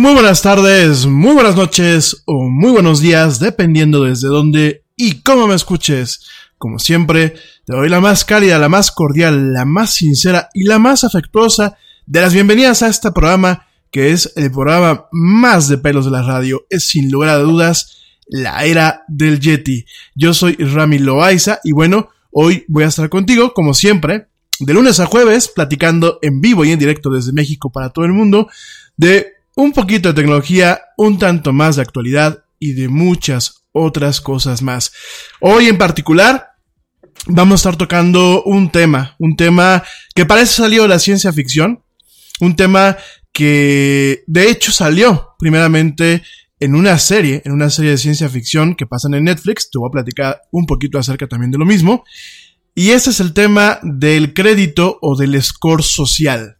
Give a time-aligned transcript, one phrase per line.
[0.00, 5.46] Muy buenas tardes, muy buenas noches o muy buenos días, dependiendo desde dónde y cómo
[5.46, 6.26] me escuches.
[6.56, 7.34] Como siempre,
[7.66, 11.76] te doy la más cálida, la más cordial, la más sincera y la más afectuosa
[12.06, 16.22] de las bienvenidas a este programa que es el programa más de pelos de la
[16.22, 16.64] radio.
[16.70, 19.84] Es sin lugar a dudas la era del Yeti.
[20.14, 24.28] Yo soy Rami Loaiza y bueno, hoy voy a estar contigo, como siempre,
[24.60, 28.14] de lunes a jueves, platicando en vivo y en directo desde México para todo el
[28.14, 28.48] mundo
[28.96, 34.62] de un poquito de tecnología, un tanto más de actualidad y de muchas otras cosas
[34.62, 34.90] más.
[35.38, 36.52] Hoy en particular
[37.26, 39.82] vamos a estar tocando un tema, un tema
[40.14, 41.82] que parece salido de la ciencia ficción,
[42.40, 42.96] un tema
[43.32, 46.22] que de hecho salió primeramente
[46.58, 49.70] en una serie, en una serie de ciencia ficción que pasan en Netflix.
[49.70, 52.04] Te voy a platicar un poquito acerca también de lo mismo.
[52.74, 56.56] Y ese es el tema del crédito o del score social.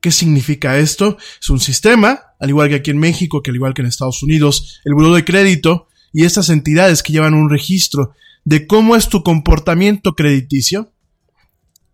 [0.00, 1.18] ¿Qué significa esto?
[1.40, 4.22] Es un sistema, al igual que aquí en México, que al igual que en Estados
[4.22, 9.08] Unidos, el buró de crédito y estas entidades que llevan un registro de cómo es
[9.08, 10.92] tu comportamiento crediticio,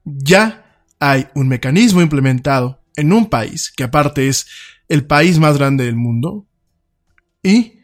[0.05, 4.47] ya hay un mecanismo implementado en un país, que aparte es
[4.89, 6.47] el país más grande del mundo,
[7.43, 7.81] y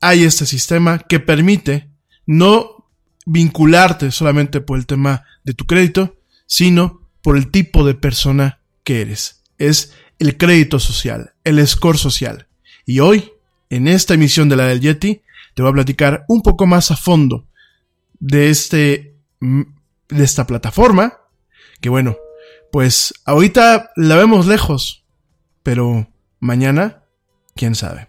[0.00, 1.90] hay este sistema que permite
[2.26, 2.90] no
[3.24, 9.00] vincularte solamente por el tema de tu crédito, sino por el tipo de persona que
[9.00, 9.42] eres.
[9.56, 12.46] Es el crédito social, el score social.
[12.86, 13.32] Y hoy,
[13.70, 15.22] en esta emisión de la del Yeti,
[15.54, 17.46] te voy a platicar un poco más a fondo
[18.18, 21.18] de este, de esta plataforma,
[21.80, 22.16] que bueno,
[22.72, 25.04] pues ahorita la vemos lejos,
[25.62, 26.08] pero
[26.40, 27.02] mañana,
[27.54, 28.08] quién sabe.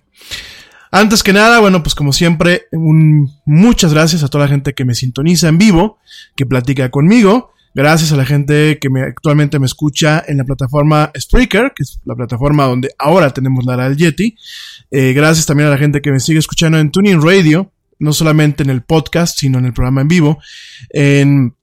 [0.92, 4.96] Antes que nada, bueno, pues como siempre, muchas gracias a toda la gente que me
[4.96, 6.00] sintoniza en vivo,
[6.36, 7.52] que platica conmigo.
[7.76, 12.00] Gracias a la gente que me, actualmente me escucha en la plataforma Spreaker, que es
[12.06, 14.38] la plataforma donde ahora tenemos la del Yeti.
[14.92, 18.64] Eh, gracias también a la gente que me sigue escuchando en Tuning Radio, no solamente
[18.64, 20.40] en el podcast, sino en el programa en vivo.
[20.90, 21.54] En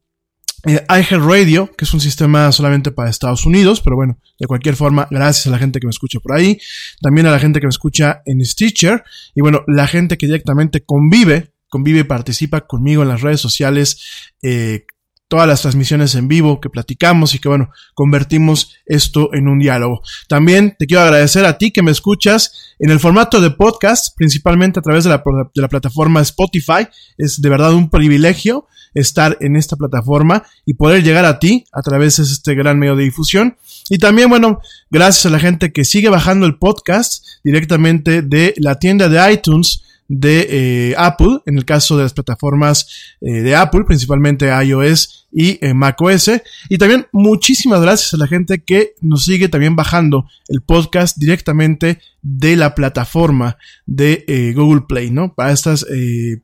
[0.66, 5.08] eh, Radio, que es un sistema solamente para Estados Unidos, pero bueno, de cualquier forma,
[5.10, 6.58] gracias a la gente que me escucha por ahí,
[7.00, 9.02] también a la gente que me escucha en Stitcher,
[9.34, 14.28] y bueno, la gente que directamente convive, convive y participa conmigo en las redes sociales,
[14.42, 14.84] eh,
[15.32, 20.02] todas las transmisiones en vivo que platicamos y que bueno, convertimos esto en un diálogo.
[20.28, 24.78] También te quiero agradecer a ti que me escuchas en el formato de podcast, principalmente
[24.78, 25.24] a través de la,
[25.54, 26.86] de la plataforma Spotify.
[27.16, 31.80] Es de verdad un privilegio estar en esta plataforma y poder llegar a ti a
[31.80, 33.56] través de este gran medio de difusión.
[33.88, 38.78] Y también, bueno, gracias a la gente que sigue bajando el podcast directamente de la
[38.78, 40.46] tienda de iTunes de
[40.90, 45.74] eh, Apple, en el caso de las plataformas eh, de Apple, principalmente iOS y eh,
[45.74, 46.30] macOS.
[46.68, 52.00] Y también muchísimas gracias a la gente que nos sigue también bajando el podcast directamente
[52.20, 53.56] de la plataforma
[53.86, 55.34] de Google Play, ¿no?
[55.34, 55.86] Para estas,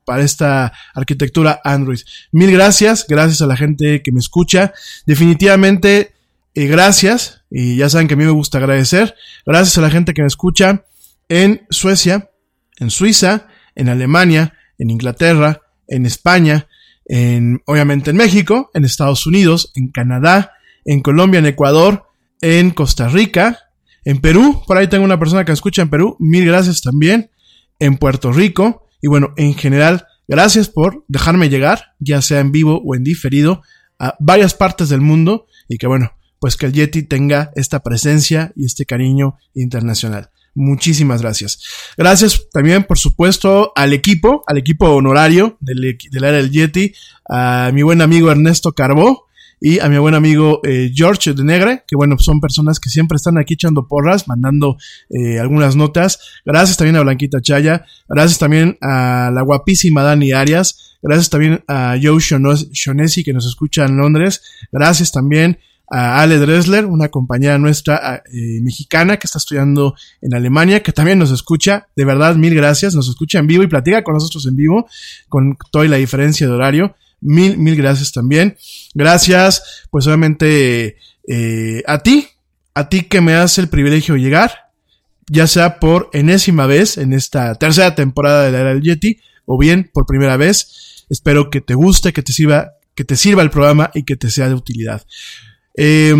[0.05, 2.01] para esta arquitectura Android.
[2.33, 4.73] Mil gracias, gracias a la gente que me escucha.
[5.07, 6.15] Definitivamente,
[6.55, 7.43] gracias.
[7.51, 9.15] Y ya saben que a mí me gusta agradecer.
[9.47, 10.85] Gracias a la gente que me escucha
[11.29, 12.31] en Suecia,
[12.79, 16.67] en Suiza, en Alemania, en Inglaterra, en España,
[17.09, 20.53] en, obviamente en México, en Estados Unidos, en Canadá,
[20.85, 22.05] en Colombia, en Ecuador,
[22.41, 23.59] en Costa Rica,
[24.05, 27.31] en Perú, por ahí tengo una persona que escucha en Perú, mil gracias también,
[27.79, 32.81] en Puerto Rico, y bueno, en general, gracias por dejarme llegar, ya sea en vivo
[32.85, 33.63] o en diferido,
[33.99, 38.53] a varias partes del mundo, y que bueno, pues que el Yeti tenga esta presencia
[38.55, 40.31] y este cariño internacional.
[40.59, 41.63] Muchísimas gracias.
[41.97, 46.93] Gracias también, por supuesto, al equipo, al equipo honorario del, del área del Yeti,
[47.31, 49.29] a mi buen amigo Ernesto Carbó
[49.61, 53.15] y a mi buen amigo eh, George de Negre, que bueno, son personas que siempre
[53.15, 54.79] están aquí echando porras, mandando
[55.11, 56.19] eh, algunas notas.
[56.45, 61.97] Gracias también a Blanquita Chaya, gracias también a la guapísima Dani Arias, gracias también a
[62.03, 68.23] Joe Shonesi que nos escucha en Londres, gracias también a Ale Dressler, una compañera nuestra
[68.31, 71.89] eh, mexicana que está estudiando en Alemania, que también nos escucha.
[71.97, 72.95] De verdad, mil gracias.
[72.95, 74.87] Nos escucha en vivo y platica con nosotros en vivo,
[75.29, 76.95] con toda la diferencia de horario.
[77.21, 78.57] Mil, mil gracias también.
[78.95, 82.29] Gracias, pues obviamente, eh, a ti,
[82.75, 84.53] a ti que me hace el privilegio de llegar,
[85.31, 89.59] ya sea por enésima vez en esta tercera temporada de la era del Yeti, o
[89.59, 91.05] bien por primera vez.
[91.09, 94.31] Espero que te guste, que te sirva, que te sirva el programa y que te
[94.31, 95.03] sea de utilidad.
[95.81, 96.13] Eh,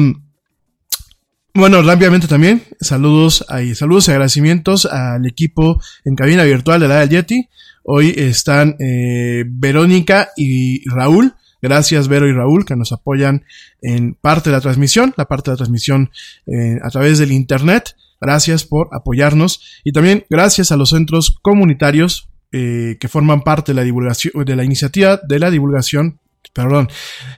[1.53, 7.05] bueno, rápidamente también, saludos y saludos y agradecimientos al equipo en cabina virtual de la
[7.05, 7.49] Yeti.
[7.83, 11.35] Hoy están eh, Verónica y Raúl.
[11.61, 13.45] Gracias, Vero y Raúl, que nos apoyan
[13.83, 16.13] en parte de la transmisión, la parte de la transmisión
[16.47, 17.97] eh, a través del Internet.
[18.21, 19.81] Gracias por apoyarnos.
[19.83, 24.55] Y también gracias a los centros comunitarios eh, que forman parte de la divulgación, de
[24.55, 26.21] la iniciativa de la divulgación
[26.53, 26.89] perdón,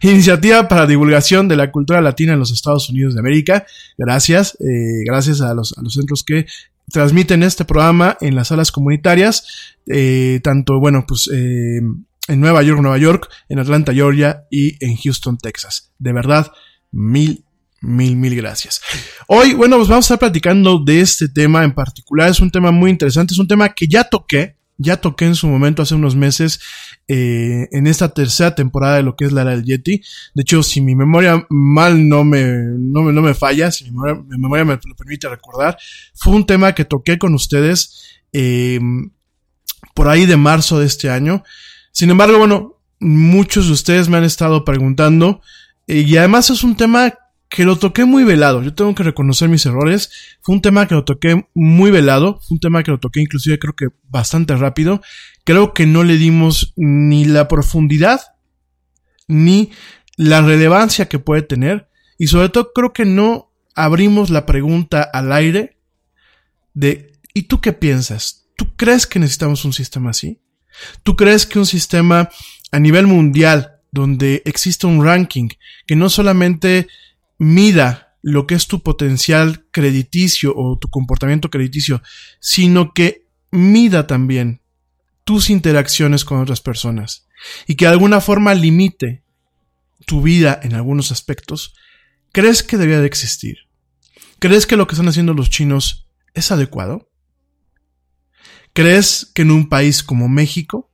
[0.02, 3.66] Iniciativa para Divulgación de la Cultura Latina en los Estados Unidos de América.
[3.98, 6.46] Gracias, eh, gracias a los, centros que
[6.90, 11.80] transmiten este programa en las salas comunitarias, eh, tanto, bueno, pues eh,
[12.28, 15.92] en Nueva York, Nueva York, en Atlanta, Georgia y en Houston, Texas.
[15.98, 16.50] De verdad,
[16.90, 17.44] mil,
[17.80, 18.80] mil, mil gracias.
[19.26, 22.30] Hoy, bueno, pues vamos a estar platicando de este tema en particular.
[22.30, 25.46] Es un tema muy interesante, es un tema que ya toqué ya toqué en su
[25.46, 26.60] momento hace unos meses
[27.12, 30.00] eh, en esta tercera temporada de lo que es la era del Yeti.
[30.32, 32.44] De hecho, si mi memoria mal no me,
[32.78, 33.90] no me, no me falla, si mi
[34.28, 35.76] memoria, me lo permite recordar,
[36.14, 38.78] fue un tema que toqué con ustedes eh,
[39.92, 41.42] por ahí de marzo de este año.
[41.90, 45.40] Sin embargo, bueno, muchos de ustedes me han estado preguntando
[45.88, 47.12] eh, y además es un tema
[47.48, 48.62] que lo toqué muy velado.
[48.62, 50.38] Yo tengo que reconocer mis errores.
[50.40, 52.38] Fue un tema que lo toqué muy velado.
[52.46, 55.02] Fue un tema que lo toqué inclusive creo que bastante rápido.
[55.44, 58.20] Creo que no le dimos ni la profundidad
[59.28, 59.70] ni
[60.16, 61.88] la relevancia que puede tener.
[62.18, 65.78] Y sobre todo creo que no abrimos la pregunta al aire
[66.74, 68.48] de ¿y tú qué piensas?
[68.56, 70.40] ¿Tú crees que necesitamos un sistema así?
[71.02, 72.28] ¿Tú crees que un sistema
[72.70, 75.48] a nivel mundial donde existe un ranking
[75.86, 76.86] que no solamente
[77.38, 82.02] mida lo que es tu potencial crediticio o tu comportamiento crediticio,
[82.38, 84.59] sino que mida también
[85.24, 87.28] tus interacciones con otras personas
[87.66, 89.24] y que de alguna forma limite
[90.06, 91.74] tu vida en algunos aspectos,
[92.32, 93.58] ¿crees que debería de existir?
[94.38, 97.10] ¿Crees que lo que están haciendo los chinos es adecuado?
[98.72, 100.90] ¿Crees que en un país como México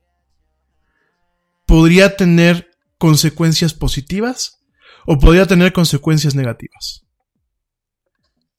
[1.65, 4.59] podría tener consecuencias positivas
[5.05, 7.05] o podría tener consecuencias negativas?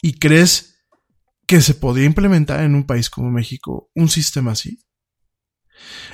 [0.00, 0.78] ¿Y crees
[1.46, 4.78] que se podría implementar en un país como México un sistema así?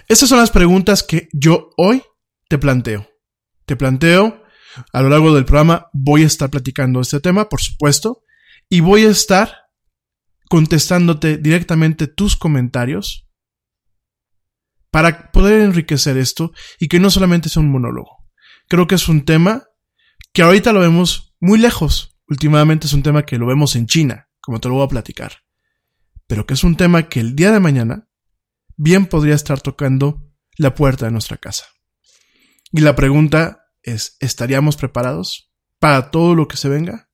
[0.08, 2.02] Estas son las preguntas que yo hoy
[2.48, 3.08] te planteo.
[3.66, 4.42] Te planteo,
[4.92, 8.22] a lo largo del programa voy a estar platicando este tema, por supuesto,
[8.68, 9.54] y voy a estar
[10.48, 13.26] contestándote directamente tus comentarios
[14.90, 18.24] para poder enriquecer esto y que no solamente sea un monólogo.
[18.68, 19.64] Creo que es un tema
[20.32, 22.16] que ahorita lo vemos muy lejos.
[22.28, 25.38] Últimamente es un tema que lo vemos en China, como te lo voy a platicar.
[26.26, 28.08] Pero que es un tema que el día de mañana
[28.76, 30.22] bien podría estar tocando
[30.56, 31.66] la puerta de nuestra casa.
[32.72, 37.10] Y la pregunta es, ¿estaríamos preparados para todo lo que se venga?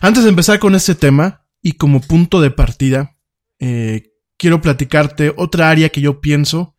[0.00, 3.16] Antes de empezar con este tema y como punto de partida,
[3.58, 6.76] eh, quiero platicarte otra área que yo pienso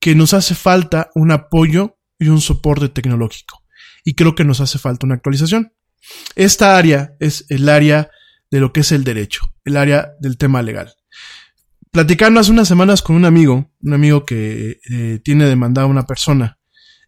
[0.00, 3.64] que nos hace falta un apoyo y un soporte tecnológico.
[4.04, 5.72] Y creo que nos hace falta una actualización.
[6.36, 8.10] Esta área es el área
[8.50, 10.94] de lo que es el derecho, el área del tema legal.
[11.90, 16.04] Platicando hace unas semanas con un amigo, un amigo que eh, tiene demandada a una
[16.04, 16.58] persona,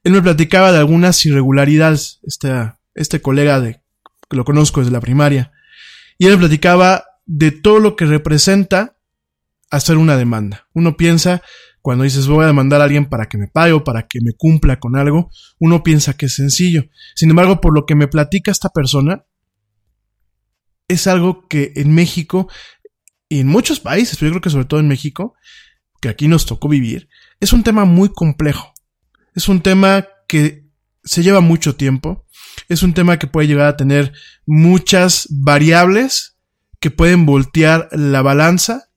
[0.02, 2.50] él me platicaba de algunas irregularidades, este,
[2.94, 3.82] este colega de,
[4.28, 5.52] que lo conozco desde la primaria,
[6.18, 8.96] y él me platicaba de todo lo que representa
[9.70, 10.66] hacer una demanda.
[10.72, 11.42] Uno piensa,
[11.82, 14.32] cuando dices voy a demandar a alguien para que me pague o para que me
[14.32, 16.84] cumpla con algo, uno piensa que es sencillo.
[17.14, 19.24] Sin embargo, por lo que me platica esta persona,
[20.88, 22.48] es algo que en México
[23.30, 25.34] y en muchos países, pero yo creo que sobre todo en México,
[26.00, 27.08] que aquí nos tocó vivir,
[27.38, 28.74] es un tema muy complejo.
[29.36, 30.66] Es un tema que
[31.04, 32.26] se lleva mucho tiempo.
[32.68, 34.12] Es un tema que puede llegar a tener
[34.46, 36.38] muchas variables
[36.80, 38.90] que pueden voltear la balanza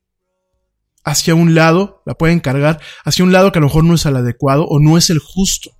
[1.03, 4.05] hacia un lado, la pueden cargar hacia un lado que a lo mejor no es
[4.07, 5.77] el adecuado o no es el justo.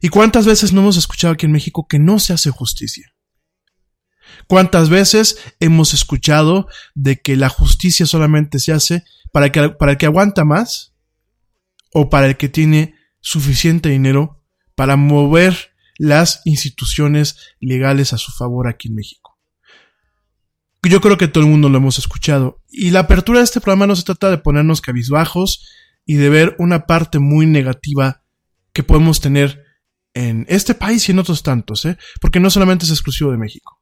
[0.00, 3.15] ¿Y cuántas veces no hemos escuchado aquí en México que no se hace justicia?
[4.46, 9.98] ¿Cuántas veces hemos escuchado de que la justicia solamente se hace para, que, para el
[9.98, 10.94] que aguanta más
[11.92, 14.42] o para el que tiene suficiente dinero
[14.74, 19.38] para mover las instituciones legales a su favor aquí en México?
[20.82, 22.62] Yo creo que todo el mundo lo hemos escuchado.
[22.68, 25.66] Y la apertura de este programa no se trata de ponernos cabizbajos
[26.04, 28.22] y de ver una parte muy negativa
[28.72, 29.64] que podemos tener
[30.14, 31.98] en este país y en otros tantos, ¿eh?
[32.20, 33.75] porque no solamente es exclusivo de México.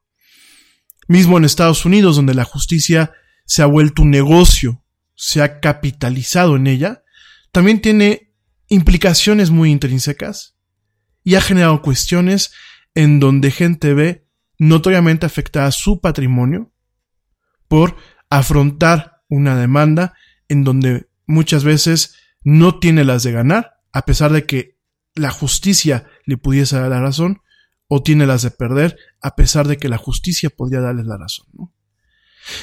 [1.07, 3.13] Mismo en Estados Unidos, donde la justicia
[3.45, 4.83] se ha vuelto un negocio,
[5.15, 7.03] se ha capitalizado en ella,
[7.51, 8.33] también tiene
[8.67, 10.57] implicaciones muy intrínsecas
[11.23, 12.51] y ha generado cuestiones
[12.93, 16.71] en donde gente ve notoriamente afectada su patrimonio
[17.67, 17.95] por
[18.29, 20.13] afrontar una demanda
[20.47, 24.77] en donde muchas veces no tiene las de ganar, a pesar de que
[25.13, 27.41] la justicia le pudiese dar la razón,
[27.87, 31.47] o tiene las de perder, a pesar de que la justicia podría darles la razón.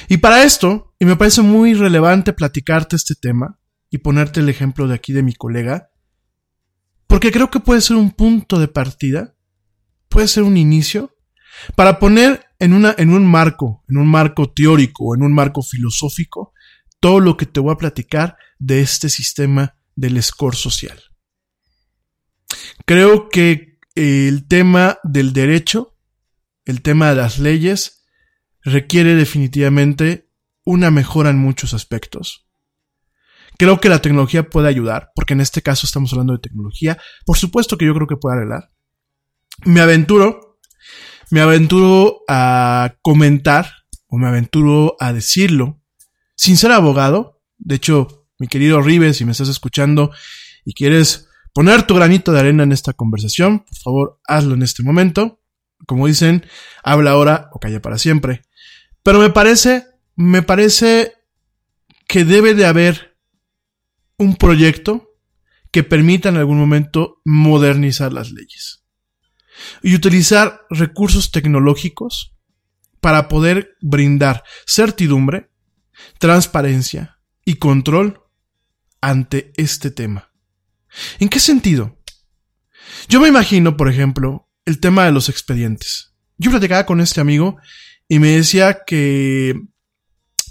[0.09, 3.59] Y para esto, y me parece muy relevante platicarte este tema
[3.90, 5.90] y ponerte el ejemplo de aquí de mi colega,
[7.09, 9.35] porque creo que puede ser un punto de partida,
[10.09, 11.16] puede ser un inicio,
[11.75, 16.52] para poner en, una, en un marco, en un marco teórico, en un marco filosófico,
[17.00, 21.02] todo lo que te voy a platicar de este sistema del score social.
[22.87, 25.91] Creo que el tema del derecho,
[26.64, 28.04] el tema de las leyes,
[28.62, 30.31] requiere definitivamente
[30.64, 32.47] una mejora en muchos aspectos.
[33.59, 36.99] Creo que la tecnología puede ayudar, porque en este caso estamos hablando de tecnología.
[37.26, 38.71] Por supuesto que yo creo que puede arreglar.
[39.64, 40.59] Me aventuro,
[41.31, 43.71] me aventuro a comentar,
[44.07, 45.81] o me aventuro a decirlo,
[46.35, 47.40] sin ser abogado.
[47.59, 50.12] De hecho, mi querido Rives, si me estás escuchando
[50.64, 54.83] y quieres poner tu granito de arena en esta conversación, por favor, hazlo en este
[54.83, 55.41] momento.
[55.86, 56.46] Como dicen,
[56.82, 58.42] habla ahora o calla para siempre.
[59.02, 59.86] Pero me parece,
[60.16, 61.14] me parece
[62.06, 63.16] que debe de haber
[64.18, 65.10] un proyecto
[65.70, 68.84] que permita en algún momento modernizar las leyes
[69.82, 72.36] y utilizar recursos tecnológicos
[73.00, 75.50] para poder brindar certidumbre,
[76.18, 78.22] transparencia y control
[79.00, 80.32] ante este tema.
[81.18, 81.98] ¿En qué sentido?
[83.08, 86.14] Yo me imagino, por ejemplo, el tema de los expedientes.
[86.38, 87.57] Yo platicaba con este amigo
[88.09, 89.61] y me decía que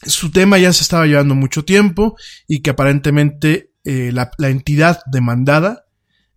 [0.04, 2.16] su tema ya se estaba llevando mucho tiempo
[2.48, 5.86] y que aparentemente eh, la, la, entidad demandada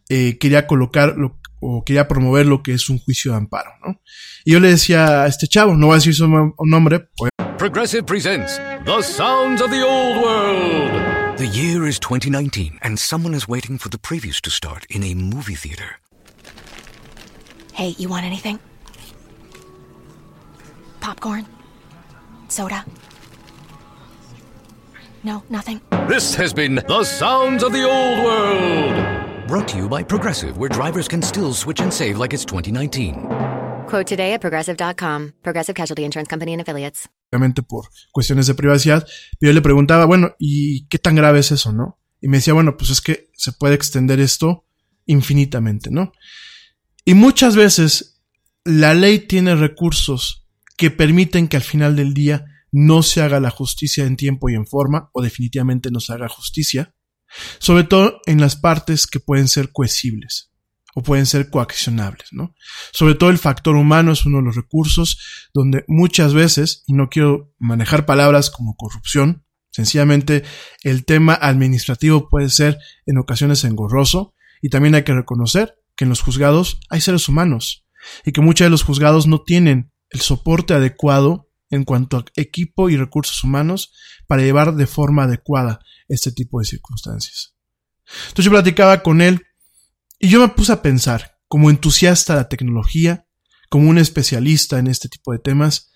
[0.09, 4.00] eh, quería colocar lo, o quería promover lo que es un juicio de amparo, ¿no?
[4.45, 7.31] Y yo le decía a este chavo, no voy a decir su nombre, pues...
[7.59, 11.37] Progressive presents The Sounds of the Old World.
[11.38, 15.14] The year is 2019 and someone is waiting for the previews to start in a
[15.14, 16.00] movie theater.
[17.75, 18.61] Hey, you want anything?
[21.00, 21.45] Popcorn?
[22.47, 22.85] Soda?
[25.25, 25.81] No, nothing?
[26.07, 29.49] This has been The Sounds of the Old World.
[29.49, 33.26] Brought to you by Progressive, where drivers can still switch and save like it's 2019.
[33.88, 35.33] Quote today at progressive.com.
[35.43, 37.09] Progressive Casualty Insurance Company and Affiliates.
[37.33, 39.04] Obviamente por cuestiones de privacidad.
[39.40, 41.99] Yo le preguntaba, bueno, ¿y qué tan grave es eso, no?
[42.21, 44.64] Y me decía, bueno, pues es que se puede extender esto
[45.07, 46.12] infinitamente, ¿no?
[47.04, 48.23] Y muchas veces
[48.64, 50.46] la ley tiene recursos
[50.76, 54.54] que permiten que al final del día no se haga la justicia en tiempo y
[54.54, 56.94] en forma, o definitivamente no se haga justicia,
[57.58, 60.50] sobre todo en las partes que pueden ser cohesibles
[60.96, 62.54] o pueden ser coaccionables, ¿no?
[62.92, 67.08] Sobre todo el factor humano es uno de los recursos donde muchas veces, y no
[67.08, 70.44] quiero manejar palabras como corrupción, sencillamente
[70.82, 76.11] el tema administrativo puede ser en ocasiones engorroso y también hay que reconocer que en
[76.11, 77.87] los juzgados hay seres humanos
[78.25, 82.91] y que muchos de los juzgados no tienen el soporte adecuado en cuanto a equipo
[82.91, 83.93] y recursos humanos
[84.26, 87.57] para llevar de forma adecuada este tipo de circunstancias.
[88.28, 89.43] Entonces yo platicaba con él
[90.19, 93.26] y yo me puse a pensar, como entusiasta de la tecnología,
[93.69, 95.93] como un especialista en este tipo de temas,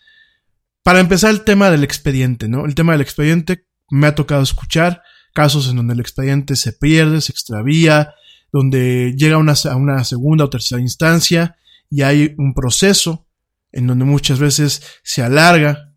[0.82, 2.64] para empezar el tema del expediente, ¿no?
[2.64, 5.02] El tema del expediente me ha tocado escuchar
[5.34, 8.14] casos en donde el expediente se pierde, se extravía,
[8.52, 11.56] donde llega a una, a una segunda o tercera instancia
[11.90, 13.26] y hay un proceso
[13.72, 15.94] en donde muchas veces se alarga,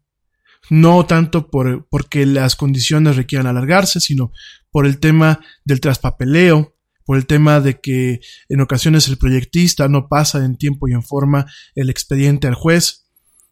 [0.70, 4.32] no tanto por, porque las condiciones requieran alargarse, sino
[4.72, 10.08] por el tema del traspapeleo, por el tema de que en ocasiones el proyectista no
[10.08, 13.06] pasa en tiempo y en forma el expediente al juez.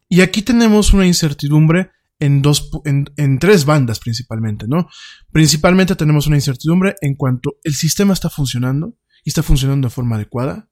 [0.07, 4.89] Y aquí tenemos una incertidumbre en dos, en, tres bandas principalmente, ¿no?
[5.31, 10.17] Principalmente tenemos una incertidumbre en cuanto el sistema está funcionando y está funcionando de forma
[10.17, 10.69] adecuada.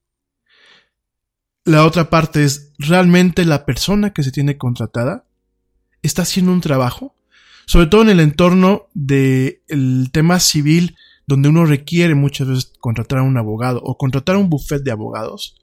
[1.64, 5.26] La otra parte es, ¿realmente la persona que se tiene contratada
[6.02, 7.16] está haciendo un trabajo?
[7.66, 10.96] Sobre todo en el entorno del tema civil,
[11.28, 14.92] donde uno requiere muchas veces contratar a un abogado o contratar a un buffet de
[14.92, 15.56] abogados.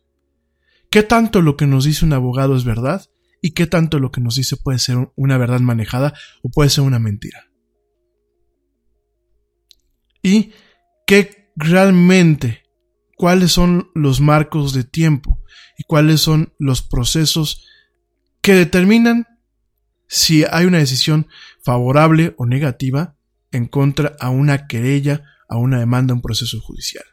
[0.91, 3.07] ¿Qué tanto lo que nos dice un abogado es verdad?
[3.45, 6.83] ¿Y qué tanto lo que nos dice puede ser una verdad manejada o puede ser
[6.83, 7.51] una mentira?
[10.23, 10.55] ¿Y
[11.07, 12.63] qué realmente,
[13.19, 15.43] cuáles son los marcos de tiempo
[15.77, 17.67] y cuáles son los procesos
[18.41, 19.27] que determinan
[20.09, 21.29] si hay una decisión
[21.63, 23.15] favorable o negativa
[23.53, 27.05] en contra a una querella, a una demanda, un proceso judicial.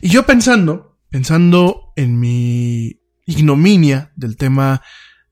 [0.00, 4.82] Y yo pensando, pensando en mi ignominia del tema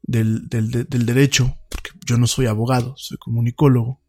[0.09, 4.01] del, del, del derecho, porque yo no soy abogado, soy comunicólogo,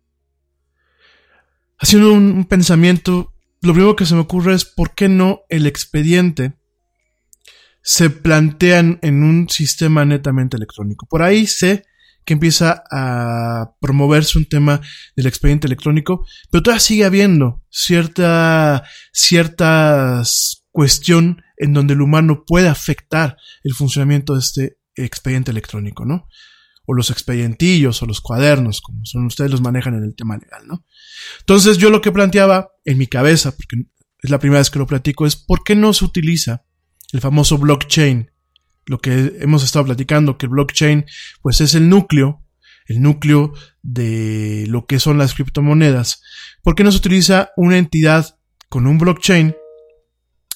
[1.77, 6.53] haciendo un, pensamiento, lo primero que se me ocurre es por qué no el expediente
[7.81, 11.05] se plantean en un sistema netamente electrónico.
[11.07, 11.85] Por ahí sé
[12.25, 14.81] que empieza a promoverse un tema
[15.15, 20.21] del expediente electrónico, pero todavía sigue habiendo cierta, cierta
[20.71, 26.28] cuestión en donde el humano puede afectar el funcionamiento de este expediente electrónico, ¿no?
[26.86, 30.67] O los expedientillos o los cuadernos, como son ustedes los manejan en el tema legal,
[30.67, 30.86] ¿no?
[31.39, 33.86] Entonces yo lo que planteaba en mi cabeza, porque
[34.21, 36.65] es la primera vez que lo platico, es ¿por qué no se utiliza
[37.12, 38.32] el famoso blockchain,
[38.86, 41.06] lo que hemos estado platicando, que el blockchain
[41.41, 42.43] pues es el núcleo
[42.89, 46.21] el núcleo de lo que son las criptomonedas,
[46.63, 49.56] ¿por qué no se utiliza una entidad con un blockchain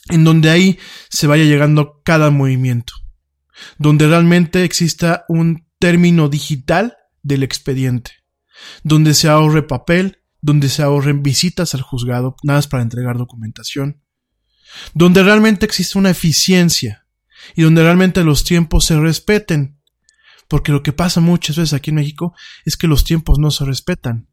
[0.10, 2.93] en donde ahí se vaya llegando cada movimiento?
[3.78, 8.12] Donde realmente exista un término digital del expediente,
[8.84, 14.02] donde se ahorre papel, donde se ahorren visitas al juzgado, nada más para entregar documentación,
[14.94, 17.06] donde realmente existe una eficiencia
[17.56, 19.80] y donde realmente los tiempos se respeten.
[20.48, 22.36] Porque lo que pasa muchas veces aquí en México
[22.66, 24.28] es que los tiempos no se respetan.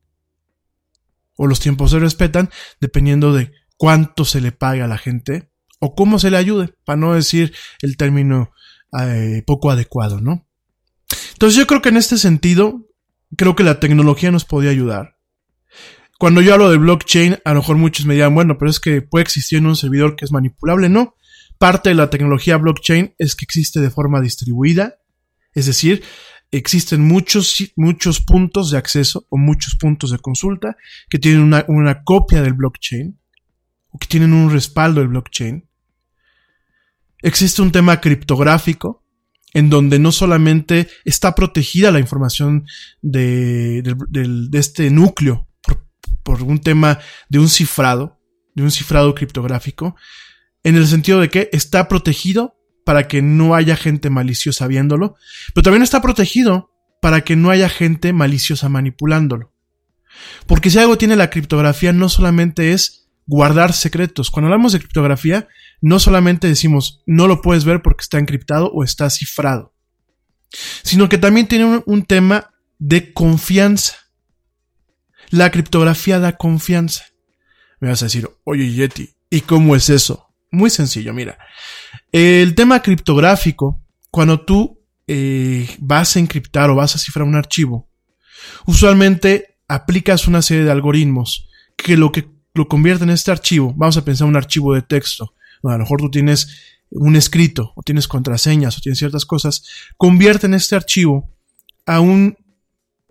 [1.37, 5.95] O los tiempos se respetan dependiendo de cuánto se le paga a la gente o
[5.95, 8.51] cómo se le ayude, para no decir el término
[8.98, 10.46] eh, poco adecuado, ¿no?
[11.33, 12.87] Entonces yo creo que en este sentido,
[13.37, 15.16] creo que la tecnología nos podría ayudar.
[16.18, 19.00] Cuando yo hablo de blockchain, a lo mejor muchos me dirán, bueno, pero es que
[19.00, 20.90] puede existir un servidor que es manipulable.
[20.90, 21.14] No.
[21.57, 24.96] Parte de la tecnología blockchain es que existe de forma distribuida.
[25.55, 26.03] Es decir,
[26.50, 30.76] existen muchos, muchos puntos de acceso o muchos puntos de consulta
[31.09, 33.18] que tienen una, una copia del blockchain
[33.88, 35.70] o que tienen un respaldo del blockchain.
[37.23, 39.05] Existe un tema criptográfico
[39.53, 42.67] en donde no solamente está protegida la información
[43.03, 45.49] de, de, este núcleo
[46.23, 48.21] por un tema de un cifrado,
[48.55, 49.97] de un cifrado criptográfico,
[50.63, 55.17] en el sentido de que está protegido para que no haya gente maliciosa viéndolo,
[55.55, 59.53] pero también está protegido para que no haya gente maliciosa manipulándolo.
[60.47, 63.00] Porque si algo tiene la criptografía no solamente es
[63.31, 64.29] guardar secretos.
[64.29, 65.47] Cuando hablamos de criptografía,
[65.81, 69.73] no solamente decimos no lo puedes ver porque está encriptado o está cifrado,
[70.83, 73.95] sino que también tiene un, tema de confianza.
[75.31, 77.05] La criptografía da confianza.
[77.79, 80.27] Me vas a decir, oye Yeti, ¿y cómo es eso?
[80.51, 81.38] Muy sencillo, mira.
[82.11, 87.88] El tema criptográfico, cuando tú eh, vas a encriptar o vas a cifrar un archivo,
[88.66, 93.97] usualmente aplicas una serie de algoritmos que lo que lo convierte en este archivo, vamos
[93.97, 96.49] a pensar un archivo de texto, a lo mejor tú tienes
[96.91, 99.65] un escrito, o tienes contraseñas, o tienes ciertas cosas,
[99.97, 101.31] convierten este archivo
[101.87, 102.37] a un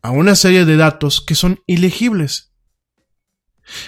[0.01, 2.53] a una serie de datos que son ilegibles.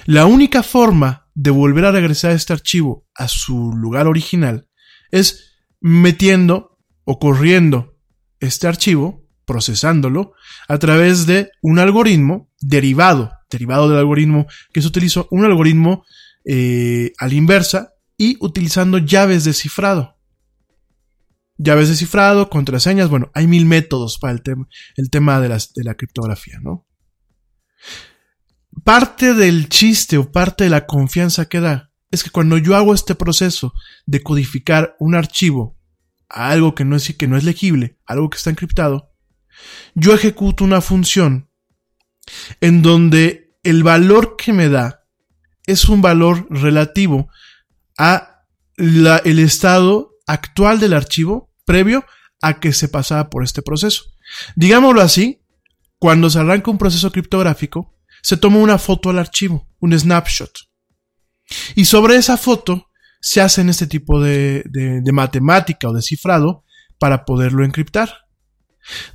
[0.06, 4.68] La única forma de volver a regresar este archivo a su lugar original
[5.12, 7.98] es metiendo o corriendo
[8.40, 10.34] este archivo, procesándolo,
[10.68, 16.06] a través de un algoritmo derivado, derivado del algoritmo que se utilizó, un algoritmo
[16.46, 20.18] eh, a la inversa y utilizando llaves de cifrado
[21.62, 25.84] llaves de cifrado, contraseñas, bueno, hay mil métodos para el, tema el tema de, de
[25.84, 26.88] la criptografía, ¿no?
[28.84, 32.94] Parte del chiste o parte de la confianza que da es que cuando yo hago
[32.94, 33.74] este proceso
[34.06, 35.78] de codificar un archivo
[36.30, 39.12] a algo que no es, que no es legible, algo que está encriptado,
[39.94, 41.51] yo ejecuto una función
[42.60, 45.06] en donde el valor que me da
[45.66, 47.30] es un valor relativo
[47.98, 52.06] a la, el estado actual del archivo previo
[52.42, 54.04] a que se pasara por este proceso.
[54.56, 55.42] Digámoslo así,
[56.00, 60.52] cuando se arranca un proceso criptográfico, se toma una foto al archivo, un snapshot.
[61.76, 62.88] Y sobre esa foto
[63.20, 66.64] se hacen este tipo de, de, matemática o de cifrado
[66.98, 68.26] para poderlo encriptar.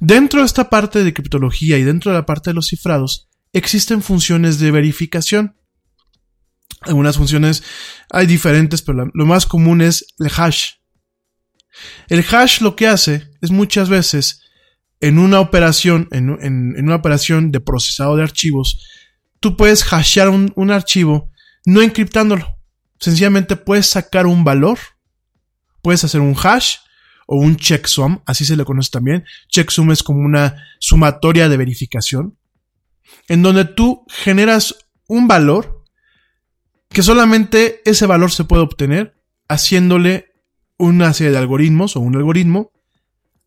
[0.01, 4.03] Dentro de esta parte de criptología y dentro de la parte de los cifrados, existen
[4.03, 5.57] funciones de verificación.
[6.83, 7.63] Algunas funciones
[8.11, 10.73] hay diferentes, pero lo más común es el hash.
[12.09, 14.43] El hash lo que hace es muchas veces
[15.01, 16.31] en una operación, en,
[16.79, 18.83] una operación de procesado de archivos,
[19.41, 21.31] tú puedes hashear un, un archivo
[21.67, 22.57] no encriptándolo.
[22.99, 24.79] Sencillamente puedes sacar un valor,
[25.83, 26.77] puedes hacer un hash
[27.27, 29.25] o un checksum, así se le conoce también.
[29.49, 32.39] Checksum es como una sumatoria de verificación,
[33.29, 34.77] en donde tú generas
[35.09, 35.85] un valor
[36.89, 40.33] que solamente ese valor se puede obtener haciéndole
[40.79, 42.73] una serie de algoritmos o un algoritmo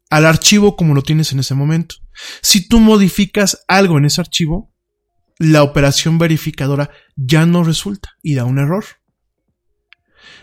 [0.09, 1.95] al archivo como lo tienes en ese momento.
[2.41, 4.73] Si tú modificas algo en ese archivo,
[5.37, 8.83] la operación verificadora ya no resulta y da un error.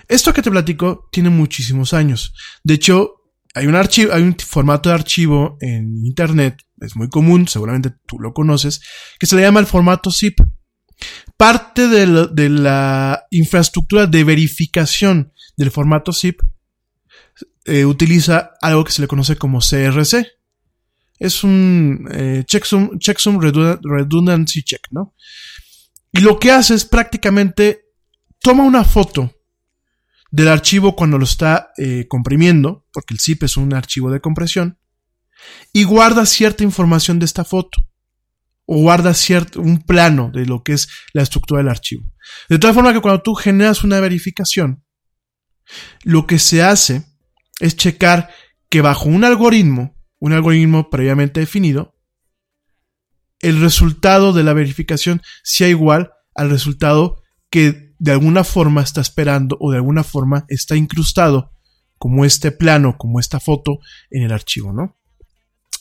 [0.08, 2.32] Esto que te platico tiene muchísimos años.
[2.62, 3.15] De hecho,
[3.56, 8.18] hay un archivo, hay un formato de archivo en internet, es muy común, seguramente tú
[8.18, 8.82] lo conoces,
[9.18, 10.40] que se le llama el formato zip.
[11.38, 16.40] Parte de la, infraestructura de verificación del formato zip
[17.64, 20.26] eh, utiliza algo que se le conoce como CRC.
[21.18, 25.14] Es un eh, checksum, checksum redundancy check, ¿no?
[26.12, 27.86] Y lo que hace es prácticamente
[28.38, 29.35] toma una foto
[30.36, 34.78] del archivo cuando lo está eh, comprimiendo, porque el zip es un archivo de compresión,
[35.72, 37.78] y guarda cierta información de esta foto
[38.66, 42.04] o guarda cierto, un plano de lo que es la estructura del archivo.
[42.50, 44.84] De tal forma que cuando tú generas una verificación,
[46.02, 47.06] lo que se hace
[47.58, 48.28] es checar
[48.68, 51.94] que bajo un algoritmo, un algoritmo previamente definido,
[53.40, 59.56] el resultado de la verificación sea igual al resultado que de alguna forma está esperando
[59.60, 61.52] o de alguna forma está incrustado
[61.98, 63.78] como este plano, como esta foto
[64.10, 64.96] en el archivo, ¿no?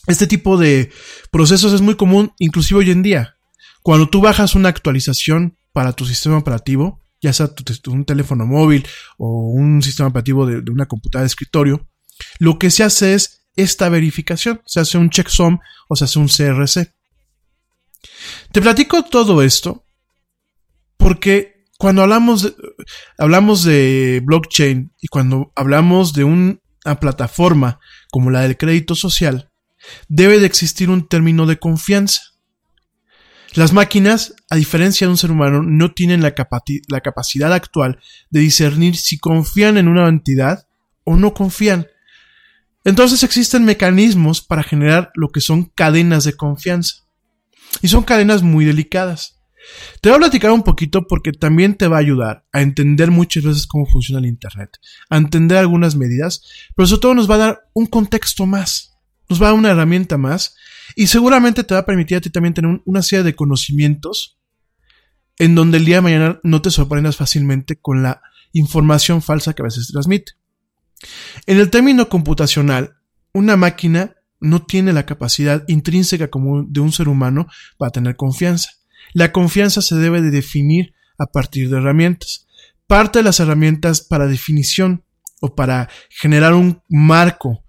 [0.06, 0.90] Este tipo de
[1.30, 3.36] procesos es muy común, inclusive hoy en día.
[3.82, 7.50] Cuando tú bajas una actualización para tu sistema operativo, ya sea
[7.88, 8.86] un teléfono móvil
[9.18, 11.88] o un sistema operativo de, una computadora de escritorio,
[12.38, 14.62] lo que se hace es esta verificación.
[14.64, 16.94] Se hace un checksum o se hace un CRC.
[18.52, 19.86] Te platico todo esto
[20.96, 22.54] porque cuando hablamos de,
[23.18, 26.58] hablamos de blockchain y cuando hablamos de una
[27.00, 29.50] plataforma como la del crédito social,
[30.08, 32.22] debe de existir un término de confianza.
[33.54, 36.34] Las máquinas, a diferencia de un ser humano, no tienen la,
[36.88, 40.66] la, capacidad actual de discernir si confían en una entidad
[41.04, 41.86] o no confían.
[42.84, 47.06] Entonces existen mecanismos para generar lo que son cadenas de confianza.
[47.82, 49.35] Y son cadenas muy delicadas.
[50.00, 53.44] Te voy a platicar un poquito porque también te va a ayudar a entender muchas
[53.44, 54.78] veces cómo funciona el Internet,
[55.10, 56.42] a entender algunas medidas,
[56.74, 58.96] pero sobre todo nos va a dar un contexto más
[59.28, 60.56] nos va a dar una herramienta más
[60.94, 64.38] y seguramente te va a permitir a ti también tener una serie de conocimientos
[65.38, 69.62] en donde el día de mañana no te sorprendas fácilmente con la información falsa que
[69.62, 70.32] a veces transmite.
[71.46, 72.96] En el término computacional,
[73.32, 78.70] una máquina no tiene la capacidad intrínseca como de un ser humano para tener confianza.
[79.12, 82.46] La confianza se debe de definir a partir de herramientas.
[82.86, 85.04] Parte de las herramientas para definición
[85.40, 87.64] o para generar un marco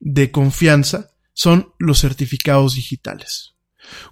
[0.00, 3.54] de confianza son los certificados digitales.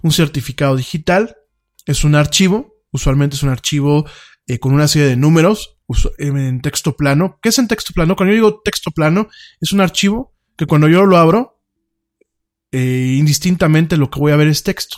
[0.01, 1.37] Un certificado digital
[1.85, 4.05] es un archivo, usualmente es un archivo
[4.47, 5.77] eh, con una serie de números
[6.17, 7.39] en texto plano.
[7.41, 8.15] ¿Qué es en texto plano?
[8.15, 11.61] Cuando yo digo texto plano, es un archivo que cuando yo lo abro,
[12.71, 14.97] eh, indistintamente lo que voy a ver es texto.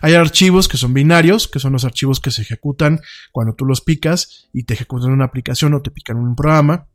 [0.00, 3.00] Hay archivos que son binarios, que son los archivos que se ejecutan
[3.32, 6.88] cuando tú los picas y te ejecutan una aplicación o te pican un programa.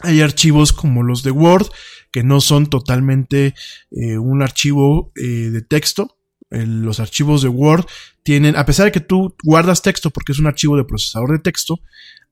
[0.00, 1.68] Hay archivos como los de Word,
[2.12, 3.54] que no son totalmente
[3.90, 6.18] eh, un archivo eh, de texto.
[6.48, 7.86] Los archivos de Word
[8.22, 11.40] tienen, a pesar de que tú guardas texto porque es un archivo de procesador de
[11.40, 11.80] texto,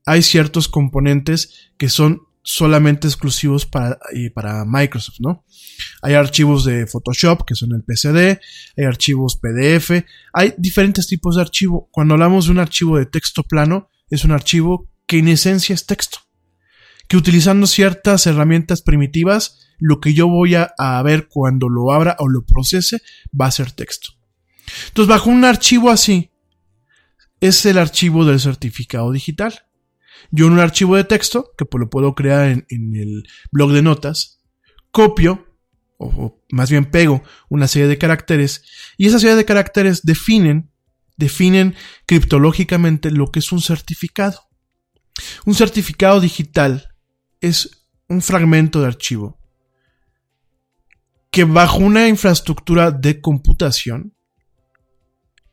[0.05, 3.97] hay ciertos componentes que son solamente exclusivos para,
[4.33, 5.43] para Microsoft, ¿no?
[6.01, 8.39] Hay archivos de Photoshop que son el PCD,
[8.77, 11.89] hay archivos PDF, hay diferentes tipos de archivo.
[11.91, 15.85] Cuando hablamos de un archivo de texto plano, es un archivo que en esencia es
[15.85, 16.19] texto
[17.07, 22.15] que utilizando ciertas herramientas primitivas, lo que yo voy a, a, ver cuando lo abra
[22.19, 23.01] o lo procese
[23.39, 24.09] va a ser texto.
[24.87, 26.31] Entonces, bajo un archivo así,
[27.41, 29.64] es el archivo del certificado digital.
[30.31, 33.81] Yo en un archivo de texto, que pues lo puedo crear en, el blog de
[33.81, 34.41] notas,
[34.91, 35.45] copio,
[35.97, 38.63] o, o más bien pego, una serie de caracteres,
[38.97, 40.71] y esa serie de caracteres definen,
[41.17, 44.41] definen criptológicamente lo que es un certificado.
[45.45, 46.89] Un certificado digital
[47.39, 49.39] es un fragmento de archivo
[51.35, 54.15] que bajo una infraestructura de computación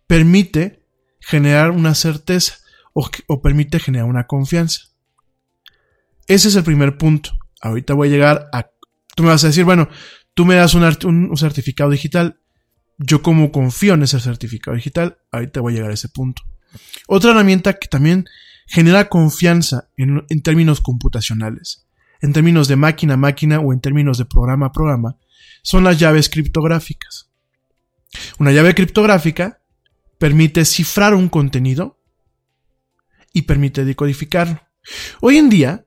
[0.06, 0.86] permite
[1.18, 2.54] generar una certeza
[2.92, 4.82] o, o, permite generar una confianza.
[6.26, 7.30] Ese es el primer punto.
[7.60, 8.70] Ahorita voy a llegar a...
[9.14, 9.88] Tú me vas a decir, bueno,
[10.34, 12.40] tú me das un, un, certificado digital.
[12.98, 16.42] Yo como confío en ese certificado digital, ahorita voy a llegar a ese punto.
[17.06, 18.26] Otra herramienta que también
[18.66, 21.86] genera confianza en, en términos computacionales,
[22.20, 25.16] en términos de máquina a máquina o en términos de programa a programa,
[25.62, 27.30] son las llaves criptográficas.
[28.38, 29.60] Una llave criptográfica
[30.18, 31.98] permite cifrar un contenido
[33.32, 34.60] y permite decodificarlo.
[35.20, 35.86] Hoy en día,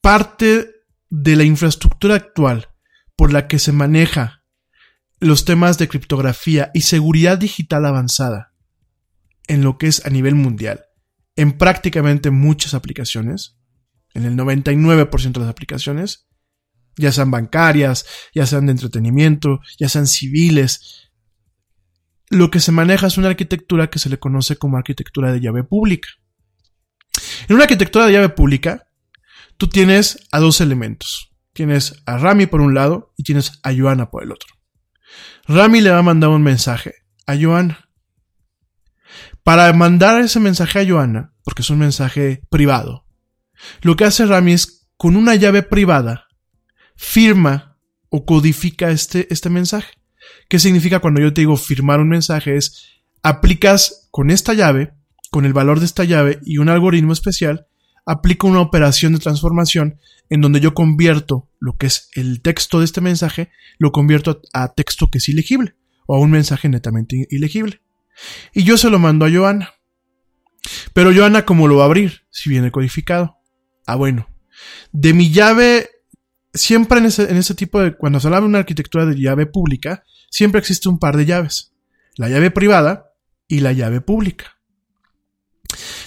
[0.00, 0.70] parte
[1.08, 2.68] de la infraestructura actual
[3.16, 4.44] por la que se maneja
[5.18, 8.54] los temas de criptografía y seguridad digital avanzada
[9.48, 10.86] en lo que es a nivel mundial
[11.40, 13.58] en prácticamente muchas aplicaciones,
[14.12, 16.28] en el 99% de las aplicaciones,
[16.96, 21.10] ya sean bancarias, ya sean de entretenimiento, ya sean civiles,
[22.28, 25.64] lo que se maneja es una arquitectura que se le conoce como arquitectura de llave
[25.64, 26.08] pública.
[27.48, 28.86] En una arquitectura de llave pública,
[29.56, 31.30] tú tienes a dos elementos.
[31.52, 34.48] Tienes a Rami por un lado y tienes a Joana por el otro.
[35.46, 36.94] Rami le va a mandar un mensaje
[37.26, 37.88] a Joana.
[39.42, 43.06] Para mandar ese mensaje a Joana, porque es un mensaje privado,
[43.82, 46.28] lo que hace Rami es con una llave privada
[46.94, 47.78] firma
[48.10, 49.94] o codifica este, este mensaje.
[50.48, 52.56] ¿Qué significa cuando yo te digo firmar un mensaje?
[52.56, 54.94] Es aplicas con esta llave,
[55.30, 57.66] con el valor de esta llave y un algoritmo especial,
[58.04, 62.84] aplico una operación de transformación en donde yo convierto lo que es el texto de
[62.84, 67.82] este mensaje, lo convierto a texto que es ilegible o a un mensaje netamente ilegible.
[68.52, 69.74] Y yo se lo mando a Joana.
[70.92, 72.22] Pero Joana, ¿cómo lo va a abrir?
[72.30, 73.38] Si viene codificado.
[73.86, 74.28] Ah, bueno.
[74.92, 75.88] De mi llave,
[76.52, 79.46] siempre en ese, en ese tipo de, cuando se habla de una arquitectura de llave
[79.46, 81.72] pública, siempre existe un par de llaves.
[82.16, 83.12] La llave privada
[83.48, 84.59] y la llave pública.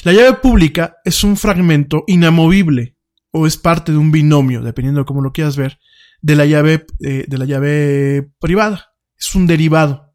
[0.03, 2.97] La llave pública es un fragmento inamovible
[3.31, 5.79] o es parte de un binomio, dependiendo de cómo lo quieras ver,
[6.21, 8.93] de la llave, eh, de la llave privada.
[9.17, 10.13] Es un derivado.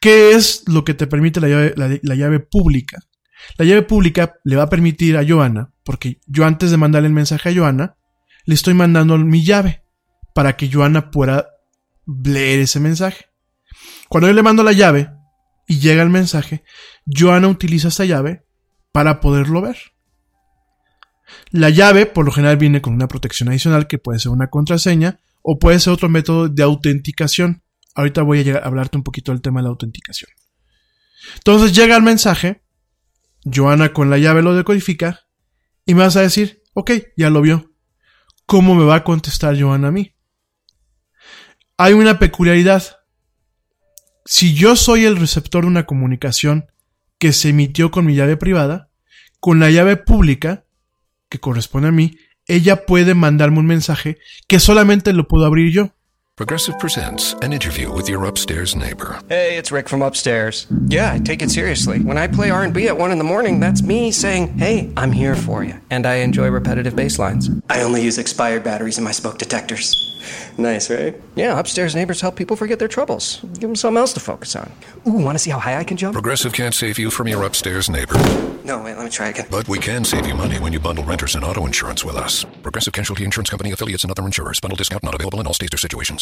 [0.00, 2.98] ¿Qué es lo que te permite la llave, la, la llave pública?
[3.58, 7.14] La llave pública le va a permitir a Joana, porque yo antes de mandarle el
[7.14, 7.96] mensaje a Joana,
[8.44, 9.84] le estoy mandando mi llave
[10.34, 11.48] para que Joana pueda
[12.06, 13.26] leer ese mensaje.
[14.08, 15.10] Cuando yo le mando la llave
[15.66, 16.64] y llega el mensaje,
[17.06, 18.44] Joana utiliza esta llave
[18.92, 19.76] para poderlo ver.
[21.50, 25.20] La llave por lo general viene con una protección adicional que puede ser una contraseña
[25.42, 27.62] o puede ser otro método de autenticación.
[27.94, 30.30] Ahorita voy a hablarte un poquito del tema de la autenticación.
[31.34, 32.62] Entonces llega el mensaje,
[33.44, 35.20] Joana con la llave lo decodifica
[35.84, 37.72] y me vas a decir, ok, ya lo vio.
[38.46, 40.14] ¿Cómo me va a contestar Joana a mí?
[41.76, 42.98] Hay una peculiaridad.
[44.24, 46.66] Si yo soy el receptor de una comunicación
[47.22, 48.88] que se emitió con mi llave privada,
[49.38, 50.64] con la llave pública,
[51.28, 55.94] que corresponde a mí, ella puede mandarme un mensaje que solamente lo puedo abrir yo.
[56.38, 59.20] Progressive presents an interview with your upstairs neighbor.
[59.28, 60.66] Hey, it's Rick from upstairs.
[60.86, 61.98] Yeah, I take it seriously.
[62.00, 65.34] When I play R&B at 1 in the morning, that's me saying, "Hey, I'm here
[65.36, 67.50] for you." And I enjoy repetitive bass lines.
[67.68, 70.08] I only use expired batteries in my smoke detectors.
[70.56, 71.14] Nice, right?
[71.34, 73.40] Yeah, upstairs neighbors help people forget their troubles.
[73.54, 74.70] Give them something else to focus on.
[75.06, 76.14] Ooh, want to see how high I can jump?
[76.14, 78.14] Progressive can't save you from your upstairs neighbor,
[78.64, 79.46] No, wait, let me try again.
[79.50, 82.46] but we can save you money when you bundle renters and auto insurance with us.
[82.62, 84.60] Progressive Casualty Insurance Company affiliates and other insurers.
[84.60, 86.21] Bundle discount not available in all states or situations.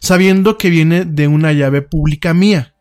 [0.00, 2.74] Sabiendo que viene de una llave pública mía.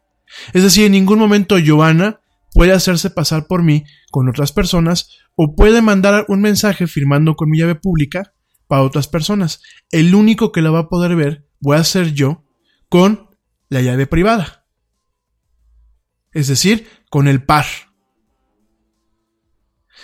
[0.53, 2.19] Es decir, en ningún momento Joana
[2.53, 7.49] puede hacerse pasar por mí con otras personas o puede mandar un mensaje firmando con
[7.49, 8.33] mi llave pública
[8.67, 9.61] para otras personas.
[9.91, 12.43] El único que la va a poder ver voy a ser yo
[12.89, 13.29] con
[13.69, 14.65] la llave privada.
[16.31, 17.65] Es decir, con el par.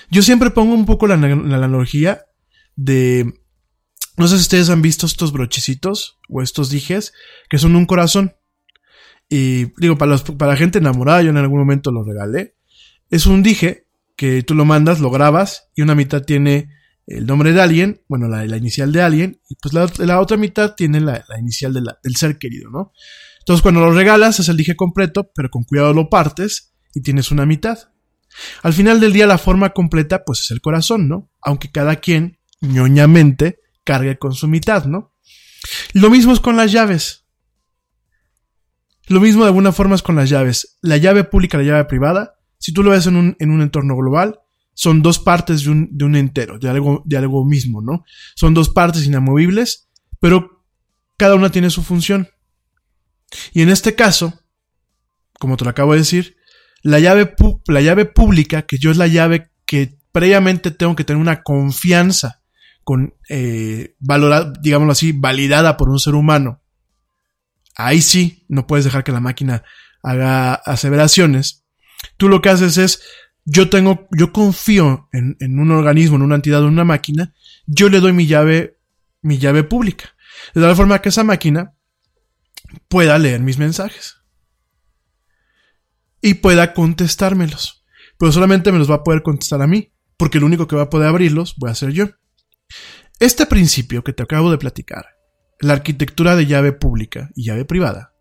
[0.10, 2.26] Yo siempre pongo un poco la, la analogía
[2.76, 3.41] de
[4.18, 7.14] no sé si ustedes han visto estos brochecitos o estos dijes
[7.50, 8.36] que son un corazón.
[9.30, 12.56] Y digo, para, los- para la gente enamorada, yo en algún momento lo regalé.
[13.10, 16.70] Es un dije que tú lo mandas, lo grabas y una mitad tiene
[17.08, 20.38] el nombre de alguien, bueno, la, la inicial de alguien, y pues la, la otra
[20.38, 22.94] mitad tiene la, la inicial del ser querido, ¿no?
[23.40, 27.32] Entonces cuando lo regalas es el dije completo, pero con cuidado lo partes y tienes
[27.32, 27.80] una mitad.
[28.62, 31.32] Al final del día la forma completa pues es el corazón, ¿no?
[31.42, 35.14] Aunque cada quien ñoñamente cargue con su mitad, ¿no?
[35.94, 37.26] Lo mismo es con las llaves.
[39.08, 40.78] Lo mismo de alguna forma es con las llaves.
[40.82, 43.96] La llave pública la llave privada, si tú lo ves en un, en un entorno
[43.96, 44.40] global,
[44.74, 48.04] son dos partes de un, de un entero, de algo, de algo mismo, ¿no?
[48.36, 49.90] Son dos partes inamovibles,
[50.20, 50.64] pero
[51.18, 52.30] cada una tiene su función.
[53.54, 54.42] Y en este caso,
[55.40, 56.38] como te lo acabo de decir,
[56.84, 57.36] la llave,
[57.68, 62.41] la llave pública, que yo es la llave que previamente tengo que tener una confianza
[62.84, 66.62] con, eh, valorada, digámoslo así, validada por un ser humano.
[67.76, 69.64] Ahí sí, no puedes dejar que la máquina
[70.04, 71.66] haga aseveraciones.
[72.18, 73.02] Tú lo que haces es,
[73.46, 77.34] yo tengo, yo confío en, un organismo, en una entidad, en una máquina,
[77.66, 78.80] yo le doy mi llave,
[79.22, 80.16] mi llave pública.
[80.54, 81.74] De tal forma que esa máquina
[82.88, 84.18] pueda leer mis mensajes.
[86.22, 87.84] Y pueda contestármelos.
[88.18, 90.84] Pero solamente me los va a poder contestar a mí, porque el único que va
[90.84, 92.10] a poder abrirlos voy a ser yo.
[93.20, 95.06] Este principio que te acabo de platicar,
[95.60, 98.14] la arquitectura de llave pública y llave privada,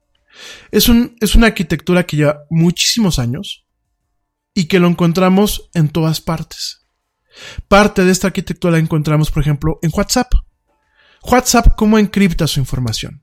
[0.71, 3.67] es, un, es una arquitectura que lleva muchísimos años
[4.55, 6.87] y que lo encontramos en todas partes.
[7.69, 10.33] Parte de esta arquitectura la encontramos, por ejemplo, en WhatsApp.
[11.23, 13.23] WhatsApp, ¿cómo encripta su información?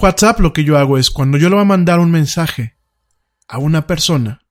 [0.00, 2.76] WhatsApp lo que yo hago es cuando yo le voy a mandar un mensaje
[3.48, 4.42] a una persona,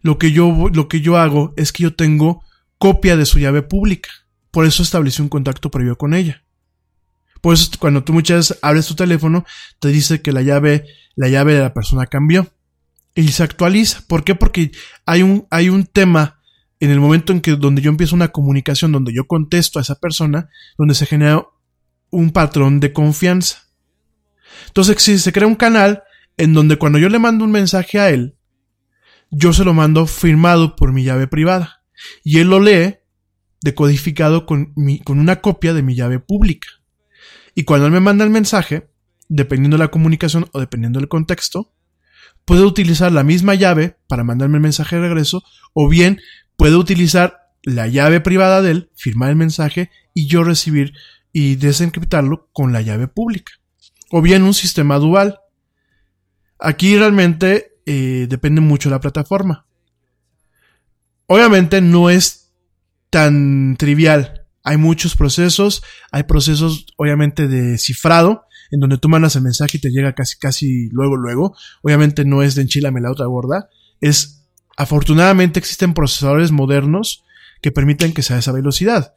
[0.00, 2.44] lo que yo, lo que yo hago es que yo tengo
[2.78, 4.10] copia de su llave pública.
[4.50, 6.42] Por eso establecí un contacto previo con ella.
[7.40, 9.44] Por eso cuando tú muchas veces abres tu teléfono,
[9.78, 12.48] te dice que la llave, la llave de la persona cambió.
[13.14, 14.04] Y se actualiza.
[14.06, 14.34] ¿Por qué?
[14.34, 14.70] Porque
[15.04, 16.40] hay un, hay un tema
[16.80, 19.96] en el momento en que donde yo empiezo una comunicación, donde yo contesto a esa
[19.96, 21.44] persona, donde se genera
[22.10, 23.68] un patrón de confianza.
[24.68, 26.04] Entonces, si se crea un canal
[26.36, 28.36] en donde cuando yo le mando un mensaje a él,
[29.30, 31.77] yo se lo mando firmado por mi llave privada.
[32.24, 32.96] Y él lo lee
[33.60, 34.74] decodificado con,
[35.04, 36.68] con una copia de mi llave pública.
[37.54, 38.88] Y cuando él me manda el mensaje,
[39.28, 41.72] dependiendo de la comunicación o dependiendo del contexto,
[42.44, 45.42] puede utilizar la misma llave para mandarme el mensaje de regreso,
[45.74, 46.20] o bien
[46.56, 50.94] puede utilizar la llave privada de él, firmar el mensaje y yo recibir
[51.32, 53.52] y desencriptarlo con la llave pública.
[54.10, 55.40] O bien un sistema dual.
[56.58, 59.66] Aquí realmente eh, depende mucho de la plataforma.
[61.28, 62.52] Obviamente no es
[63.10, 64.46] tan trivial.
[64.64, 69.80] Hay muchos procesos, hay procesos obviamente de cifrado, en donde tú mandas el mensaje y
[69.80, 71.54] te llega casi, casi luego, luego.
[71.82, 73.68] Obviamente no es de enchilame la otra gorda.
[74.00, 77.24] Es, afortunadamente existen procesadores modernos
[77.62, 79.14] que permiten que sea esa velocidad.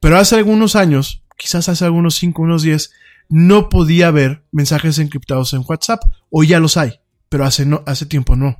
[0.00, 2.90] Pero hace algunos años, quizás hace algunos 5, unos 10,
[3.28, 6.02] no podía haber mensajes encriptados en WhatsApp.
[6.30, 8.56] Hoy ya los hay, pero hace, no, hace tiempo no.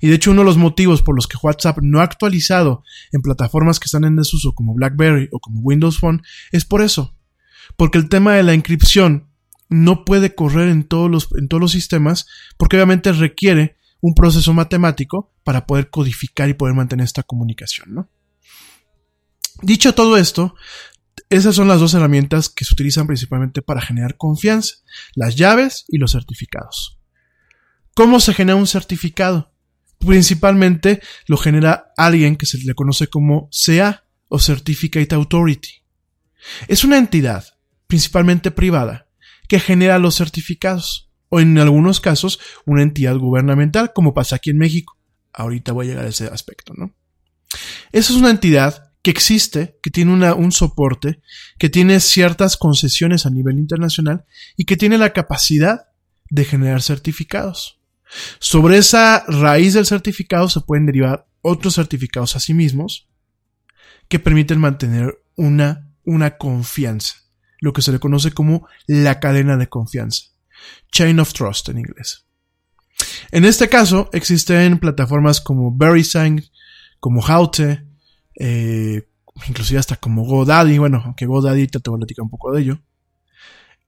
[0.00, 3.22] Y de hecho uno de los motivos por los que WhatsApp no ha actualizado en
[3.22, 7.16] plataformas que están en desuso como BlackBerry o como Windows Phone es por eso.
[7.76, 9.28] Porque el tema de la encripción
[9.68, 14.54] no puede correr en todos los, en todos los sistemas porque obviamente requiere un proceso
[14.54, 18.10] matemático para poder codificar y poder mantener esta comunicación, ¿no?
[19.60, 20.54] Dicho todo esto,
[21.30, 24.76] esas son las dos herramientas que se utilizan principalmente para generar confianza,
[25.14, 26.98] las llaves y los certificados.
[27.94, 29.52] ¿Cómo se genera un certificado?
[29.98, 35.82] Principalmente lo genera alguien que se le conoce como CA o Certificate Authority.
[36.68, 37.44] Es una entidad,
[37.86, 39.08] principalmente privada,
[39.48, 44.58] que genera los certificados, o en algunos casos una entidad gubernamental, como pasa aquí en
[44.58, 44.96] México.
[45.32, 46.94] Ahorita voy a llegar a ese aspecto, ¿no?
[47.92, 51.20] Esa es una entidad que existe, que tiene una, un soporte,
[51.58, 54.24] que tiene ciertas concesiones a nivel internacional
[54.56, 55.88] y que tiene la capacidad
[56.30, 57.77] de generar certificados.
[58.38, 63.08] Sobre esa raíz del certificado se pueden derivar otros certificados a sí mismos
[64.08, 67.16] que permiten mantener una, una confianza,
[67.60, 70.24] lo que se le conoce como la cadena de confianza,
[70.90, 72.24] chain of trust en inglés.
[73.30, 76.42] En este caso existen plataformas como VeriSign,
[77.00, 77.84] como Haute,
[78.40, 79.08] eh,
[79.46, 82.80] inclusive hasta como GoDaddy, bueno, aunque GoDaddy te voy a platicar un poco de ello,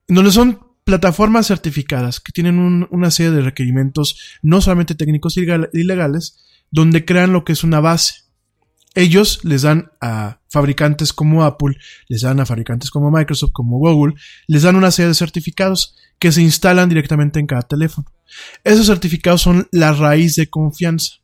[0.07, 5.45] donde son plataformas certificadas que tienen una serie de requerimientos no solamente técnicos y
[5.83, 6.37] legales,
[6.71, 8.15] donde crean lo que es una base.
[8.93, 11.77] Ellos les dan a fabricantes como Apple,
[12.09, 14.15] les dan a fabricantes como Microsoft, como Google,
[14.47, 18.11] les dan una serie de certificados que se instalan directamente en cada teléfono.
[18.63, 21.15] Esos certificados son la raíz de confianza.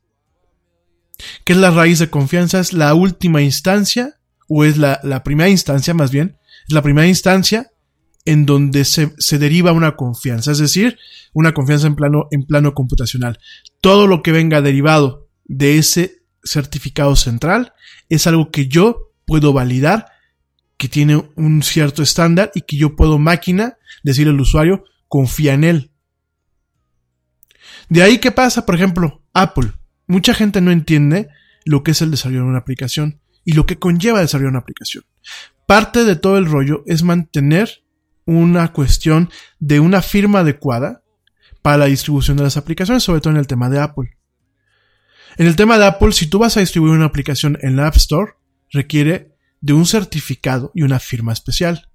[1.43, 2.59] ¿Qué es la raíz de confianza?
[2.59, 6.37] Es la última instancia, o es la, la primera instancia más bien,
[6.67, 7.71] es la primera instancia
[8.28, 10.99] en donde se, se, deriva una confianza, es decir,
[11.32, 13.39] una confianza en plano, en plano computacional.
[13.80, 17.71] Todo lo que venga derivado de ese certificado central
[18.09, 20.07] es algo que yo puedo validar,
[20.75, 25.63] que tiene un cierto estándar y que yo puedo máquina decirle al usuario, confía en
[25.63, 25.91] él.
[27.88, 28.65] De ahí, ¿qué pasa?
[28.65, 29.71] Por ejemplo, Apple.
[30.05, 31.30] Mucha gente no entiende
[31.63, 35.05] lo que es el desarrollo de una aplicación y lo que conlleva desarrollar una aplicación.
[35.65, 37.86] Parte de todo el rollo es mantener
[38.28, 41.01] una cuestión de una firma adecuada
[41.63, 44.17] para la distribución de las aplicaciones, sobre todo en el tema de Apple.
[45.38, 47.95] En el tema de Apple, si tú vas a distribuir una aplicación en la App
[47.95, 48.34] Store,
[48.71, 51.89] requiere de un certificado y una firma especial.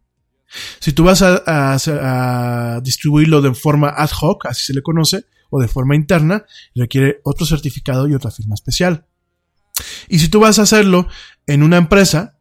[0.81, 5.69] Si tú vas a, distribuirlo de forma ad hoc, así se le conoce, o de
[5.69, 9.07] forma interna, requiere otro certificado y otra firma especial.
[10.09, 11.09] Y si tú vas a hacerlo
[11.47, 12.32] en una empresa,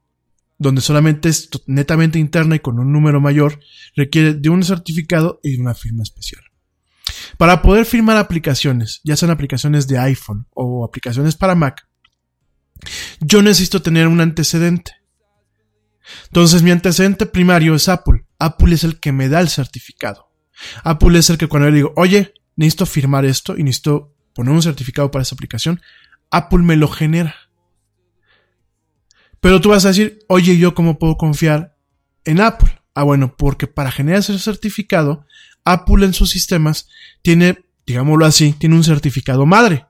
[0.61, 3.59] donde solamente es netamente interna y con un número mayor,
[3.95, 6.43] requiere de un certificado y de una firma especial.
[7.39, 11.87] Para poder firmar aplicaciones, ya sean aplicaciones de iPhone o aplicaciones para Mac,
[13.19, 14.91] yo necesito tener un antecedente.
[16.25, 18.27] Entonces mi antecedente primario es Apple.
[18.37, 20.29] Apple es el que me da el certificado.
[20.83, 24.61] Apple es el que cuando yo digo, oye, necesito firmar esto y necesito poner un
[24.61, 25.81] certificado para esa aplicación,
[26.29, 27.35] Apple me lo genera.
[29.41, 31.75] Pero tú vas a decir, oye, ¿yo cómo puedo confiar
[32.25, 32.79] en Apple?
[32.93, 35.25] Ah, bueno, porque para generar ese certificado,
[35.65, 36.87] Apple en sus sistemas
[37.21, 39.85] tiene, digámoslo así, tiene un certificado madre.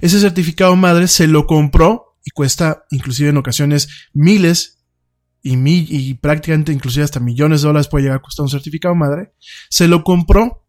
[0.00, 4.78] Ese certificado madre se lo compró y cuesta inclusive en ocasiones miles
[5.42, 8.94] y, mi- y prácticamente inclusive hasta millones de dólares puede llegar a costar un certificado
[8.94, 9.34] madre.
[9.68, 10.64] Se lo compró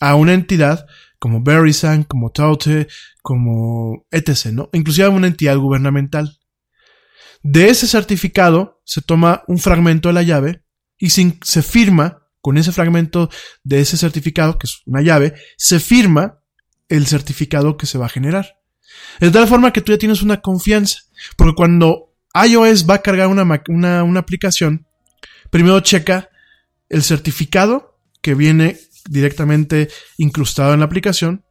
[0.00, 0.86] a una entidad
[1.18, 2.86] como Verisign, como Taute,
[3.22, 4.68] como etc., ¿no?
[4.72, 6.38] Inclusive a una entidad gubernamental.
[7.44, 10.64] De ese certificado se toma un fragmento de la llave
[10.96, 13.28] y se, firma con ese fragmento
[13.62, 16.38] de ese certificado, que es una llave, se firma
[16.88, 18.60] el certificado que se va a generar.
[19.20, 21.00] De tal forma que tú ya tienes una confianza.
[21.36, 24.86] Porque cuando iOS va a cargar una, una, una aplicación,
[25.50, 26.30] primero checa
[26.88, 28.78] el certificado que viene
[29.10, 31.44] directamente incrustado en la aplicación.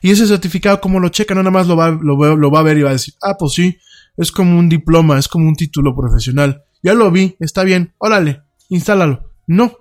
[0.00, 2.78] Y ese certificado, como lo checa, no nada más lo, va- lo va a ver
[2.78, 3.78] y va a decir, ah, pues sí,
[4.16, 6.64] es como un diploma, es como un título profesional.
[6.82, 9.32] Ya lo vi, está bien, órale, instálalo.
[9.46, 9.76] No.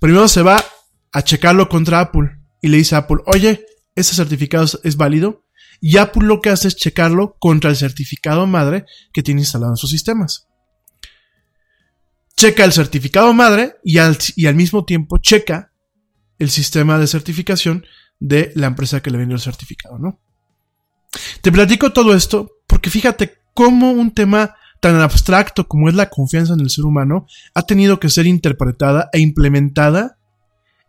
[0.00, 0.62] Primero se va
[1.12, 3.64] a checarlo contra Apple y le dice a Apple, oye,
[3.94, 5.44] ese certificado es- válido.
[5.82, 9.76] Y Apple lo que hace es checarlo contra el certificado madre que tiene instalado en
[9.76, 10.46] sus sistemas.
[12.36, 15.72] Checa el certificado madre y al, y al mismo tiempo checa
[16.38, 17.84] el sistema de certificación
[18.18, 20.20] de la empresa que le vendió el certificado, ¿no?
[21.42, 26.54] Te platico todo esto porque fíjate cómo un tema tan abstracto como es la confianza
[26.54, 30.16] en el ser humano ha tenido que ser interpretada e implementada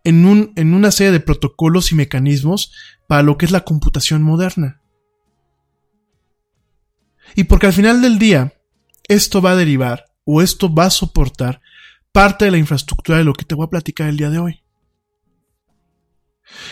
[0.05, 2.72] en, un, en una serie de protocolos y mecanismos
[3.07, 4.80] para lo que es la computación moderna.
[7.36, 8.53] Y porque al final del día,
[9.09, 11.59] esto va a derivar o esto va a soportar
[12.13, 14.63] parte de la infraestructura de lo que te voy a platicar el día de hoy.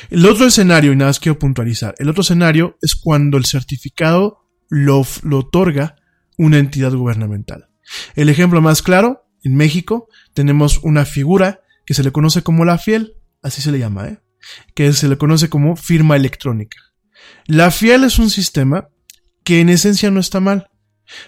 [0.09, 4.38] El otro escenario, y nada más quiero puntualizar, el otro escenario es cuando el certificado
[4.69, 5.95] lo, otorga
[6.37, 7.69] una entidad gubernamental.
[8.15, 12.77] El ejemplo más claro, en México tenemos una figura que se le conoce como la
[12.77, 14.19] fiel, así se le llama, ¿eh?
[14.75, 16.77] que se le conoce como firma electrónica.
[17.45, 18.89] La fiel es un sistema
[19.43, 20.69] que en esencia no está mal.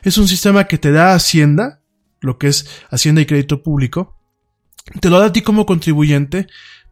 [0.04, 1.82] Es un sistema que te da Hacienda,
[2.20, 4.16] lo que es Hacienda y Crédito Público,
[5.00, 6.48] te lo da a ti como contribuyente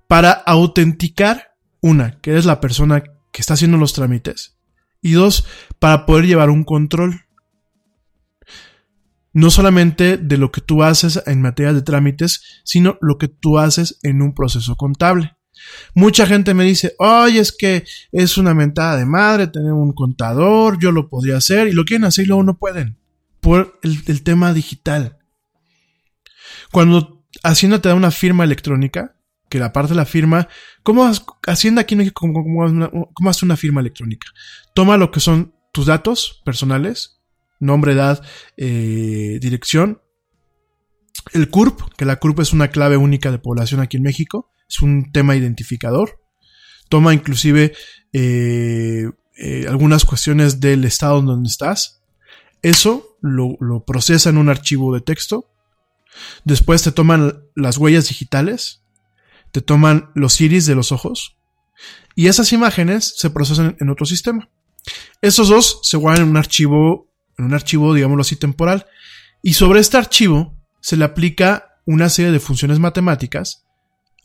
[0.08, 4.59] para autenticar, una, que eres la persona que está haciendo los trámites,
[5.02, 5.46] y dos,
[5.80, 7.22] para poder llevar un control.
[9.32, 13.60] No solamente de lo que tú haces en materia de trámites, sino lo que tú
[13.60, 15.36] haces en un proceso contable.
[15.94, 20.80] Mucha gente me dice, oye, es que es una mentada de madre tener un contador,
[20.80, 22.98] yo lo podría hacer, y lo quieren hacer y luego no pueden,
[23.40, 25.18] por el, tema digital.
[26.72, 29.16] Cuando Hacienda te da una firma electrónica,
[29.50, 30.48] que la parte de la firma,
[30.84, 31.10] ¿cómo
[31.48, 34.28] Hacienda aquí hace una- cómo hace una firma electrónica?
[34.74, 37.20] Toma lo que son tus datos personales,
[37.60, 38.24] nombre, edad,
[38.58, 40.02] eh, dirección,
[41.34, 44.82] el CURP, que la CURP es una clave única de población aquí en México, es
[44.82, 46.22] un tema identificador.
[46.88, 47.74] Toma inclusive
[48.14, 49.06] eh,
[49.38, 52.02] eh, algunas cuestiones del estado en donde estás.
[52.62, 55.46] Eso lo, lo procesa en un archivo de texto.
[56.46, 58.79] Después te toman las huellas digitales.
[59.52, 61.38] Te toman los iris de los ojos.
[62.16, 64.50] Y esas imágenes se procesan en otro sistema.
[65.22, 68.86] Esos dos se guardan en un archivo, en un archivo, digámoslo así, temporal.
[69.42, 73.66] Y sobre este archivo se le aplica una serie de funciones matemáticas.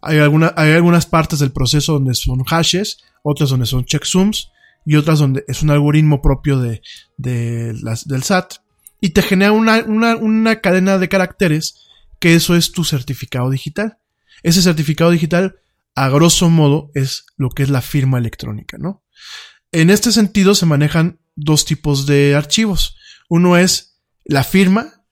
[0.03, 4.51] Hay, alguna- hay algunas partes del proceso donde son hashes, otras donde son checksums
[4.85, 6.83] y otras donde es un algoritmo propio de,
[7.81, 8.55] las- del SAT.
[9.01, 11.87] Y te genera una, una, una cadena de caracteres
[12.19, 13.99] que eso es tu certificado digital.
[14.45, 15.57] Ese certificado digital,
[15.95, 19.03] a grosso modo, es lo que es la firma electrónica, ¿no?
[19.73, 22.97] En este sentido se manejan dos tipos de archivos.
[23.31, 25.07] Uno es la firma,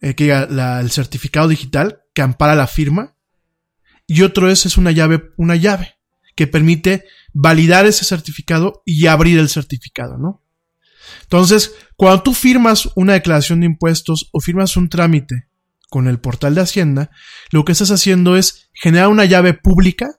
[0.00, 3.14] eh, que el certificado digital que ampara la firma,
[4.06, 5.96] y otro es, es una llave, una llave
[6.34, 7.04] que permite
[7.34, 10.42] validar ese certificado y abrir el certificado, ¿no?
[11.24, 15.51] Entonces, cuando tú firmas una declaración de impuestos o firmas un trámite
[15.92, 17.10] con el portal de Hacienda,
[17.50, 20.18] lo que estás haciendo es generar una llave pública.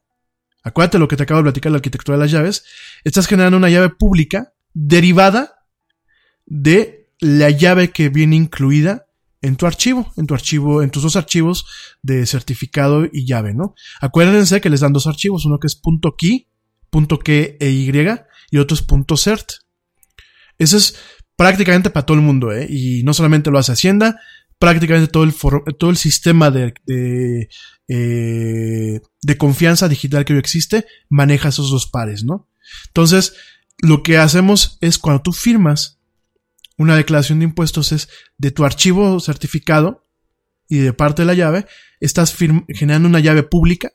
[0.63, 2.63] Acuérdate lo que te acabo de platicar, la arquitectura de las llaves.
[3.03, 5.65] Estás generando una llave pública derivada
[6.45, 9.07] de la llave que viene incluida
[9.41, 11.65] en tu archivo, en tu archivo, en tus dos archivos
[12.03, 13.74] de certificado y llave, ¿no?
[13.99, 15.82] Acuérdense que les dan dos archivos, uno que es
[16.19, 16.49] .key,
[17.26, 17.57] .key
[18.51, 18.86] y otro es
[19.19, 19.49] .cert.
[20.59, 20.99] Ese es
[21.36, 22.67] prácticamente para todo el mundo, ¿eh?
[22.69, 24.19] Y no solamente lo hace Hacienda,
[24.64, 25.34] prácticamente todo el,
[25.78, 27.49] todo el sistema de, de,
[27.89, 32.47] eh, de confianza digital que hoy existe maneja esos dos pares, ¿no?
[32.88, 33.36] Entonces,
[33.80, 35.99] lo que hacemos es cuando tú firmas
[36.78, 38.07] una declaración de impuestos es
[38.38, 40.07] de tu archivo certificado
[40.70, 41.66] y de parte de la llave,
[41.99, 42.34] estás
[42.70, 43.91] generando una llave pública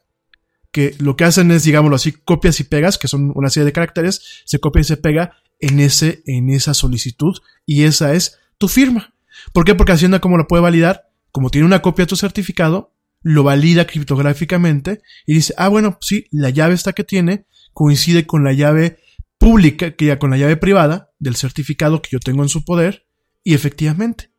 [0.70, 3.72] que lo que hacen es, digámoslo así, copias y pegas, que son una serie de
[3.72, 8.68] caracteres, se copia y se pega en ese, en esa solicitud, y esa es tu
[8.68, 9.14] firma.
[9.52, 9.74] ¿Por qué?
[9.74, 11.10] Porque Hacienda, ¿cómo la puede validar?
[11.30, 16.26] Como tiene una copia de tu certificado, lo valida criptográficamente y dice, ah, bueno, sí,
[16.30, 18.98] la llave esta que tiene coincide con la llave
[19.38, 23.06] pública, que ya con la llave privada del certificado que yo tengo en su poder,
[23.44, 24.30] y efectivamente,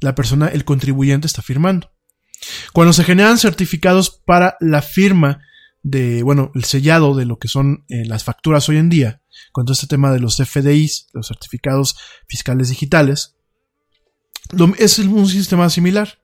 [0.00, 1.92] la persona, el contribuyente está firmando.
[2.72, 5.40] Cuando se generan certificados para la firma
[5.82, 9.22] de, bueno, el sellado de lo que son eh, las facturas hoy en día,
[9.52, 11.96] con todo este tema de los FDIs, los certificados
[12.28, 13.33] fiscales digitales, lo-
[14.78, 16.18] es un sistema similar.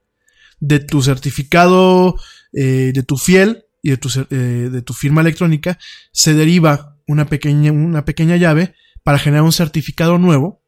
[0.59, 2.15] De tu certificado,
[2.53, 4.35] eh, de tu fiel y de tu, eh,
[4.71, 5.79] de tu firma electrónica,
[6.11, 10.61] se deriva una pequeña, una pequeña llave para generar un certificado nuevo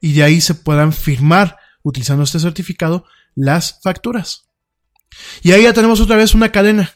[0.00, 4.48] y de ahí se puedan firmar utilizando este certificado las facturas.
[5.42, 6.94] Y ahí ya tenemos otra vez una cadena.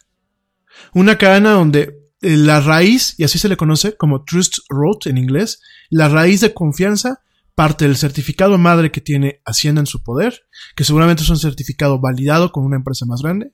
[0.93, 5.19] Una cadena donde eh, la raíz, y así se le conoce como Trust Root en
[5.19, 7.23] inglés, la raíz de confianza
[7.61, 12.01] parte del certificado madre que tiene Hacienda en su poder, que seguramente es un certificado
[12.01, 13.53] validado con una empresa más grande,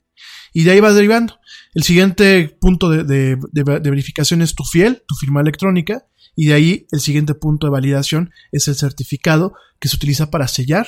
[0.52, 1.40] y de ahí va derivando.
[1.74, 6.54] El siguiente punto de, de- de- verificación es tu fiel, tu firma electrónica, y de
[6.54, 10.86] ahí el siguiente punto de validación es el certificado que se utiliza para sellar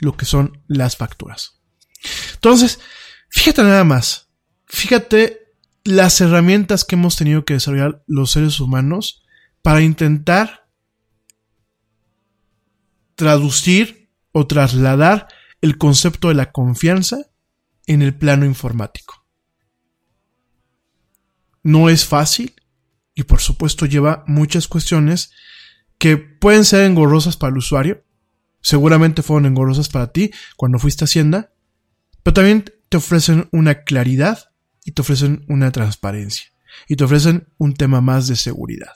[0.00, 1.60] lo que son las facturas.
[2.34, 2.80] Entonces,
[3.30, 4.28] fíjate nada más,
[4.66, 5.38] fíjate
[5.84, 9.22] las herramientas que hemos tenido que desarrollar los seres humanos
[9.62, 10.65] para intentar
[13.16, 15.28] traducir o trasladar
[15.60, 17.26] el concepto de la confianza
[17.86, 19.26] en el plano informático.
[21.62, 22.54] No es fácil
[23.14, 25.32] y por supuesto lleva muchas cuestiones
[25.98, 28.04] que pueden ser engorrosas para el usuario,
[28.60, 31.52] seguramente fueron engorrosas para ti cuando fuiste a Hacienda,
[32.22, 34.50] pero también te ofrecen una claridad
[34.84, 36.52] y te ofrecen una transparencia
[36.86, 38.92] y te ofrecen un tema más de seguridad.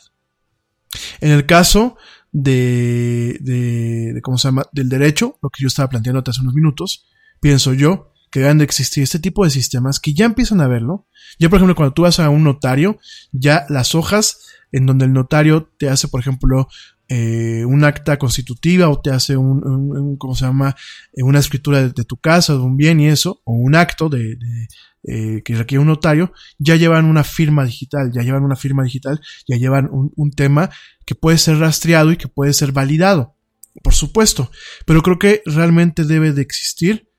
[1.21, 1.97] En el caso
[2.33, 4.65] de, de, de, ¿cómo se llama?
[4.73, 7.07] Del derecho, lo que yo estaba planteando hace unos minutos,
[7.41, 11.07] pienso yo que deben de existir este tipo de sistemas que ya empiezan a verlo.
[11.39, 12.99] Ya, por ejemplo, cuando tú vas a un notario,
[13.33, 14.39] ya las hojas
[14.73, 16.69] en donde el notario te hace, por ejemplo,
[17.11, 20.77] eh, un acta constitutiva o te hace un, un- un- ¿cómo se llama?
[21.13, 24.37] Eh, una escritura de, tu casa, de un bien y eso, o un acto de,
[24.37, 24.69] de,
[25.03, 29.21] eh, que requiere un notario, ya llevan una firma digital, ya llevan una firma digital,
[29.49, 30.71] ya llevan un, un tema
[31.05, 33.35] que puede ser rastreado y que puede ser validado,
[33.83, 34.51] por supuesto,
[34.87, 37.11] pero creo que realmente debe de existir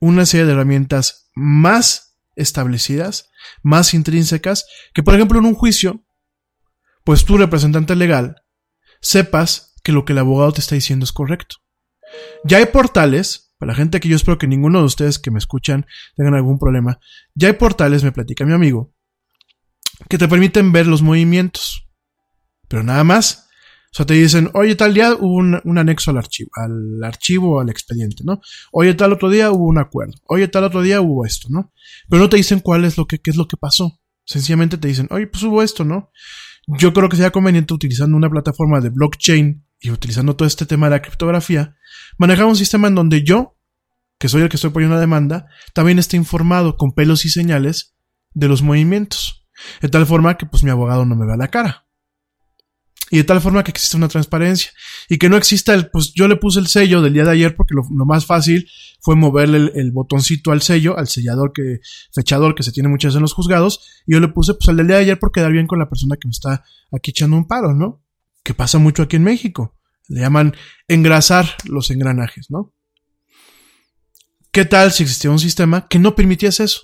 [0.00, 3.28] una serie de herramientas más establecidas,
[3.62, 4.64] más intrínsecas,
[4.94, 6.02] que por ejemplo en un juicio,
[7.04, 8.36] pues tu representante legal,
[9.00, 11.56] sepas que lo que el abogado te está diciendo es correcto.
[12.44, 15.38] Ya hay portales, para la gente que yo espero que ninguno de ustedes que me
[15.38, 15.86] escuchan
[16.16, 16.98] tengan algún problema,
[17.34, 18.92] ya hay portales, me platica mi amigo,
[20.08, 21.88] que te permiten ver los movimientos.
[22.68, 23.48] Pero nada más.
[23.92, 27.60] O sea, te dicen, oye, tal día hubo un, un anexo al archivo, al archivo
[27.60, 28.40] al expediente, ¿no?
[28.70, 30.14] Oye, tal otro día hubo un acuerdo.
[30.28, 31.72] Oye, tal otro día hubo esto, ¿no?
[32.08, 33.98] Pero no te dicen cuál es lo que, qué es lo que pasó.
[34.24, 36.12] Sencillamente te dicen, oye, pues hubo esto, ¿no?
[36.78, 40.86] Yo creo que sería conveniente utilizando una plataforma de blockchain y utilizando todo este tema
[40.86, 41.76] de la criptografía,
[42.18, 43.56] manejar un sistema en donde yo,
[44.18, 47.96] que soy el que estoy poniendo la demanda, también esté informado con pelos y señales
[48.32, 49.48] de los movimientos.
[49.80, 51.86] De tal forma que pues mi abogado no me vea la cara.
[53.12, 54.70] Y de tal forma que exista una transparencia.
[55.08, 57.56] Y que no exista el, pues yo le puse el sello del día de ayer
[57.56, 58.68] porque lo, más fácil
[59.00, 61.80] fue moverle el, botoncito al sello, al sellador que,
[62.12, 64.02] fechador que se tiene muchas veces en los juzgados.
[64.06, 65.88] Y yo le puse pues el del día de ayer por quedar bien con la
[65.88, 68.02] persona que me está aquí echando un paro, ¿no?
[68.44, 69.76] Que pasa mucho aquí en México.
[70.08, 70.54] Le llaman
[70.86, 72.72] engrasar los engranajes, ¿no?
[74.52, 76.82] ¿Qué tal si existía un sistema que no permitiese eso?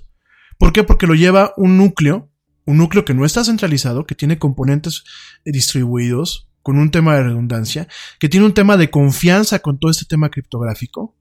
[0.58, 0.84] ¿Por qué?
[0.84, 2.30] Porque lo lleva un núcleo,
[2.66, 5.04] un núcleo que no está centralizado, que tiene componentes
[5.44, 7.86] eh, distribuidos, con un tema de redundancia,
[8.18, 11.14] que tiene un tema de confianza con todo este tema criptográfico,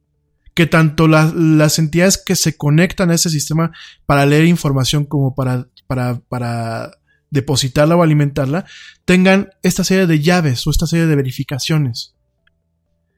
[0.56, 3.72] que tanto la- las entidades que se conectan a ese sistema
[4.08, 6.92] para leer información como para, para, para
[7.30, 8.66] depositarla o alimentarla,
[9.06, 12.15] tengan esta serie de llaves o esta serie de verificaciones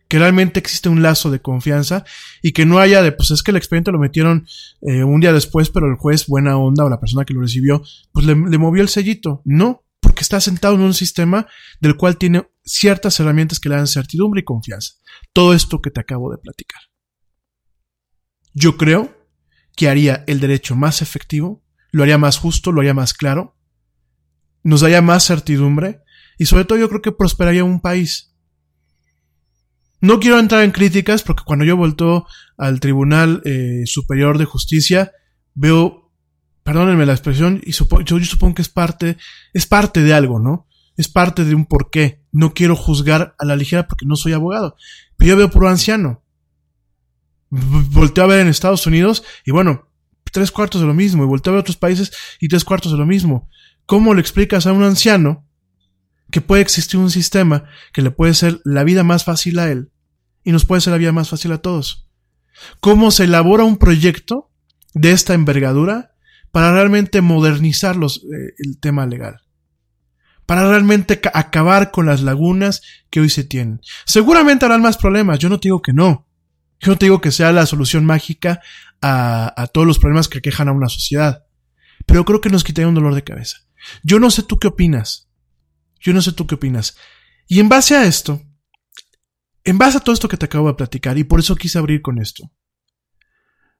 [0.07, 2.05] que realmente existe un lazo de confianza
[2.41, 4.47] y que no haya de, pues es que el expediente lo metieron
[4.81, 7.83] eh, un día después, pero el juez, buena onda, o la persona que lo recibió,
[8.11, 9.41] pues le, le movió el sellito.
[9.45, 11.47] No, porque está sentado en un sistema
[11.81, 14.93] del cual tiene ciertas herramientas que le dan certidumbre y confianza.
[15.33, 16.81] Todo esto que te acabo de platicar.
[18.53, 19.15] Yo creo
[19.75, 23.55] que haría el derecho más efectivo, lo haría más justo, lo haría más claro,
[24.63, 26.01] nos daría más certidumbre
[26.37, 28.26] y sobre todo yo creo que prosperaría un país.
[30.01, 32.27] No quiero entrar en críticas porque cuando yo vuelto
[32.57, 35.11] al Tribunal eh, Superior de Justicia
[35.55, 36.11] veo,
[36.63, 39.17] perdónenme la expresión, y supo- yo, supongo que es parte,
[39.53, 40.67] es parte de algo, ¿no?
[40.97, 42.21] Es parte de un porqué.
[42.31, 44.75] No quiero juzgar a la ligera porque no soy abogado.
[45.15, 46.23] Pero yo veo puro anciano.
[47.49, 49.87] Volteo a ver en Estados Unidos y bueno,
[50.31, 51.23] tres cuartos de lo mismo.
[51.23, 53.49] Y volteo a ver otros países y tres cuartos de lo mismo.
[53.85, 55.46] ¿Cómo le explicas a un anciano
[56.31, 59.91] que puede existir un sistema que le puede ser la vida más fácil a él
[60.43, 62.09] y nos puede ser la vida más fácil a todos?
[62.79, 64.51] ¿Cómo se elabora un proyecto
[64.93, 66.15] de esta envergadura
[66.51, 69.41] para realmente modernizar los, eh, el tema legal?
[70.45, 73.81] Para realmente ca- acabar con las lagunas que hoy se tienen.
[74.05, 76.27] Seguramente habrán más problemas, yo no te digo que no.
[76.79, 78.61] Yo no te digo que sea la solución mágica
[79.01, 81.43] a, a todos los problemas que quejan a una sociedad.
[82.05, 83.57] Pero creo que nos quitaría un dolor de cabeza.
[84.03, 85.26] Yo no sé tú qué opinas.
[85.99, 86.97] Yo no sé tú qué opinas.
[87.47, 88.41] Y en base a esto,
[89.63, 92.01] en base a todo esto que te acabo de platicar, y por eso quise abrir
[92.01, 92.51] con esto,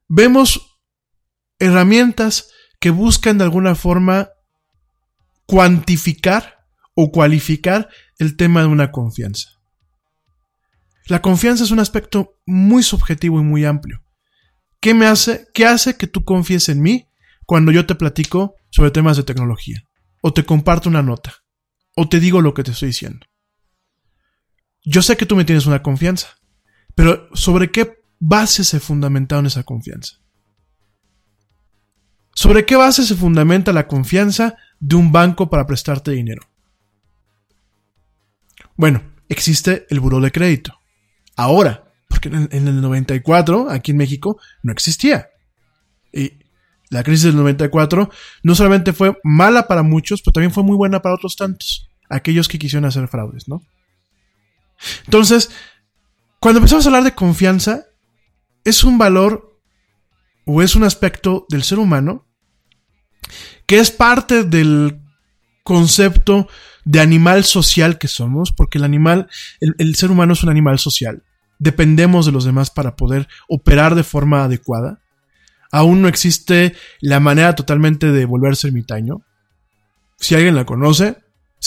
[0.07, 0.80] vemos
[1.59, 2.49] herramientas
[2.80, 4.30] que buscan de alguna forma
[5.45, 7.89] cuantificar o cualificar
[8.20, 9.49] el tema de una confianza.
[11.07, 14.03] La confianza es un aspecto muy subjetivo y muy amplio.
[14.80, 17.07] ¿Qué me hace, qué hace que tú confíes en mí
[17.45, 19.84] cuando yo te platico sobre temas de tecnología?
[20.22, 21.36] O te comparto una nota.
[22.00, 23.26] O te digo lo que te estoy diciendo.
[24.86, 26.38] Yo sé que tú me tienes una confianza.
[26.93, 30.18] Pero ¿sobre qué base se fundamenta en esa confianza?
[32.36, 36.48] ¿Sobre qué base se fundamenta la confianza de un banco para prestarte dinero?
[38.76, 40.80] Bueno, existe el buró de crédito.
[41.36, 45.30] Ahora, porque en el 94, aquí en México, no existía.
[46.14, 46.45] Y
[46.91, 48.12] la crisis del 94
[48.43, 51.87] no solamente fue mala para muchos, pero también fue muy buena para otros tantos.
[52.10, 53.62] Aquellos que quisieron hacer fraudes, ¿no?
[55.05, 55.49] Entonces,
[56.39, 57.86] cuando empezamos a hablar de confianza,
[58.64, 59.60] es un valor
[60.45, 62.26] o es un aspecto del ser humano
[63.66, 65.01] que es parte del
[65.64, 66.47] concepto
[66.86, 69.30] de animal social que somos, porque el animal,
[69.60, 71.24] el, el, ser humano es un animal social.
[71.60, 75.01] Dependemos de los demás para poder operar de forma adecuada.
[75.70, 79.22] Aún no existe la manera totalmente de volverse ermitaño.
[80.18, 81.18] Si alguien la conoce,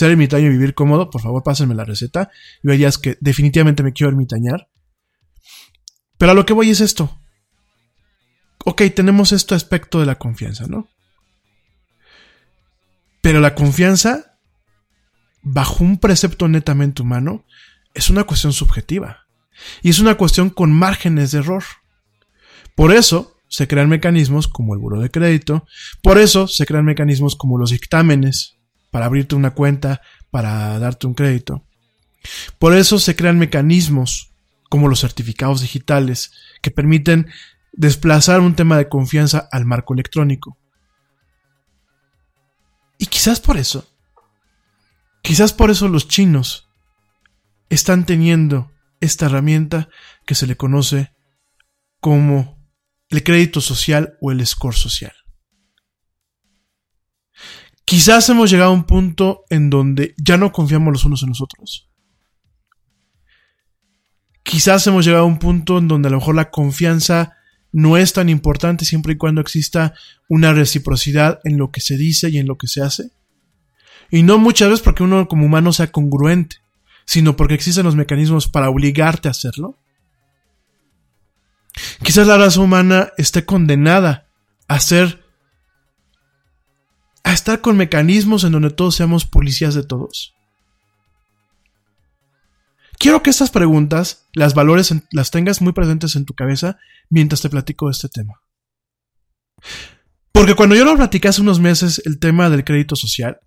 [0.00, 2.30] ser ermitaño y vivir cómodo, por favor pásenme la receta
[2.62, 4.70] y verías que definitivamente me quiero ermitañar.
[6.16, 7.18] Pero a lo que voy es esto.
[8.64, 10.88] Ok, tenemos este aspecto de la confianza, ¿no?
[13.20, 14.38] Pero la confianza,
[15.42, 17.44] bajo un precepto netamente humano,
[17.92, 19.26] es una cuestión subjetiva.
[19.82, 21.64] Y es una cuestión con márgenes de error.
[22.74, 25.66] Por eso se crean mecanismos como el buro de crédito.
[26.02, 28.59] Por eso se crean mecanismos como los dictámenes
[28.90, 31.64] para abrirte una cuenta, para darte un crédito.
[32.58, 34.32] Por eso se crean mecanismos
[34.68, 36.32] como los certificados digitales
[36.62, 37.28] que permiten
[37.72, 40.58] desplazar un tema de confianza al marco electrónico.
[42.98, 43.88] Y quizás por eso,
[45.22, 46.68] quizás por eso los chinos
[47.70, 48.70] están teniendo
[49.00, 49.88] esta herramienta
[50.26, 51.12] que se le conoce
[52.00, 52.58] como
[53.08, 55.14] el crédito social o el score social.
[57.90, 61.40] Quizás hemos llegado a un punto en donde ya no confiamos los unos en los
[61.40, 61.88] otros.
[64.44, 67.32] Quizás hemos llegado a un punto en donde a lo mejor la confianza
[67.72, 69.92] no es tan importante siempre y cuando exista
[70.28, 73.10] una reciprocidad en lo que se dice y en lo que se hace.
[74.08, 76.58] Y no muchas veces porque uno como humano sea congruente,
[77.06, 79.76] sino porque existen los mecanismos para obligarte a hacerlo.
[82.04, 84.28] Quizás la raza humana esté condenada
[84.68, 85.19] a ser
[87.30, 90.34] a estar con mecanismos en donde todos seamos policías de todos.
[92.98, 96.78] Quiero que estas preguntas las valores, las tengas muy presentes en tu cabeza
[97.08, 98.42] mientras te platico este tema.
[100.32, 103.38] Porque cuando yo lo platicé hace unos meses el tema del crédito social,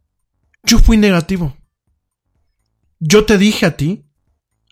[0.63, 1.57] yo fui negativo.
[2.99, 4.05] Yo te dije a ti,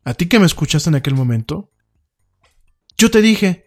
[0.06, 1.70] a ti que me escuchaste en aquel momento,
[2.98, 3.66] yo te dije,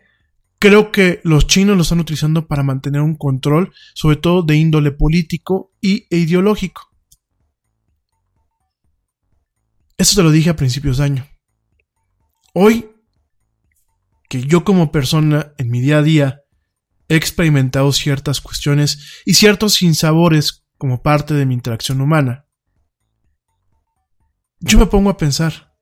[0.65, 4.93] creo que los chinos lo están utilizando para mantener un control, sobre todo de índole
[4.93, 6.91] político y, e ideológico.
[9.99, 11.29] Eso te lo dije a principios de año.
[12.55, 12.89] Hoy,
[14.31, 16.41] que yo como persona en mi día a día
[17.11, 22.47] he experimentado ciertas cuestiones y ciertos sinsabores como parte de mi interacción humana,
[24.61, 25.75] yo me pongo a pensar,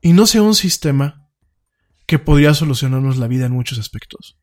[0.00, 1.21] y no sea un sistema
[2.12, 4.38] que podría solucionarnos la vida en muchos aspectos,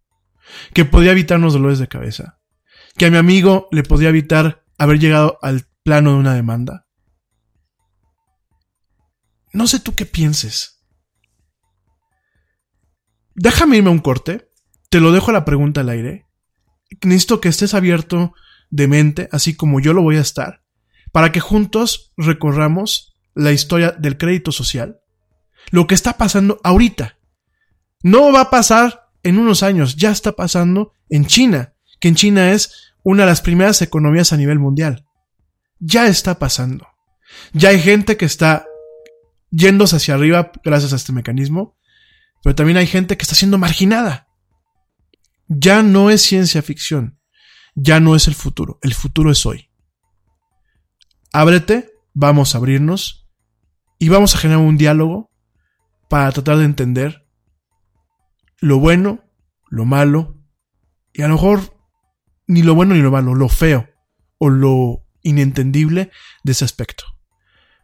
[0.73, 2.39] que podría evitarnos dolores de cabeza,
[2.97, 6.87] que a mi amigo le podría evitar haber llegado al plano de una demanda.
[9.53, 10.83] No sé tú qué pienses,
[13.35, 14.49] déjame irme a un corte.
[14.89, 16.25] Te lo dejo la pregunta al aire.
[17.03, 18.33] Necesito que estés abierto
[18.71, 20.63] de mente, así como yo lo voy a estar,
[21.11, 25.01] para que juntos recorramos la historia del crédito social,
[25.69, 27.18] lo que está pasando ahorita.
[28.01, 32.51] No va a pasar en unos años, ya está pasando en China, que en China
[32.51, 35.05] es una de las primeras economías a nivel mundial.
[35.79, 36.87] Ya está pasando.
[37.53, 38.65] Ya hay gente que está
[39.51, 41.77] yéndose hacia arriba gracias a este mecanismo,
[42.43, 44.27] pero también hay gente que está siendo marginada.
[45.47, 47.19] Ya no es ciencia ficción,
[47.75, 49.69] ya no es el futuro, el futuro es hoy.
[51.33, 53.27] Ábrete, vamos a abrirnos
[53.97, 55.31] y vamos a generar un diálogo
[56.07, 57.28] para tratar de entender
[58.61, 59.23] lo bueno,
[59.69, 60.37] lo malo
[61.13, 61.77] y a lo mejor
[62.47, 63.87] ni lo bueno ni lo malo, lo feo
[64.37, 66.11] o lo inentendible
[66.43, 67.03] de ese aspecto.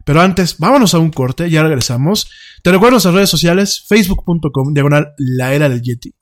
[0.04, 2.30] Pero antes, vámonos a un corte, ya regresamos.
[2.62, 6.14] Te recuerdo nuestras redes sociales, facebook.com, diagonal la era del Yeti,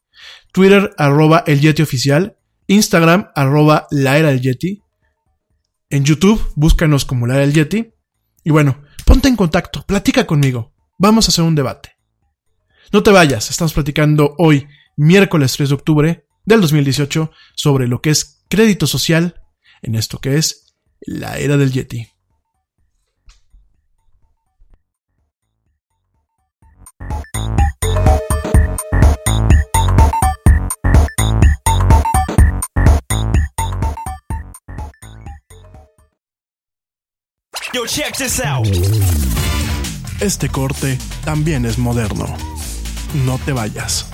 [0.53, 4.81] Twitter, arroba el Yeti oficial, Instagram, arroba la era del Yeti,
[5.91, 7.93] en YouTube, búscanos como la era del Yeti.
[8.43, 11.94] Y bueno, ponte en contacto, platica conmigo, vamos a hacer un debate.
[12.93, 18.11] No te vayas, estamos platicando hoy, miércoles 3 de octubre del 2018, sobre lo que
[18.11, 19.43] es crédito social
[19.83, 22.09] en esto que es la era del Yeti.
[37.73, 38.69] Yo, check this out.
[40.21, 42.54] Este corte también es moderno.
[43.15, 44.14] No te vayas.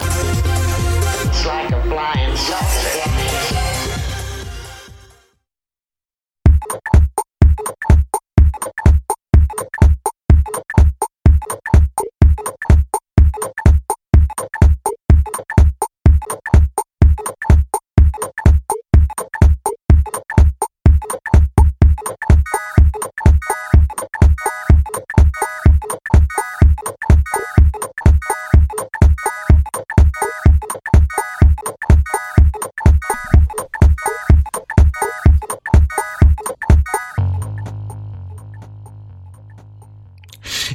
[0.00, 3.01] It's like a flying saucer.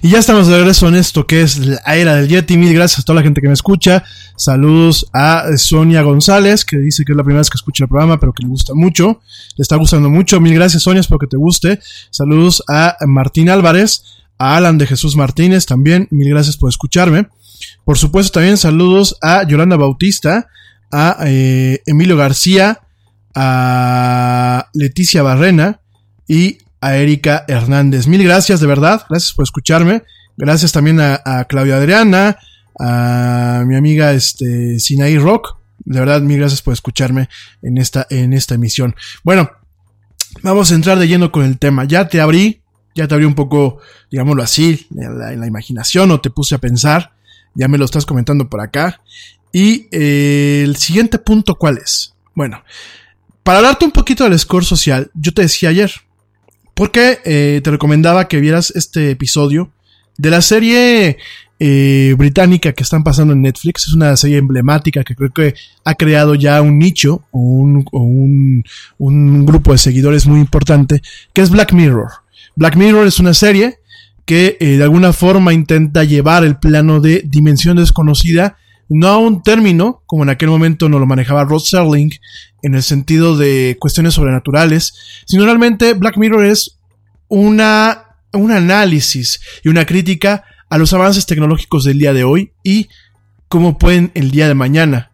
[0.08, 2.56] Y ya estamos de regreso en esto que es la era del Yeti.
[2.56, 4.06] Mil gracias a toda la gente que me escucha.
[4.38, 8.18] Saludos a Sonia González, que dice que es la primera vez que escucha el programa,
[8.18, 9.20] pero que le gusta mucho.
[9.58, 10.40] Le está gustando mucho.
[10.40, 11.82] Mil gracias, Sonia, espero que te guste.
[12.10, 14.06] Saludos a Martín Álvarez,
[14.38, 16.08] a Alan de Jesús Martínez también.
[16.10, 17.28] Mil gracias por escucharme.
[17.84, 20.48] Por supuesto, también saludos a Yolanda Bautista,
[20.90, 22.80] a eh, Emilio García,
[23.36, 25.82] a Leticia Barrena
[26.30, 28.08] y a Erika Hernández.
[28.08, 29.06] Mil gracias, de verdad.
[29.10, 30.04] Gracias por escucharme.
[30.38, 32.38] Gracias también a, Claudia Adriana,
[32.80, 35.58] a mi amiga este, Sinaí Rock.
[35.80, 37.30] De verdad, mil gracias por escucharme
[37.62, 38.96] en esta, en esta emisión.
[39.24, 39.50] Bueno,
[40.44, 41.86] vamos a entrar de lleno con el tema.
[41.86, 42.62] Ya te abrí,
[42.94, 43.80] ya te abrí un poco,
[44.12, 47.14] digámoslo así, en la, en la imaginación o te puse a pensar.
[47.56, 49.02] Ya me lo estás comentando por acá.
[49.52, 52.14] Y eh, el siguiente punto, ¿cuál es?
[52.36, 52.64] Bueno,
[53.42, 55.92] para hablarte un poquito del score social, yo te decía ayer,
[56.78, 59.72] porque eh, te recomendaba que vieras este episodio
[60.16, 61.18] de la serie
[61.60, 63.88] eh, británica que están pasando en Netflix.
[63.88, 68.64] Es una serie emblemática que creo que ha creado ya un nicho o un,
[69.44, 71.02] grupo de seguidores muy importante,
[71.34, 72.10] que es Black Mirror.
[72.56, 73.80] Black Mirror es una serie
[74.26, 78.58] que eh, de alguna forma intenta llevar el plano de dimensión desconocida,
[78.90, 82.12] no a un término, como en aquel momento no lo manejaba Rod Serling,
[82.62, 84.94] en el sentido de cuestiones sobrenaturales,
[85.26, 86.80] sino realmente Black Mirror es
[87.28, 92.90] una, un análisis y una crítica a los avances tecnológicos del día de hoy y
[93.48, 95.12] cómo pueden el día de mañana,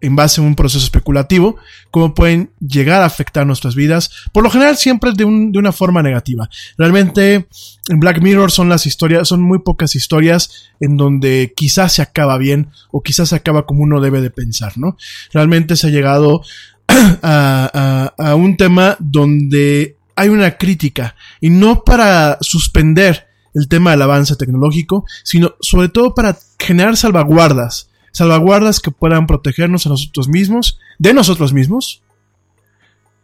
[0.00, 1.56] en base a un proceso especulativo,
[1.90, 5.72] cómo pueden llegar a afectar nuestras vidas, por lo general siempre de, un, de una
[5.72, 6.48] forma negativa.
[6.76, 7.46] Realmente
[7.88, 12.38] en Black Mirror son las historias, son muy pocas historias en donde quizás se acaba
[12.38, 14.96] bien o quizás se acaba como uno debe de pensar, ¿no?
[15.32, 16.42] Realmente se ha llegado
[16.88, 23.92] a, a, a un tema donde hay una crítica y no para suspender el tema
[23.92, 30.26] del avance tecnológico, sino sobre todo para generar salvaguardas, salvaguardas que puedan protegernos a nosotros
[30.26, 32.00] mismos, de nosotros mismos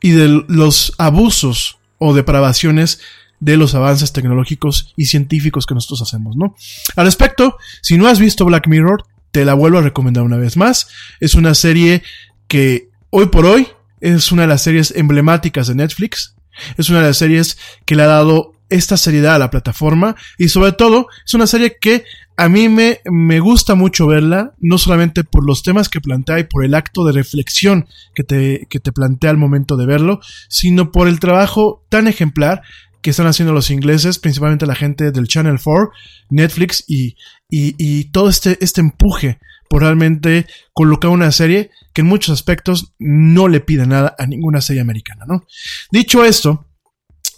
[0.02, 3.00] y de los abusos o depravaciones
[3.40, 6.54] de los avances tecnológicos y científicos que nosotros hacemos, ¿no?
[6.94, 10.58] Al respecto, si no has visto Black Mirror, te la vuelvo a recomendar una vez
[10.58, 10.88] más.
[11.20, 12.02] Es una serie
[12.46, 13.68] que hoy por hoy
[14.02, 16.34] es una de las series emblemáticas de Netflix.
[16.76, 20.48] Es una de las series que le ha dado esta seriedad a la plataforma y
[20.48, 22.04] sobre todo es una serie que
[22.36, 26.44] a mí me, me gusta mucho verla, no solamente por los temas que plantea y
[26.44, 30.90] por el acto de reflexión que te, que te plantea al momento de verlo, sino
[30.90, 32.62] por el trabajo tan ejemplar
[33.02, 35.90] que están haciendo los ingleses, principalmente la gente del Channel 4,
[36.30, 37.16] Netflix y,
[37.50, 42.94] y, y todo este, este empuje por realmente colocar una serie que en muchos aspectos
[42.98, 45.46] no le pide nada a ninguna serie americana, ¿no?
[45.90, 46.66] Dicho esto,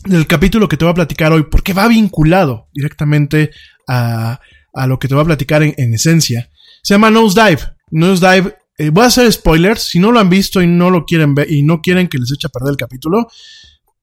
[0.05, 3.51] del capítulo que te voy a platicar hoy, porque va vinculado directamente
[3.89, 4.41] a,
[4.73, 6.51] a lo que te voy a platicar en, en esencia,
[6.83, 7.63] se llama Nosedive.
[7.91, 11.35] Nosedive, eh, voy a hacer spoilers, si no lo han visto y no lo quieren
[11.35, 13.29] ver y no quieren que les eche a perder el capítulo,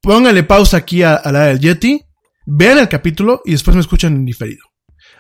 [0.02, 2.02] pónganle pausa aquí a, la del Yeti,
[2.46, 4.64] vean el capítulo y después me escuchan en diferido.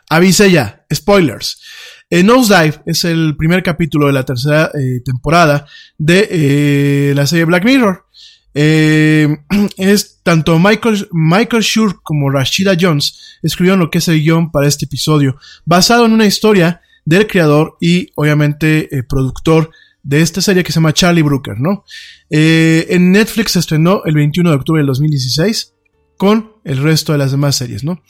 [0.10, 1.62] Avisé ya, spoilers.
[2.10, 5.66] Eh, Nosedive es el primer capítulo de la tercera eh, temporada
[5.98, 8.06] de eh, la serie Black Mirror.
[8.54, 9.38] Eh,
[9.78, 14.68] es tanto Michael, Michael Schur como Rashida Jones escribieron lo que es el guion para
[14.68, 19.72] este episodio, basado en una historia del creador y obviamente eh, productor
[20.04, 21.84] de esta serie que se llama Charlie Brooker, ¿no?
[22.30, 25.74] Eh, en Netflix se estrenó el 21 de octubre del 2016
[26.18, 28.02] con el resto de las demás series, ¿no?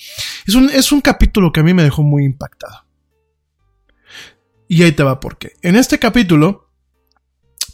[0.46, 2.86] Es un, es un capítulo que a mí me dejó muy impactado.
[4.68, 5.54] Y ahí te va por qué.
[5.62, 6.70] En este capítulo,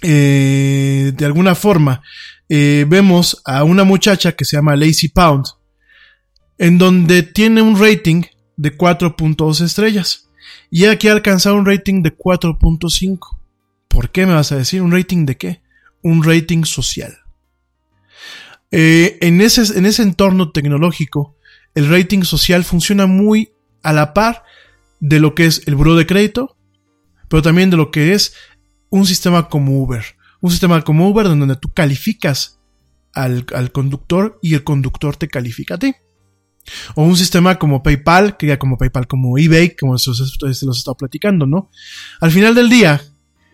[0.02, 2.02] eh, de alguna forma,
[2.50, 5.46] eh, vemos a una muchacha que se llama Lacey Pound,
[6.58, 8.24] en donde tiene un rating
[8.56, 10.30] de 4.2 estrellas.
[10.70, 13.38] Y aquí ha alcanzado un rating de 4.5.
[13.88, 14.82] ¿Por qué me vas a decir?
[14.82, 15.62] ¿Un rating de qué?
[16.02, 17.18] Un rating social.
[18.72, 21.36] Eh, en, ese, en ese entorno tecnológico,
[21.74, 23.52] el rating social funciona muy
[23.84, 24.44] a la par
[25.00, 26.58] de lo que es el buro de crédito,
[27.30, 28.34] pero también de lo que es
[28.90, 30.17] un sistema como Uber.
[30.42, 32.60] Un sistema como Uber donde tú calificas
[33.14, 35.94] al, al conductor y el conductor te califica a ti.
[36.96, 40.66] O un sistema como PayPal, que ya como PayPal, como eBay, como se los, se
[40.66, 41.70] los he estado platicando, ¿no?
[42.20, 43.02] Al final del día,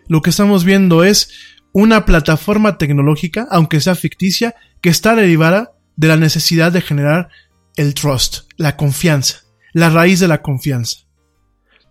[0.08, 1.30] lo que estamos viendo es
[1.72, 7.28] una plataforma tecnológica, aunque sea ficticia, que está derivada de la necesidad de generar
[7.76, 9.40] el trust, la confianza,
[9.72, 10.98] la raíz de la confianza.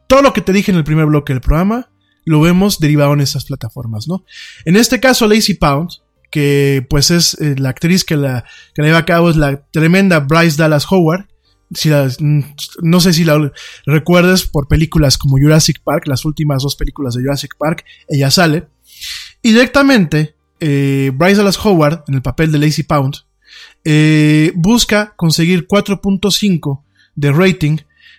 [0.07, 1.89] Todo lo que te dije en el primer bloque del programa
[2.25, 4.25] lo vemos derivado en esas plataformas, ¿no?
[4.65, 5.89] En este caso, Lacey Pound,
[6.31, 9.65] que pues es eh, la actriz que la, que la lleva a cabo, es la
[9.71, 11.27] tremenda Bryce Dallas Howard.
[11.85, 12.11] La,
[12.81, 13.51] no sé si la
[13.85, 18.67] recuerdes por películas como Jurassic Park, las últimas dos películas de Jurassic Park, ella sale.
[19.41, 23.15] Y directamente, eh, Bryce Dallas Howard, en el papel de Lacey Pound,
[23.83, 26.83] eh, busca conseguir 4.5
[27.15, 27.77] de rating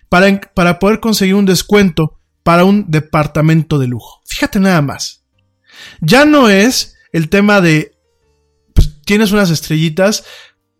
[0.09, 2.14] para, para poder conseguir un descuento
[2.45, 4.23] para un departamento de lujo.
[4.27, 5.25] Fíjate nada más.
[6.01, 7.97] Ya no es el tema de
[8.75, 10.25] pues, tienes unas estrellitas,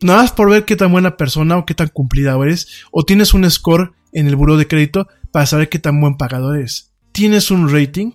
[0.01, 3.35] nada más por ver qué tan buena persona o qué tan cumplida eres, o tienes
[3.35, 6.93] un score en el buro de crédito para saber qué tan buen pagador eres.
[7.13, 8.13] Tienes un rating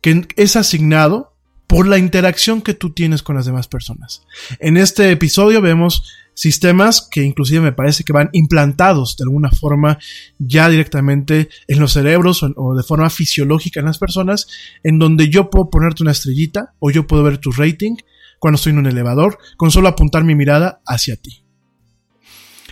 [0.00, 1.36] que es asignado
[1.66, 4.22] por la interacción que tú tienes con las demás personas.
[4.58, 6.02] En este episodio vemos
[6.34, 9.98] sistemas que inclusive me parece que van implantados de alguna forma
[10.38, 14.48] ya directamente en los cerebros o, de forma fisiológica en las personas,
[14.82, 17.96] en donde yo puedo ponerte una estrellita o yo puedo ver tu rating
[18.38, 21.44] cuando estoy en un elevador con solo apuntar mi mirada hacia ti.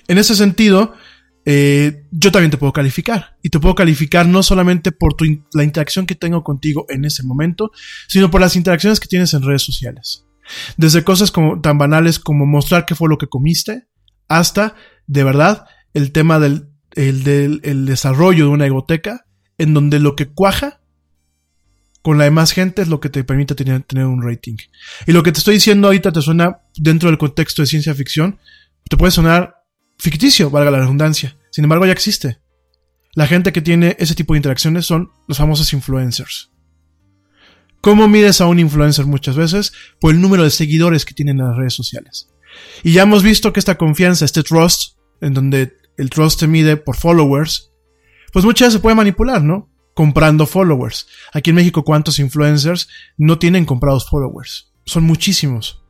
[0.06, 0.94] En ese sentido,
[1.44, 3.36] eh, yo también te puedo calificar.
[3.42, 5.24] Y te puedo calificar no solamente por tu,
[5.54, 7.70] la interacción que tengo contigo en ese momento,
[8.06, 10.27] sino por las interacciones que tienes en redes sociales.
[10.76, 13.86] Desde cosas como, tan banales como mostrar qué fue lo que comiste,
[14.28, 14.74] hasta,
[15.06, 19.26] de verdad, el tema del, el, del el desarrollo de una egoteca,
[19.56, 20.80] en donde lo que cuaja
[22.02, 24.56] con la demás gente es lo que te permite tener, tener un rating.
[25.06, 28.38] Y lo que te estoy diciendo ahorita te suena dentro del contexto de ciencia ficción,
[28.88, 29.62] te puede sonar
[29.98, 31.36] ficticio, valga la redundancia.
[31.50, 32.38] Sin embargo, ya existe.
[33.14, 36.50] La gente que tiene ese tipo de interacciones son los famosos influencers.
[37.80, 39.72] ¿Cómo mides a un influencer muchas veces?
[40.00, 42.28] Por el número de seguidores que tienen en las redes sociales.
[42.82, 46.76] Y ya hemos visto que esta confianza, este trust, en donde el trust te mide
[46.76, 47.72] por followers,
[48.32, 49.70] pues muchas veces se puede manipular, ¿no?
[49.94, 51.06] Comprando followers.
[51.32, 54.72] Aquí en México, ¿cuántos influencers no tienen comprados followers?
[54.84, 55.82] Son muchísimos.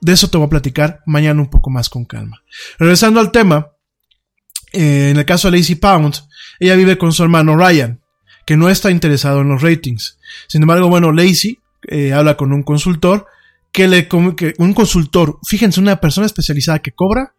[0.00, 2.42] De eso te voy a platicar mañana un poco más con calma.
[2.78, 3.72] Regresando al tema,
[4.72, 6.14] eh, en el caso de Lacey Pound,
[6.60, 8.02] ella vive con su hermano Ryan,
[8.46, 10.18] que no está interesado en los ratings.
[10.46, 11.58] Sin embargo, bueno, Lacey
[11.88, 13.26] eh, habla con un consultor
[13.72, 17.34] que le que un consultor, fíjense, una persona especializada que cobra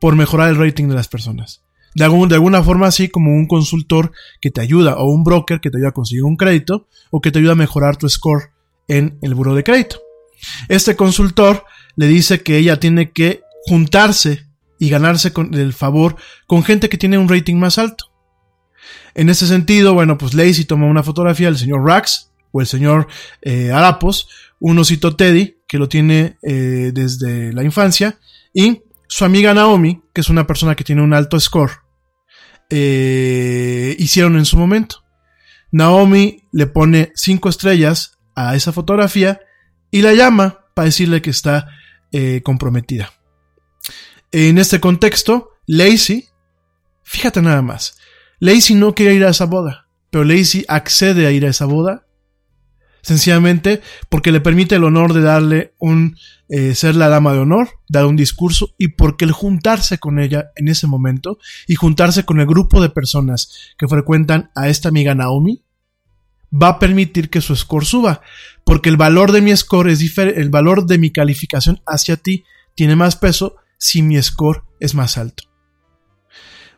[0.00, 1.62] por mejorar el rating de las personas.
[1.94, 5.70] De, de alguna forma así como un consultor que te ayuda o un broker que
[5.70, 8.50] te ayuda a conseguir un crédito o que te ayuda a mejorar tu score
[8.88, 10.00] en el buro de crédito.
[10.68, 11.64] Este consultor
[11.96, 14.46] le dice que ella tiene que juntarse
[14.78, 16.16] y ganarse con el favor
[16.46, 18.12] con gente que tiene un rating más alto.
[19.18, 23.08] En ese sentido, bueno, pues Lacey toma una fotografía del señor Rax o el señor
[23.42, 24.28] eh, Arapos,
[24.60, 28.20] un osito Teddy que lo tiene eh, desde la infancia
[28.54, 31.80] y su amiga Naomi, que es una persona que tiene un alto score,
[32.70, 35.02] eh, hicieron en su momento.
[35.72, 39.40] Naomi le pone cinco estrellas a esa fotografía
[39.90, 41.66] y la llama para decirle que está
[42.12, 43.12] eh, comprometida.
[44.30, 46.28] En este contexto, Lacey,
[47.02, 47.98] fíjate nada más,
[48.40, 52.04] Lacey no quiere ir a esa boda, pero Lacey accede a ir a esa boda
[53.02, 56.16] sencillamente porque le permite el honor de darle un
[56.48, 60.50] eh, ser la dama de honor, dar un discurso y porque el juntarse con ella
[60.56, 65.14] en ese momento y juntarse con el grupo de personas que frecuentan a esta amiga
[65.14, 65.62] Naomi
[66.50, 68.22] va a permitir que su score suba,
[68.64, 72.44] porque el valor de mi score es diferente, el valor de mi calificación hacia ti
[72.74, 75.47] tiene más peso si mi score es más alto.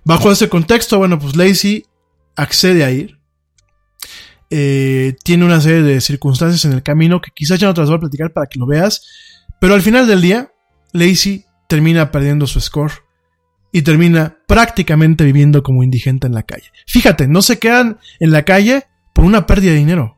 [0.05, 1.85] Bajo ese contexto, bueno, pues Lacey
[2.37, 3.19] accede a ir.
[4.51, 7.91] Eh, tiene una serie de circunstancias en el camino que quizás ya no te las
[7.91, 9.07] voy a platicar para que lo veas.
[9.61, 10.53] Pero al final del día,
[10.93, 12.93] Lacey termina perdiendo su score
[13.73, 16.71] y termina prácticamente viviendo como indigente en la calle.
[16.87, 20.17] Fíjate, no se quedan en la calle por una pérdida de dinero.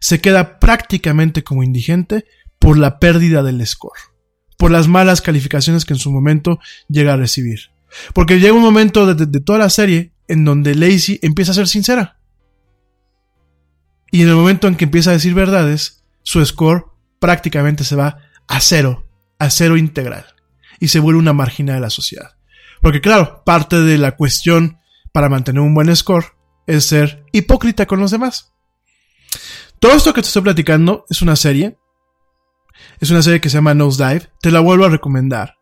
[0.00, 2.26] Se queda prácticamente como indigente
[2.60, 3.98] por la pérdida del score,
[4.56, 7.70] por las malas calificaciones que en su momento llega a recibir.
[8.14, 12.18] Porque llega un momento de, toda la serie en donde Lacey empieza a ser sincera.
[14.10, 16.86] Y en el momento en que empieza a decir verdades, su score
[17.18, 19.06] prácticamente se va a cero,
[19.38, 20.26] a cero integral.
[20.80, 22.36] Y se vuelve una margina de la sociedad.
[22.80, 24.78] Porque claro, parte de la cuestión
[25.12, 26.36] para mantener un buen score
[26.66, 28.52] es ser hipócrita con los demás.
[29.80, 31.78] Todo esto que te estoy platicando es una serie.
[33.00, 34.30] Es una serie que se llama Nosedive.
[34.40, 35.57] Te la vuelvo a recomendar.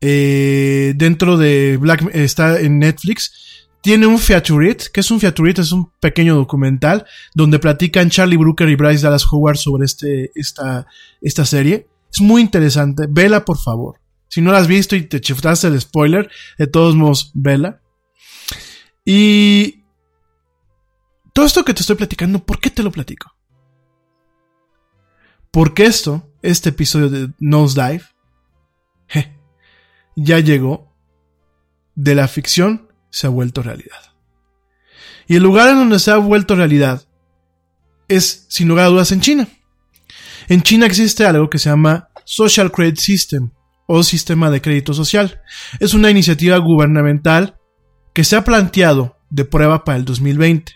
[0.00, 3.68] Eh, dentro de Black está en Netflix.
[3.80, 4.90] Tiene un featurette.
[4.92, 5.60] ¿Qué es un featurette?
[5.60, 10.86] Es un pequeño documental donde platican Charlie Brooker y Bryce Dallas Howard sobre este, esta,
[11.20, 11.86] esta serie.
[12.12, 13.06] Es muy interesante.
[13.08, 14.00] Vela, por favor.
[14.28, 17.80] Si no la has visto y te chiftaste el spoiler, de todos modos, vela.
[19.04, 19.84] Y
[21.32, 23.32] todo esto que te estoy platicando, ¿por qué te lo platico?
[25.50, 28.02] Porque esto, este episodio de Nosedive,
[30.16, 30.92] ya llegó
[31.94, 34.00] de la ficción, se ha vuelto realidad.
[35.28, 37.06] Y el lugar en donde se ha vuelto realidad
[38.08, 39.48] es, sin lugar a dudas, en China.
[40.48, 43.50] En China existe algo que se llama Social Credit System
[43.86, 45.40] o Sistema de Crédito Social.
[45.80, 47.58] Es una iniciativa gubernamental
[48.12, 50.72] que se ha planteado de prueba para el 2020.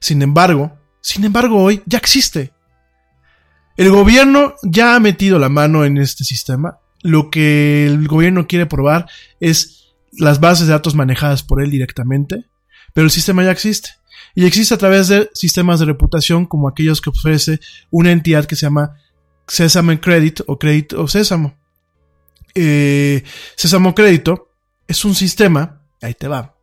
[0.00, 2.52] Sin embargo, sin embargo hoy ya existe.
[3.76, 6.78] El gobierno ya ha metido la mano en este sistema.
[7.02, 9.06] Lo que el gobierno quiere probar
[9.40, 12.44] es las bases de datos manejadas por él directamente,
[12.94, 13.90] pero el sistema ya existe.
[14.34, 17.60] Y existe a través de sistemas de reputación como aquellos que ofrece
[17.90, 18.96] una entidad que se llama
[19.46, 21.54] Sesame Credit o Crédito Sésamo.
[22.54, 23.24] Eh,
[23.56, 24.50] Sésamo Crédito
[24.86, 26.54] es un sistema, ahí te va,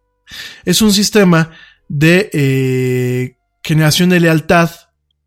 [0.65, 1.51] es un sistema
[1.87, 4.69] de eh, generación de lealtad,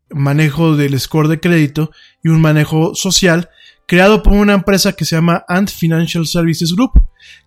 [0.09, 1.91] manejo del score de crédito
[2.23, 3.49] y un manejo social
[3.87, 6.91] creado por una empresa que se llama Ant Financial Services Group,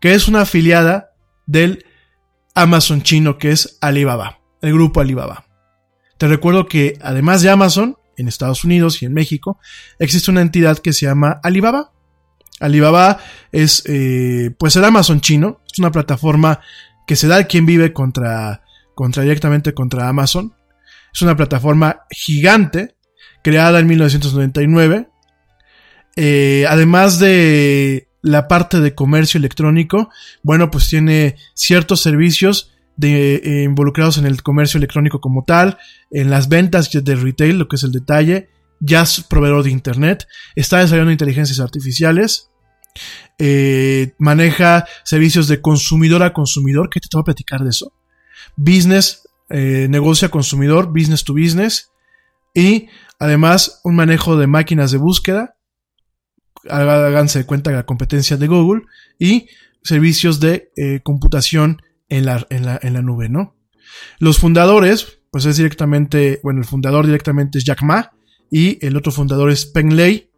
[0.01, 1.11] que es una afiliada
[1.47, 1.85] del
[2.55, 5.47] Amazon chino que es Alibaba, el grupo Alibaba.
[6.19, 9.59] Te recuerdo que además de Amazon, en Estados Unidos y en México,
[9.99, 11.93] existe una entidad que se llama Alibaba.
[12.59, 13.19] Alibaba
[13.53, 16.61] es eh, pues el Amazon chino, es una plataforma
[17.07, 18.63] que se da al quien vive contra,
[18.95, 20.55] contra directamente contra Amazon.
[21.13, 22.97] Es una plataforma gigante,
[23.43, 25.09] creada en 1999.
[26.17, 30.11] Eh, además de la parte de comercio electrónico,
[30.43, 35.79] bueno, pues tiene ciertos servicios de, eh, involucrados en el comercio electrónico como tal,
[36.11, 38.49] en las ventas de retail, lo que es el detalle,
[38.81, 42.51] ya es proveedor de internet, está desarrollando inteligencias artificiales,
[43.39, 47.93] eh, maneja servicios de consumidor a consumidor, que te voy a platicar de eso,
[48.57, 51.91] business, eh, negocio a consumidor, business to business,
[52.55, 52.89] y
[53.19, 55.56] además un manejo de máquinas de búsqueda,
[56.69, 58.83] háganse de cuenta la competencia de Google,
[59.19, 59.49] y
[59.83, 63.57] servicios de eh, computación en la, en, la, en la nube, ¿no?
[64.19, 68.13] Los fundadores, pues es directamente, bueno, el fundador directamente es Jack Ma
[68.51, 70.31] y el otro fundador es Peng Lei.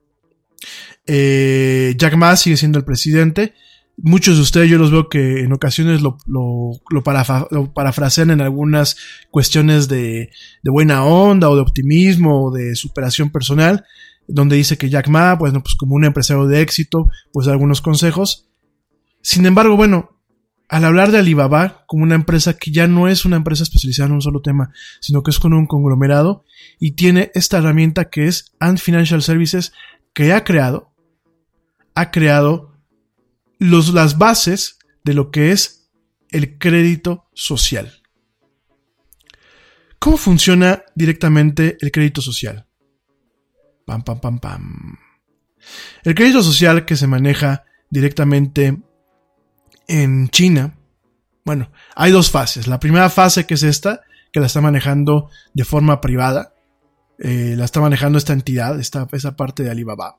[1.06, 3.54] Eh, Jack Ma sigue siendo el presidente.
[3.96, 8.96] Muchos de ustedes yo los veo que en ocasiones lo, lo parafrasean en algunas
[9.30, 10.30] cuestiones de,
[10.62, 13.84] de buena onda o de optimismo o de superación personal,
[14.28, 17.52] donde dice que Jack Ma, pues, no, pues como un empresario de éxito, pues da
[17.52, 18.48] algunos consejos.
[19.22, 20.18] Sin embargo, bueno,
[20.68, 24.14] al hablar de Alibaba como una empresa que ya no es una empresa especializada en
[24.14, 26.44] un solo tema, sino que es con un conglomerado
[26.78, 29.72] y tiene esta herramienta que es Ant Financial Services
[30.12, 30.92] que ha creado,
[31.94, 32.74] ha creado
[33.58, 35.90] los, las bases de lo que es
[36.30, 38.02] el crédito social.
[39.98, 42.67] ¿Cómo funciona directamente el crédito social?
[43.88, 44.98] Pam, pam, pam, pam.
[46.04, 48.76] El crédito social que se maneja directamente
[49.86, 50.78] en China,
[51.42, 52.66] bueno, hay dos fases.
[52.66, 56.52] La primera fase que es esta, que la está manejando de forma privada,
[57.18, 60.18] eh, la está manejando esta entidad, esta, esa parte de Alibaba.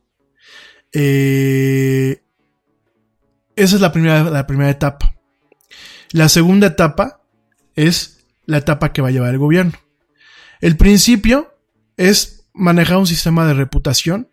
[0.91, 2.23] Eh,
[3.55, 5.15] esa es la primera, la primera etapa.
[6.11, 7.21] La segunda etapa
[7.75, 9.73] es la etapa que va a llevar el gobierno.
[10.59, 11.55] El principio
[11.97, 14.29] es manejar un sistema de reputación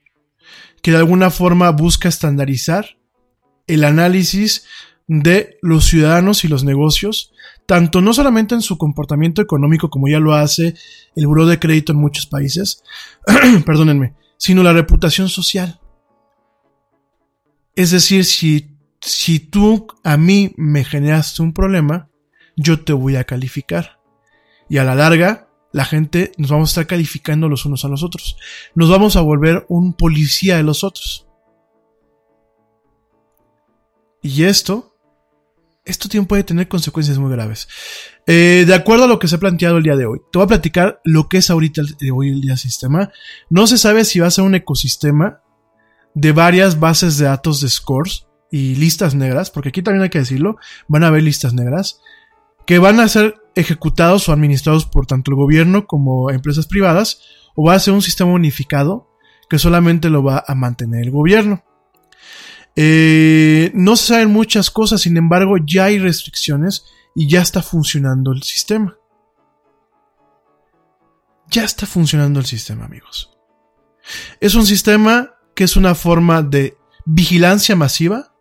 [0.82, 2.98] que de alguna forma busca estandarizar
[3.66, 4.64] el análisis
[5.08, 7.32] de los ciudadanos y los negocios,
[7.66, 10.74] tanto no solamente en su comportamiento económico como ya lo hace
[11.14, 12.82] el Buró de Crédito en muchos países,
[13.66, 15.80] perdónenme, sino la reputación social.
[17.74, 22.08] Es decir, si, si tú a mí me generaste un problema,
[22.56, 24.00] yo te voy a calificar.
[24.68, 28.02] Y a la larga, la gente nos vamos a estar calificando los unos a los
[28.02, 28.36] otros.
[28.74, 31.26] Nos vamos a volver un policía de los otros.
[34.22, 34.96] Y esto,
[35.84, 37.68] esto tiene- puede tener consecuencias muy graves.
[38.26, 40.44] Eh, de acuerdo a lo que se ha planteado el día de hoy, te voy
[40.44, 43.12] a platicar lo que es ahorita el, hoy el día sistema.
[43.50, 45.42] No se sabe si va a ser un ecosistema
[46.14, 50.18] de varias bases de datos de scores y listas negras, porque aquí también hay que
[50.20, 50.56] decirlo,
[50.88, 52.00] van a haber listas negras
[52.66, 57.22] que van a ser ejecutados o administrados por tanto el gobierno como empresas privadas,
[57.56, 59.10] o va a ser un sistema unificado
[59.48, 61.64] que solamente lo va a mantener el gobierno.
[62.76, 66.84] Eh, no se saben muchas cosas, sin embargo, ya hay restricciones
[67.14, 68.96] y ya está funcionando el sistema.
[71.50, 73.36] Ya está funcionando el sistema, amigos.
[74.40, 76.76] Es un sistema que es una forma de
[77.06, 78.34] vigilancia masiva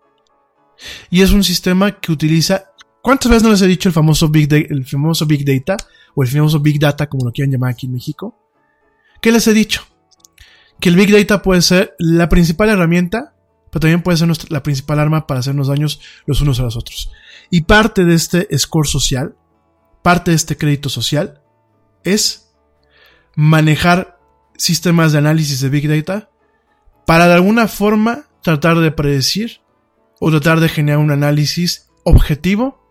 [1.10, 2.72] y es un sistema que utiliza.
[3.06, 5.77] ¿Cuántas veces no les he dicho el famoso Big, el famoso Big Data
[6.15, 8.36] o el famoso Big Data, como lo quieran llamar aquí en México?
[9.22, 9.84] ¿Qué les he dicho?
[10.80, 13.36] Que el Big Data puede ser la principal herramienta,
[13.69, 17.11] pero también puede ser la principal arma para hacernos daños los unos a los otros.
[17.52, 19.36] Y parte de este score social,
[20.02, 21.44] parte de este crédito social,
[22.03, 22.56] es
[23.36, 24.18] manejar
[24.57, 26.32] sistemas de análisis de Big Data
[27.06, 29.61] para de alguna forma tratar de predecir
[30.19, 32.84] o tratar de generar un análisis objetivo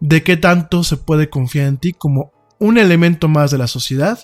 [0.00, 4.18] de qué tanto se puede confiar en ti como un elemento más de la sociedad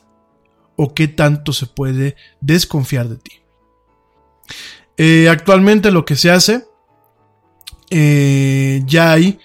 [0.77, 3.41] o qué tanto se puede desconfiar de ti.
[4.97, 6.65] Eh, actualmente lo que se hace,
[7.91, 9.39] eh, ya hay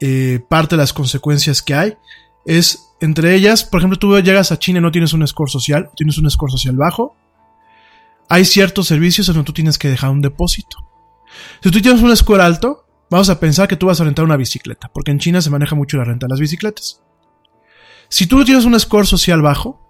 [0.00, 1.96] eh, parte de las consecuencias que hay,
[2.44, 5.90] es entre ellas, por ejemplo, tú llegas a China y no tienes un score social,
[5.96, 7.14] tienes un score social bajo,
[8.28, 10.78] hay ciertos servicios en donde tú tienes que dejar un depósito.
[11.62, 14.36] Si tú tienes un score alto, vamos a pensar que tú vas a rentar una
[14.36, 17.02] bicicleta, porque en China se maneja mucho la renta de las bicicletas.
[18.08, 19.82] Si tú tienes un score social bajo,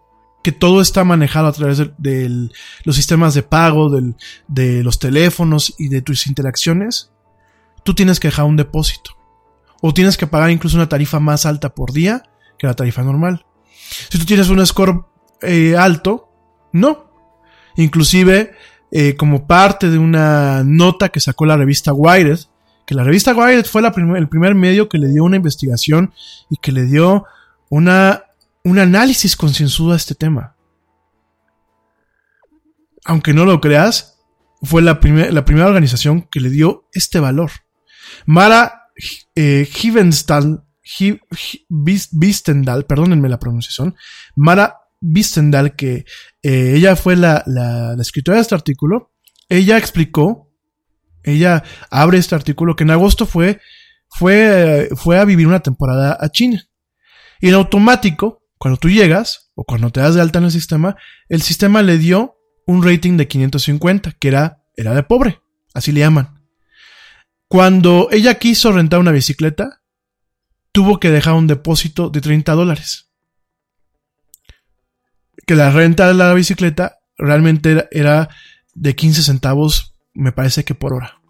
[0.42, 2.48] que todo está manejado a través de,
[2.84, 7.10] los sistemas de pago, de los teléfonos y de tus interacciones,
[7.82, 9.10] tú tienes que dejar un depósito.
[9.80, 12.22] O tienes que pagar incluso una tarifa más alta por día
[12.58, 13.44] que la tarifa normal.
[14.08, 15.04] Si tú tienes un score
[15.42, 16.28] eh, alto,
[16.72, 17.10] no.
[17.76, 18.52] Inclusive,
[18.90, 22.38] eh, como parte de una nota que sacó la revista Wired,
[22.86, 26.12] que la revista Wired fue el primer medio que le dio una investigación
[26.48, 27.24] y que le dio
[27.68, 28.24] una,
[28.64, 30.54] un análisis concienzudo a este tema.
[33.04, 34.20] Aunque no lo creas,
[34.62, 34.98] fue la,
[35.30, 37.50] la primera organización que le dio este valor.
[38.24, 38.90] Mara
[39.34, 39.68] eh,
[41.68, 43.96] Bistendal, perdónenme la pronunciación,
[44.36, 46.04] Mara Bistendal, que
[46.42, 49.12] eh, ella fue la- la escritora de este artículo,
[49.48, 50.45] ella explicó,
[51.26, 53.60] ella abre este artículo que en agosto fue,
[54.08, 56.64] fue, fue a vivir una temporada a China.
[57.40, 60.96] Y en automático, cuando tú llegas, o cuando te das de alta en el sistema,
[61.28, 62.36] el sistema le dio
[62.66, 65.40] un rating de 550, que era, era de pobre,
[65.74, 66.42] así le llaman.
[67.48, 69.82] Cuando ella quiso rentar una bicicleta,
[70.72, 73.10] tuvo que dejar un depósito de 30 dólares.
[75.46, 78.28] Que la renta de la bicicleta realmente era, era
[78.74, 81.20] de 15 centavos, me parece que por hora.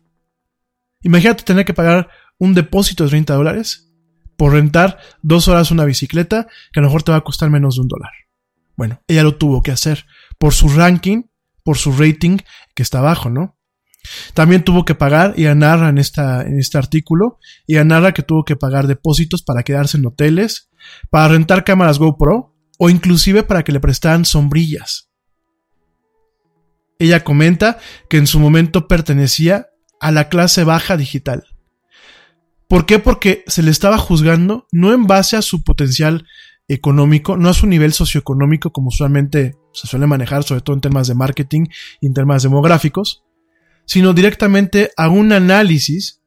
[1.02, 2.08] Imagínate tener que pagar
[2.38, 3.92] un depósito de 30 dólares
[4.36, 7.76] por rentar dos horas una bicicleta que a lo mejor te va a costar menos
[7.76, 8.12] de un dólar.
[8.76, 10.04] Bueno, ella lo tuvo que hacer
[10.38, 11.24] por su ranking,
[11.64, 12.38] por su rating
[12.74, 13.56] que está abajo, ¿no?
[14.34, 18.44] También tuvo que pagar, y narra en, esta, en este artículo, y narra que tuvo
[18.44, 20.70] que pagar depósitos para quedarse en hoteles,
[21.10, 25.05] para rentar cámaras GoPro, o inclusive para que le prestaran sombrillas.
[26.98, 27.78] Ella comenta
[28.08, 29.68] que en su momento pertenecía
[30.00, 31.44] a la clase baja digital.
[32.68, 32.98] ¿Por qué?
[32.98, 36.26] Porque se le estaba juzgando no en base a su potencial
[36.68, 41.06] económico, no a su nivel socioeconómico como usualmente se suele manejar, sobre todo en temas
[41.06, 41.66] de marketing
[42.00, 43.24] y en temas demográficos,
[43.84, 46.22] sino directamente a un análisis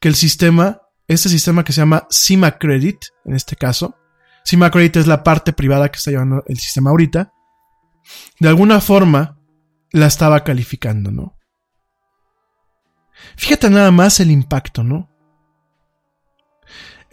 [0.00, 3.96] que el sistema, este sistema que se llama Cima Credit, en este caso,
[4.44, 7.32] Cima Credit es la parte privada que está llevando el sistema ahorita,
[8.40, 9.38] de alguna forma
[9.94, 11.38] la estaba calificando, ¿no?
[13.36, 15.08] Fíjate nada más el impacto, ¿no?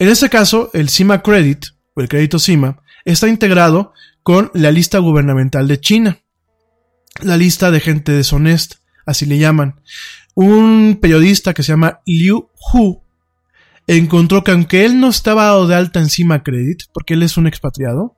[0.00, 1.64] En este caso, el CIMA Credit,
[1.94, 3.92] o el crédito CIMA, está integrado
[4.24, 6.18] con la lista gubernamental de China.
[7.20, 8.76] La lista de gente deshonesta,
[9.06, 9.80] así le llaman.
[10.34, 13.00] Un periodista que se llama Liu Hu
[13.86, 17.36] encontró que aunque él no estaba dado de alta en CIMA Credit, porque él es
[17.36, 18.16] un expatriado,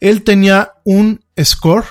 [0.00, 1.84] él tenía un score,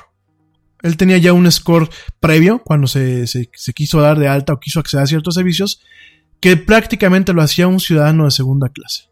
[0.85, 1.89] él tenía ya un score
[2.19, 5.81] previo cuando se, se, quiso dar de alta o quiso acceder a ciertos servicios,
[6.39, 9.09] que prácticamente lo hacía un ciudadano de segunda clase.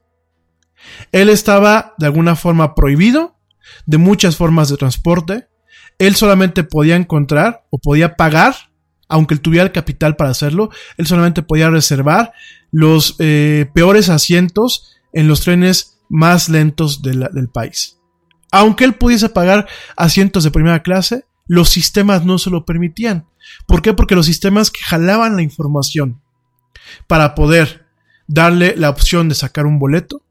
[1.12, 3.40] Él estaba de alguna forma prohibido
[3.88, 5.48] de muchas formas de transporte.
[5.98, 8.54] Él solamente podía encontrar o podía pagar,
[9.08, 12.34] aunque él tuviera el capital para hacerlo, él solamente podía reservar
[12.70, 17.98] los eh, peores asientos en los trenes más lentos del país.
[18.52, 19.68] Aunque él pudiese pagar
[19.98, 23.28] asientos de primera clase, los sistemas no se lo permitían.
[23.68, 23.94] ¿Por qué?
[23.94, 26.22] Porque los sistemas que jalaban la información
[27.08, 27.86] para poder
[28.28, 30.24] darle la opción de sacar un boleto,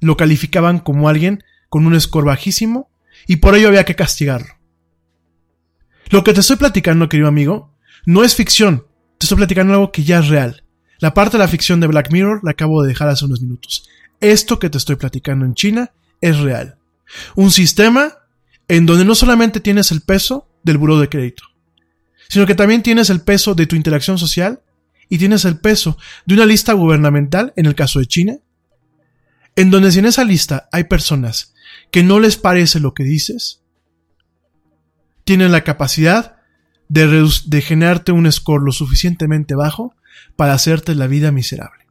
[0.00, 2.90] lo calificaban como alguien con un score bajísimo
[3.26, 4.54] y por ello había que castigarlo.
[6.10, 7.72] Lo que te estoy platicando, querido amigo,
[8.04, 8.86] no es ficción,
[9.18, 10.64] te estoy platicando algo que ya es real.
[10.98, 13.88] La parte de la ficción de Black Mirror la acabo de dejar hace unos minutos.
[14.20, 16.76] Esto que te estoy platicando en China es real.
[17.34, 18.12] Un sistema
[18.68, 21.44] en donde no solamente tienes el peso del buró de crédito,
[22.28, 24.62] sino que también tienes el peso de tu interacción social
[25.08, 28.38] y tienes el peso de una lista gubernamental, en el caso de China,
[29.56, 31.54] en donde si en esa lista hay personas
[31.90, 33.62] que no les parece lo que dices,
[35.24, 36.36] tienen la capacidad
[36.88, 39.94] de, de generarte un score lo suficientemente bajo
[40.36, 41.83] para hacerte la vida miserable.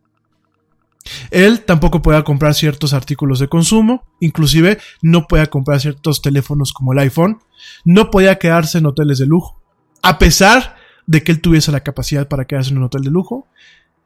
[1.32, 6.94] Él tampoco puede comprar ciertos artículos de consumo, inclusive no puede comprar ciertos teléfonos como
[6.94, 7.40] el iPhone,
[7.84, 9.62] no podía quedarse en hoteles de lujo,
[10.02, 13.48] a pesar de que él tuviese la capacidad para quedarse en un hotel de lujo,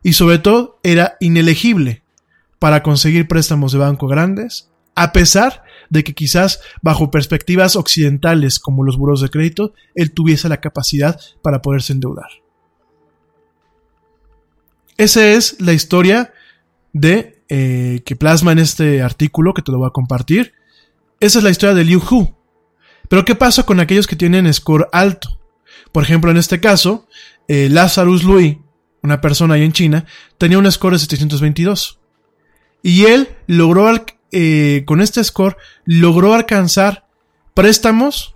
[0.04, 2.04] y sobre todo era inelegible
[2.60, 8.84] para conseguir préstamos de banco grandes, a pesar de que quizás bajo perspectivas occidentales como
[8.84, 12.30] los buros de crédito, él tuviese la capacidad para poderse endeudar.
[14.98, 16.34] Esa es la historia
[16.94, 20.54] de eh, que plasma en este artículo que te lo voy a compartir.
[21.20, 22.36] Esa es la historia de Liu Hu.
[23.10, 25.40] Pero ¿qué pasa con aquellos que tienen score alto?
[25.92, 27.08] Por ejemplo, en este caso,
[27.48, 28.58] eh, Lazarus Louis,
[29.02, 30.06] una persona ahí en China,
[30.38, 32.00] tenía un score de 722.
[32.84, 33.90] Y él logró,
[34.32, 37.08] eh, con este score, logró alcanzar
[37.54, 38.36] préstamos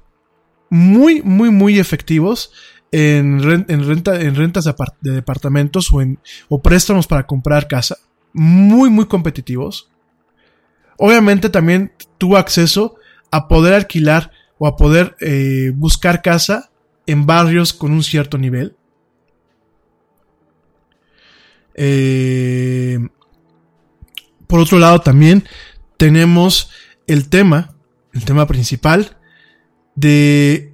[0.69, 2.51] muy, muy, muy efectivos
[2.91, 6.19] en, en renta, en rentas de, de departamentos o, en,
[6.49, 7.97] o préstamos para comprar casa.
[8.33, 9.91] Muy, muy competitivos.
[10.97, 12.95] Obviamente también tuvo acceso
[13.31, 16.69] a poder alquilar o a poder eh, buscar casa
[17.07, 18.75] en barrios con un cierto nivel.
[21.73, 22.99] Eh,
[24.45, 25.43] por otro lado, también
[25.97, 26.69] tenemos
[27.07, 27.73] el tema,
[28.13, 29.17] el tema principal,
[29.95, 30.73] de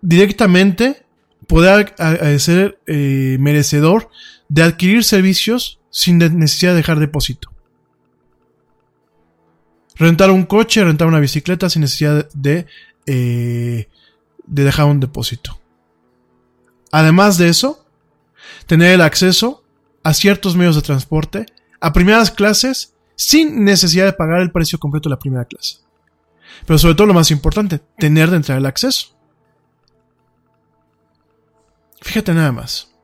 [0.00, 1.04] directamente
[1.46, 1.94] poder
[2.38, 4.10] ser eh, merecedor
[4.48, 7.50] de adquirir servicios sin necesidad de dejar depósito.
[9.96, 12.66] Rentar un coche, rentar una bicicleta sin necesidad de,
[13.06, 13.88] eh,
[14.46, 15.60] de dejar un depósito.
[16.92, 17.84] Además de eso,
[18.66, 19.64] tener el acceso
[20.04, 21.46] a ciertos medios de transporte,
[21.80, 25.78] a primeras clases, sin necesidad de pagar el precio completo de la primera clase.
[26.64, 29.16] Pero sobre todo lo más importante, tener de entrar el acceso.
[32.00, 32.94] Fíjate nada más.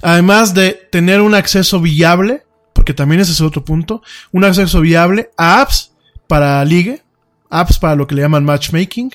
[0.00, 5.30] Además de tener un acceso viable, porque también ese es otro punto, un acceso viable
[5.36, 5.92] a apps
[6.26, 7.02] para ligue,
[7.50, 9.12] apps para lo que le llaman matchmaking,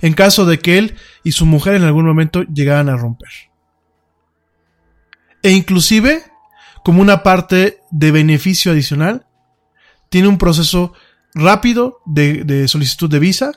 [0.00, 3.30] en caso de que él y su mujer en algún momento llegaran a romper.
[5.42, 6.22] E inclusive,
[6.84, 9.26] como una parte de beneficio adicional,
[10.08, 10.92] tiene un proceso
[11.34, 13.52] rápido de, de solicitud de visa,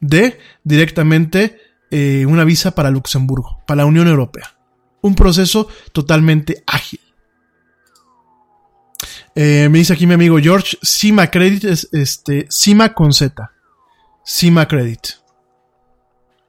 [0.00, 1.58] de directamente
[1.90, 4.56] eh, una visa para Luxemburgo, para la Unión Europea.
[5.00, 7.00] Un proceso totalmente ágil.
[9.34, 13.50] Eh, me dice aquí mi amigo George, Cima Credit es este, Cima con Z.
[14.24, 15.00] Cima Credit.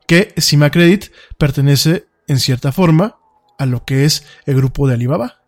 [0.07, 3.17] Que Cima Credit pertenece en cierta forma
[3.57, 5.41] a lo que es el grupo de Alibaba.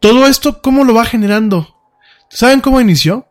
[0.00, 1.76] Todo esto, ¿cómo lo va generando?
[2.28, 3.28] ¿Saben cómo inició?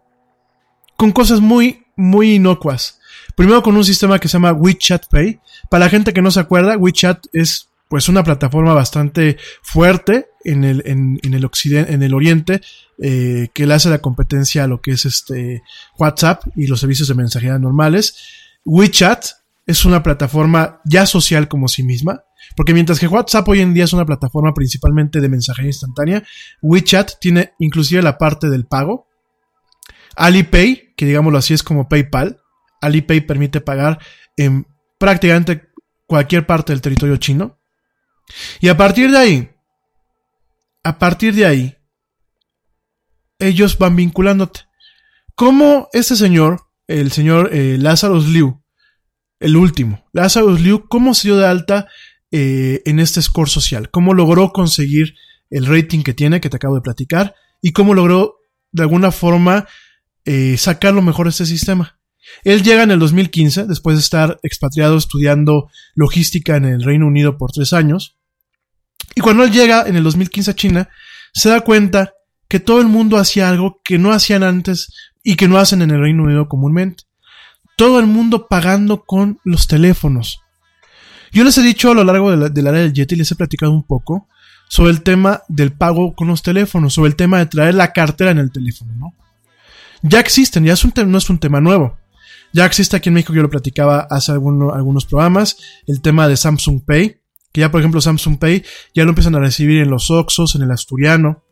[0.95, 3.00] Con cosas muy, muy inocuas.
[3.41, 5.39] Primero con un sistema que se llama WeChat Pay.
[5.67, 10.63] Para la gente que no se acuerda, WeChat es pues una plataforma bastante fuerte en
[10.63, 12.61] el, en, el occidente, en el oriente,
[13.01, 15.63] eh, que le hace la competencia a lo que es este
[15.97, 18.15] WhatsApp y los servicios de mensajería normales.
[18.63, 19.25] WeChat
[19.65, 22.23] es una plataforma ya social como sí misma,
[22.55, 26.23] porque mientras que WhatsApp hoy en día es una plataforma principalmente de mensajería instantánea,
[26.61, 29.07] WeChat tiene inclusive la parte del pago.
[30.15, 32.40] Alipay, que digámoslo así es como PayPal,
[32.81, 33.99] Alipay permite pagar
[34.35, 34.67] en
[34.97, 35.69] prácticamente
[36.07, 37.59] cualquier parte del territorio chino.
[38.59, 39.49] Y a partir de ahí,
[40.83, 41.77] a partir de ahí,
[43.39, 44.61] ellos van vinculándote.
[45.35, 48.63] ¿Cómo este señor, el señor eh, Lazarus Liu,
[49.39, 51.87] el último, Lazarus Liu, cómo se dio de alta
[52.31, 53.89] eh, en este score social?
[53.89, 55.15] ¿Cómo logró conseguir
[55.49, 57.35] el rating que tiene, que te acabo de platicar?
[57.61, 58.37] ¿Y cómo logró,
[58.71, 59.67] de alguna forma,
[60.25, 62.00] eh, sacar lo mejor de este sistema?
[62.43, 67.37] Él llega en el 2015, después de estar expatriado estudiando logística en el Reino Unido
[67.37, 68.17] por tres años.
[69.15, 70.89] Y cuando él llega en el 2015 a China,
[71.33, 72.13] se da cuenta
[72.47, 74.93] que todo el mundo hacía algo que no hacían antes
[75.23, 77.03] y que no hacen en el Reino Unido comúnmente.
[77.77, 80.41] Todo el mundo pagando con los teléfonos.
[81.31, 83.83] Yo les he dicho a lo largo del área del Yeti, les he platicado un
[83.83, 84.27] poco
[84.67, 88.31] sobre el tema del pago con los teléfonos, sobre el tema de traer la cartera
[88.31, 89.13] en el teléfono, ¿no?
[90.01, 90.75] Ya existen, ya
[91.05, 91.97] no es un tema nuevo.
[92.53, 95.57] Ya existe aquí en México, yo lo platicaba hace algunos programas,
[95.87, 97.21] el tema de Samsung Pay,
[97.53, 98.63] que ya por ejemplo Samsung Pay
[98.93, 101.43] ya lo empiezan a recibir en los Oxos, en el Asturiano.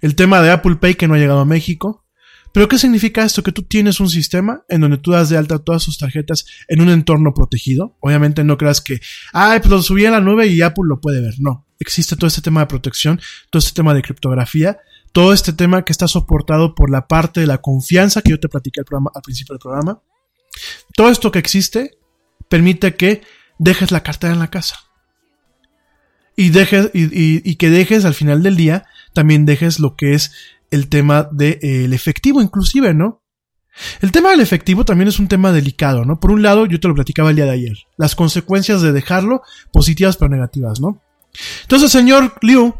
[0.00, 2.04] El tema de Apple Pay que no ha llegado a México.
[2.52, 3.42] Pero ¿qué significa esto?
[3.42, 6.82] Que tú tienes un sistema en donde tú das de alta todas sus tarjetas en
[6.82, 7.96] un entorno protegido.
[8.00, 9.00] Obviamente no creas que,
[9.32, 11.34] ay, pues lo subí a la nube y Apple lo puede ver.
[11.38, 11.66] No.
[11.78, 13.20] Existe todo este tema de protección,
[13.50, 14.78] todo este tema de criptografía,
[15.12, 18.48] todo este tema que está soportado por la parte de la confianza que yo te
[18.48, 20.02] platiqué al, programa, al principio del programa.
[20.94, 21.98] Todo esto que existe
[22.48, 23.22] permite que
[23.58, 24.78] dejes la cartera en la casa.
[26.34, 30.32] Y, dejes, y, que dejes al final del día, también dejes lo que es
[30.70, 33.22] el tema del de, eh, efectivo inclusive, ¿no?
[34.00, 36.20] El tema del efectivo también es un tema delicado, ¿no?
[36.20, 39.42] Por un lado, yo te lo platicaba el día de ayer, las consecuencias de dejarlo,
[39.72, 41.02] positivas pero negativas, ¿no?
[41.62, 42.74] Entonces el señor Liu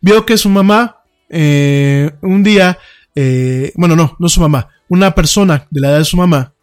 [0.00, 0.97] vio que su mamá,
[1.28, 2.78] eh, un día,
[3.14, 6.54] eh, bueno, no, no su mamá, una persona de la edad de su mamá,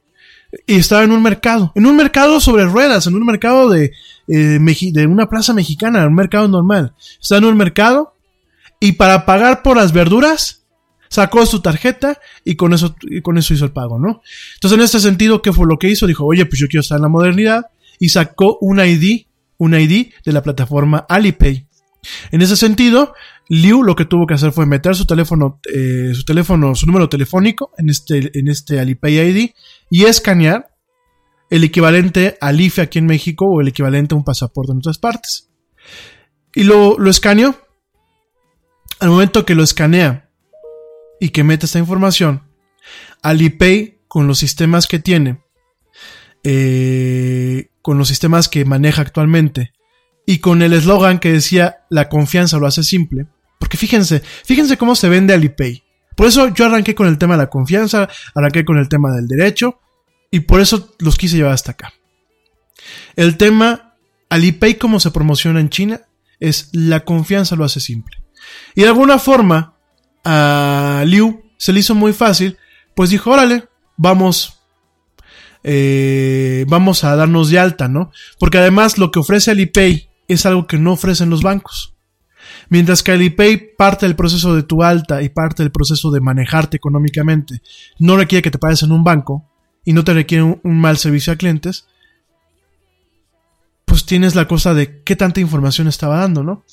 [0.66, 3.92] y estaba en un mercado, en un mercado sobre ruedas, en un mercado de,
[4.28, 6.94] eh, de una plaza mexicana, un mercado normal.
[7.22, 8.16] Estaba en un mercado
[8.80, 10.66] y para pagar por las verduras
[11.10, 14.22] sacó su tarjeta y con eso, con eso hizo el pago, ¿no?
[14.56, 16.08] Entonces en este sentido, ¿qué fue lo que hizo?
[16.08, 17.66] Dijo, oye, pues yo quiero estar en la modernidad
[18.00, 19.26] y sacó un ID,
[19.58, 21.68] un ID de la plataforma Alipay.
[22.32, 23.14] En ese sentido,
[23.48, 27.10] Liu lo que tuvo que hacer fue meter su teléfono, eh, su teléfono, su número
[27.10, 29.52] telefónico en este, en este Alipay ID
[29.90, 30.72] y escanear
[31.50, 34.98] el equivalente al IFE aquí en México o el equivalente a un pasaporte en otras
[34.98, 35.52] partes.
[36.56, 37.56] Y lo, lo escaneó.
[39.00, 40.32] Al momento que lo escanea
[41.20, 42.44] y que mete esta información,
[43.22, 45.44] Alipay con los sistemas que tiene,
[46.44, 49.74] eh, con los sistemas que maneja actualmente,
[50.26, 53.28] y con el eslogan que decía la confianza lo hace simple.
[53.60, 55.84] Porque fíjense, fíjense cómo se vende Alipay.
[56.16, 59.28] Por eso yo arranqué con el tema de la confianza, arranqué con el tema del
[59.28, 59.80] derecho
[60.32, 61.94] y por eso los quise llevar hasta acá.
[63.16, 63.96] El tema
[64.30, 66.02] Alipay como se promociona en China
[66.40, 68.18] es la confianza lo hace simple.
[68.76, 69.76] Y de alguna forma
[70.24, 72.58] a Liu se le hizo muy fácil,
[72.96, 73.68] pues dijo, órale,
[73.98, 74.60] vamos
[75.68, 78.12] eh, vamos a darnos de alta, ¿no?
[78.38, 81.95] Porque además lo que ofrece Alipay es algo que no ofrecen los bancos.
[82.70, 86.78] Mientras que Alipay parte del proceso de tu alta y parte del proceso de manejarte
[86.78, 87.62] económicamente
[88.00, 89.46] no requiere que te pagues en un banco
[89.84, 91.88] y no te requiere un, mal servicio a clientes,
[93.86, 96.64] pues tienes la cosa de qué tanta información estaba dando, ¿no?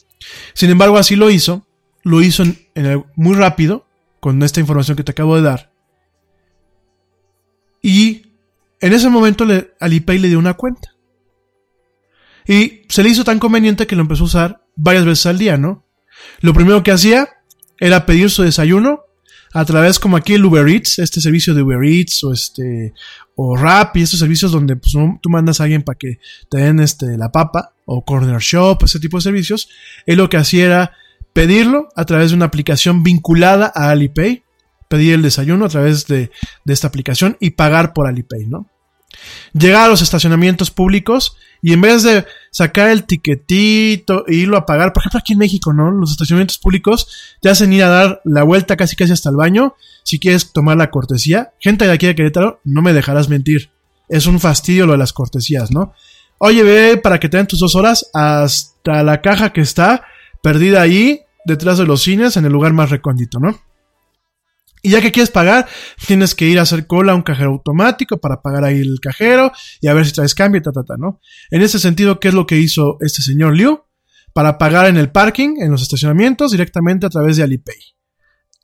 [0.54, 1.66] Sin embargo, así lo hizo,
[2.02, 2.44] lo hizo
[3.16, 3.86] muy rápido,
[4.18, 5.72] con esta información que te acabo de dar.
[7.82, 8.22] Y
[8.80, 10.94] en ese momento le, Alipay le dio una cuenta.
[12.46, 15.56] Y se le hizo tan conveniente que lo empezó a usar varias veces al día,
[15.58, 15.81] ¿no?
[16.40, 17.28] Lo primero que hacía
[17.78, 19.00] era pedir su desayuno
[19.54, 22.94] a través como aquí el Uber Eats, este servicio de Uber Eats o este
[23.34, 26.18] o Rap y estos servicios donde pues, tú mandas a alguien para que
[26.50, 29.68] te den este la papa o Corner Shop, ese tipo de servicios.
[30.06, 30.92] Él lo que hacía era
[31.32, 34.42] pedirlo a través de una aplicación vinculada a Alipay,
[34.88, 36.30] pedir el desayuno a través de,
[36.64, 38.68] de esta aplicación y pagar por Alipay, ¿no?
[39.52, 44.66] Llegar a los estacionamientos públicos y en vez de sacar el tiquetito e irlo a
[44.66, 45.90] pagar, por ejemplo aquí en México, ¿no?
[45.90, 49.76] Los estacionamientos públicos te hacen ir a dar la vuelta casi casi hasta el baño
[50.02, 51.52] si quieres tomar la cortesía.
[51.60, 53.70] Gente de aquí de Querétaro, no me dejarás mentir.
[54.08, 55.94] Es un fastidio lo de las cortesías, ¿no?
[56.38, 60.04] Oye, ve para que te den tus dos horas hasta la caja que está
[60.42, 63.60] perdida ahí detrás de los cines en el lugar más recóndito, ¿no?
[64.84, 65.68] Y ya que quieres pagar,
[66.08, 69.52] tienes que ir a hacer cola a un cajero automático para pagar ahí el cajero
[69.80, 71.20] y a ver si traes cambio, ta, ta, ta, ¿no?
[71.52, 73.84] En ese sentido, ¿qué es lo que hizo este señor Liu?
[74.34, 77.76] Para pagar en el parking, en los estacionamientos, directamente a través de Alipay.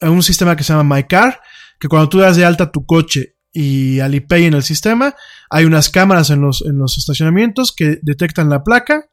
[0.00, 1.40] Un sistema que se llama MyCar,
[1.78, 5.14] que cuando tú das de alta tu coche y Alipay en el sistema,
[5.50, 9.08] hay unas cámaras en los, en los estacionamientos que detectan la placa,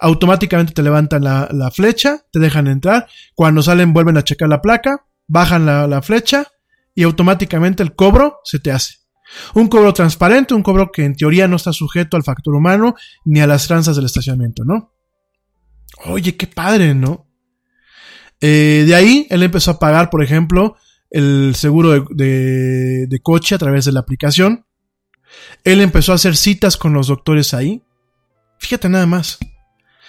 [0.00, 4.62] automáticamente te levantan la, la flecha, te dejan entrar, cuando salen vuelven a checar la
[4.62, 6.46] placa, bajan la, flecha
[6.94, 8.96] y automáticamente el cobro se te hace.
[9.54, 12.94] Un cobro transparente, un cobro que en teoría no está sujeto al factor humano
[13.24, 14.92] ni a las tranzas del estacionamiento, ¿no?
[16.04, 17.26] Oye, qué padre, ¿no?
[18.40, 20.76] Eh, de ahí él empezó a pagar, por ejemplo,
[21.10, 24.66] el seguro de, de, coche a través de la aplicación.
[25.64, 27.82] Él empezó a hacer citas con los doctores ahí.
[28.58, 29.38] Fíjate nada más.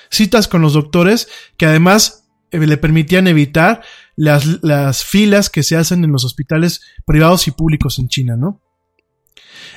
[0.09, 1.27] Citas con los doctores
[1.57, 3.81] que además le permitían evitar
[4.15, 8.61] las, las filas que se hacen en los hospitales privados y públicos en China, ¿no?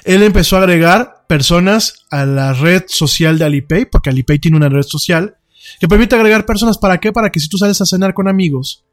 [0.05, 4.69] Él empezó a agregar personas a la red social de Alipay, porque Alipay tiene una
[4.69, 5.37] red social,
[5.79, 7.13] que permite agregar personas para qué?
[7.13, 8.85] Para que si tú sales a cenar con amigos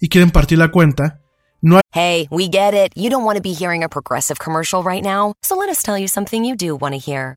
[0.00, 1.20] y quieren partir la cuenta,
[1.60, 1.82] no hay...
[1.92, 2.92] Hey, we get it.
[2.94, 5.98] You don't want to be hearing a progressive commercial right now, so let us tell
[5.98, 7.36] you something you do want to hear.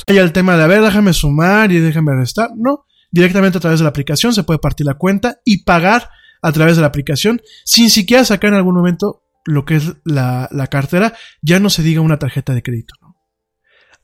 [0.07, 2.51] Hay el tema de, a ver, déjame sumar y déjame restar.
[2.55, 6.09] No, directamente a través de la aplicación se puede partir la cuenta y pagar
[6.41, 10.47] a través de la aplicación sin siquiera sacar en algún momento lo que es la,
[10.51, 12.95] la cartera, ya no se diga una tarjeta de crédito.
[13.01, 13.15] ¿no?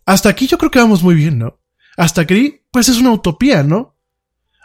[0.05, 1.59] Hasta aquí yo creo que vamos muy bien, ¿no?
[1.95, 3.95] Hasta aquí, pues es una utopía, ¿no?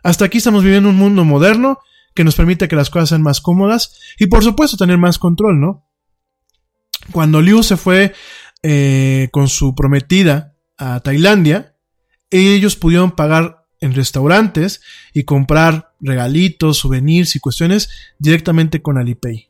[0.03, 1.79] Hasta aquí estamos viviendo un mundo moderno
[2.15, 5.61] que nos permite que las cosas sean más cómodas y por supuesto tener más control,
[5.61, 5.89] ¿no?
[7.11, 8.15] Cuando Liu se fue
[8.63, 11.77] eh, con su prometida a Tailandia,
[12.31, 14.81] ellos pudieron pagar en restaurantes
[15.13, 19.49] y comprar regalitos, souvenirs y cuestiones directamente con Alipay.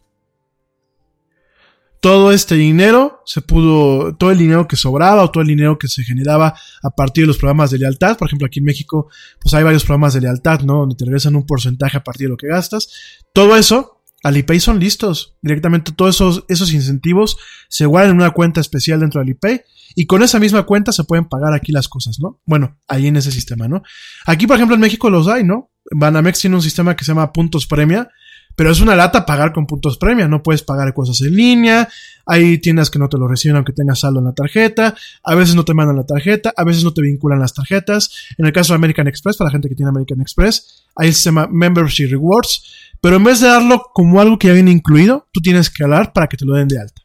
[2.00, 5.86] Todo este dinero se pudo, todo el dinero que sobraba o todo el dinero que
[5.86, 9.08] se generaba a partir de los programas de lealtad, por ejemplo aquí en México
[9.40, 10.78] pues hay varios programas de lealtad, ¿no?
[10.78, 12.88] Donde te regresan un porcentaje a partir de lo que gastas.
[13.32, 15.36] Todo eso Alipay son listos.
[15.42, 17.36] Directamente todos esos, esos incentivos
[17.68, 19.62] se guardan en una cuenta especial dentro de Alipay
[19.94, 22.40] y con esa misma cuenta se pueden pagar aquí las cosas, ¿no?
[22.46, 23.82] Bueno, ahí en ese sistema, ¿no?
[24.26, 25.70] Aquí, por ejemplo, en México los hay, ¿no?
[25.90, 28.08] Banamex tiene un sistema que se llama Puntos Premia,
[28.56, 31.88] pero es una lata pagar con puntos premia, no puedes pagar cosas en línea,
[32.26, 35.54] hay tiendas que no te lo reciben aunque tengas saldo en la tarjeta, a veces
[35.54, 38.10] no te mandan la tarjeta, a veces no te vinculan las tarjetas.
[38.38, 41.14] En el caso de American Express, para la gente que tiene American Express, hay el
[41.14, 42.62] sistema Membership Rewards,
[43.00, 46.12] pero en vez de darlo como algo que ya viene incluido, tú tienes que hablar
[46.12, 47.02] para que te lo den de alta.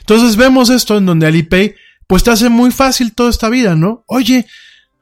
[0.00, 1.74] Entonces vemos esto en donde Alipay
[2.06, 4.04] pues te hace muy fácil toda esta vida, ¿no?
[4.06, 4.46] Oye,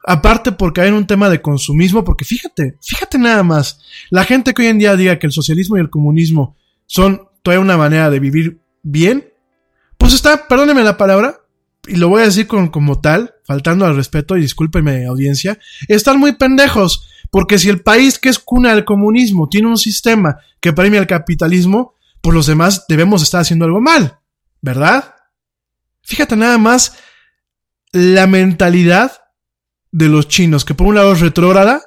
[0.09, 4.63] aparte porque hay un tema de consumismo, porque fíjate, fíjate nada más, la gente que
[4.63, 6.57] hoy en día diga que el socialismo y el comunismo
[6.87, 9.29] son toda una manera de vivir bien,
[9.99, 11.41] pues está, perdóneme la palabra,
[11.87, 15.59] y lo voy a decir con, como tal, faltando al respeto, y discúlpenme audiencia,
[15.89, 20.39] están muy pendejos, porque si el país que es cuna del comunismo tiene un sistema
[20.59, 24.21] que premia el capitalismo, pues los demás debemos estar haciendo algo mal,
[24.63, 25.17] ¿verdad?
[26.01, 26.97] Fíjate nada más
[27.93, 29.13] la mentalidad
[29.91, 31.83] de los chinos, que por un lado es retrógrada,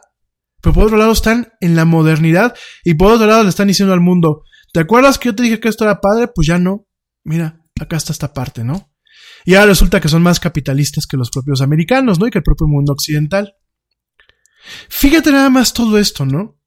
[0.62, 3.94] pero por otro lado están en la modernidad y por otro lado le están diciendo
[3.94, 6.28] al mundo, ¿te acuerdas que yo te dije que esto era padre?
[6.34, 6.88] Pues ya no.
[7.24, 8.92] Mira, acá está esta parte, ¿no?
[9.44, 12.28] Y ahora resulta que son más capitalistas que los propios americanos, ¿no?
[12.28, 13.56] Y que el propio mundo occidental.
[14.90, 16.60] Fíjate nada más todo esto, ¿no?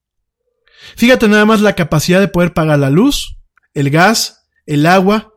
[0.97, 3.39] Fíjate nada más la capacidad de poder pagar la luz,
[3.74, 5.32] el gas, el agua,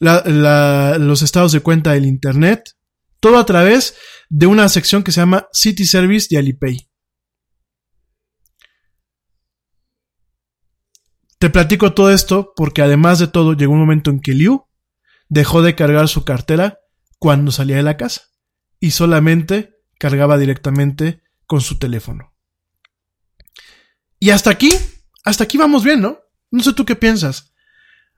[0.00, 2.76] los estados de cuenta del Internet,
[3.20, 3.96] todo a través
[4.30, 6.88] de una sección que se llama City Service de Alipay.
[11.38, 14.66] Te platico todo esto porque además de todo llegó un momento en que Liu
[15.28, 16.78] dejó de cargar su cartera
[17.18, 18.22] cuando salía de la casa
[18.78, 22.34] y solamente cargaba directamente con su teléfono.
[24.18, 24.70] Y hasta aquí,
[25.24, 26.18] hasta aquí vamos bien, ¿no?
[26.50, 27.52] No sé tú qué piensas.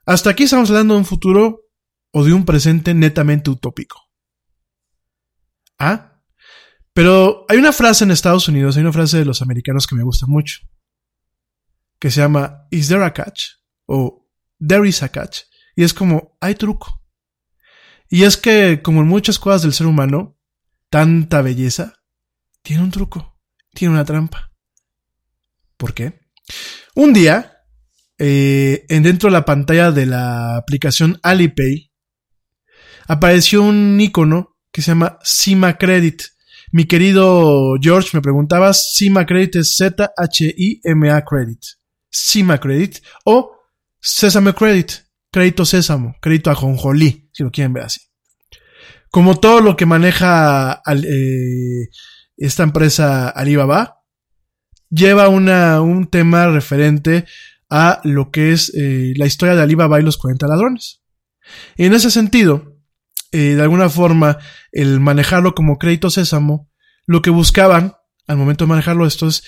[0.05, 1.61] Hasta aquí estamos hablando de un futuro
[2.11, 4.02] o de un presente netamente utópico.
[6.93, 10.03] Pero hay una frase en Estados Unidos, hay una frase de los americanos que me
[10.03, 10.59] gusta mucho
[12.03, 13.43] que se llama Is there a catch?
[13.85, 14.27] o
[14.59, 15.43] There is a catch.
[15.73, 17.01] Y es como, hay truco.
[18.09, 20.37] Y es que, como en muchas cosas del ser humano,
[20.89, 21.93] tanta belleza
[22.61, 23.39] tiene un truco,
[23.73, 24.51] tiene una trampa.
[25.77, 26.19] ¿Por qué?
[26.93, 27.63] Un día,
[28.17, 31.89] eh, en dentro de la pantalla de la aplicación Alipay,
[33.07, 36.21] apareció un icono que se llama Cima Credit.
[36.71, 41.59] Mi querido George me preguntaba, Cima Credit es Z-H-I-M-A Credit.
[42.09, 43.55] Cima Credit o
[44.01, 44.91] Sesame Credit,
[45.31, 48.01] crédito Sésamo, crédito a Jonjolí, si lo quieren ver así.
[49.09, 51.87] Como todo lo que maneja eh,
[52.35, 54.01] esta empresa Alibaba,
[54.89, 57.25] lleva un tema referente
[57.69, 61.01] a lo que es eh, la historia de Alibaba y los 40 ladrones.
[61.77, 62.72] En ese sentido,
[63.33, 64.37] eh, de alguna forma,
[64.71, 66.69] el manejarlo como crédito Sésamo,
[67.07, 67.95] lo que buscaban
[68.27, 69.43] al momento de manejarlo esto es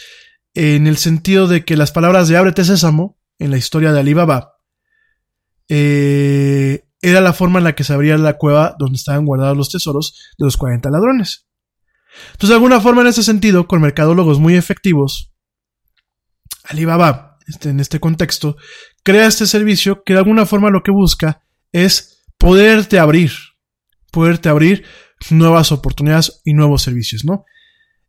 [0.56, 4.54] en el sentido de que las palabras de Ábrete Sésamo, en la historia de Alibaba,
[5.70, 9.70] eh, era la forma en la que se abría la cueva donde estaban guardados los
[9.70, 11.48] tesoros de los 40 ladrones.
[12.32, 15.32] Entonces, de alguna forma, en ese sentido, con mercadólogos muy efectivos,
[16.64, 18.58] Alibaba, este, en este contexto,
[19.04, 23.32] crea este servicio que de alguna forma lo que busca es poderte abrir,
[24.16, 24.86] poderte abrir
[25.30, 27.44] nuevas oportunidades y nuevos servicios, ¿no?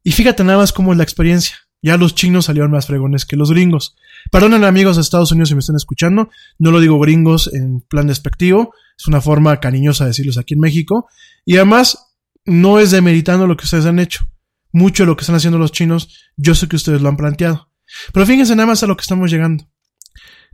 [0.04, 1.56] Y fíjate nada más cómo es la experiencia.
[1.82, 3.96] Ya los chinos salieron más fregones que los gringos.
[4.30, 6.30] Perdonen amigos de Estados Unidos si me están escuchando,
[6.60, 10.60] no lo digo gringos en plan despectivo, es una forma cariñosa de decirlos aquí en
[10.60, 11.08] México.
[11.44, 12.14] Y además,
[12.44, 14.24] no es demeritando lo que ustedes han hecho.
[14.72, 17.72] Mucho de lo que están haciendo los chinos, yo sé que ustedes lo han planteado.
[18.12, 19.68] Pero fíjense nada más a lo que estamos llegando.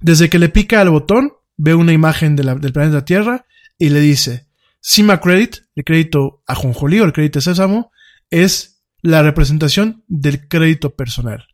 [0.00, 3.44] Desde que le pica al botón, ve una imagen del planeta Tierra
[3.78, 4.48] y le dice,
[4.84, 7.92] Sima Credit, el crédito a Jonjolí o el crédito Sésamo,
[8.30, 11.46] es la representación del crédito personal.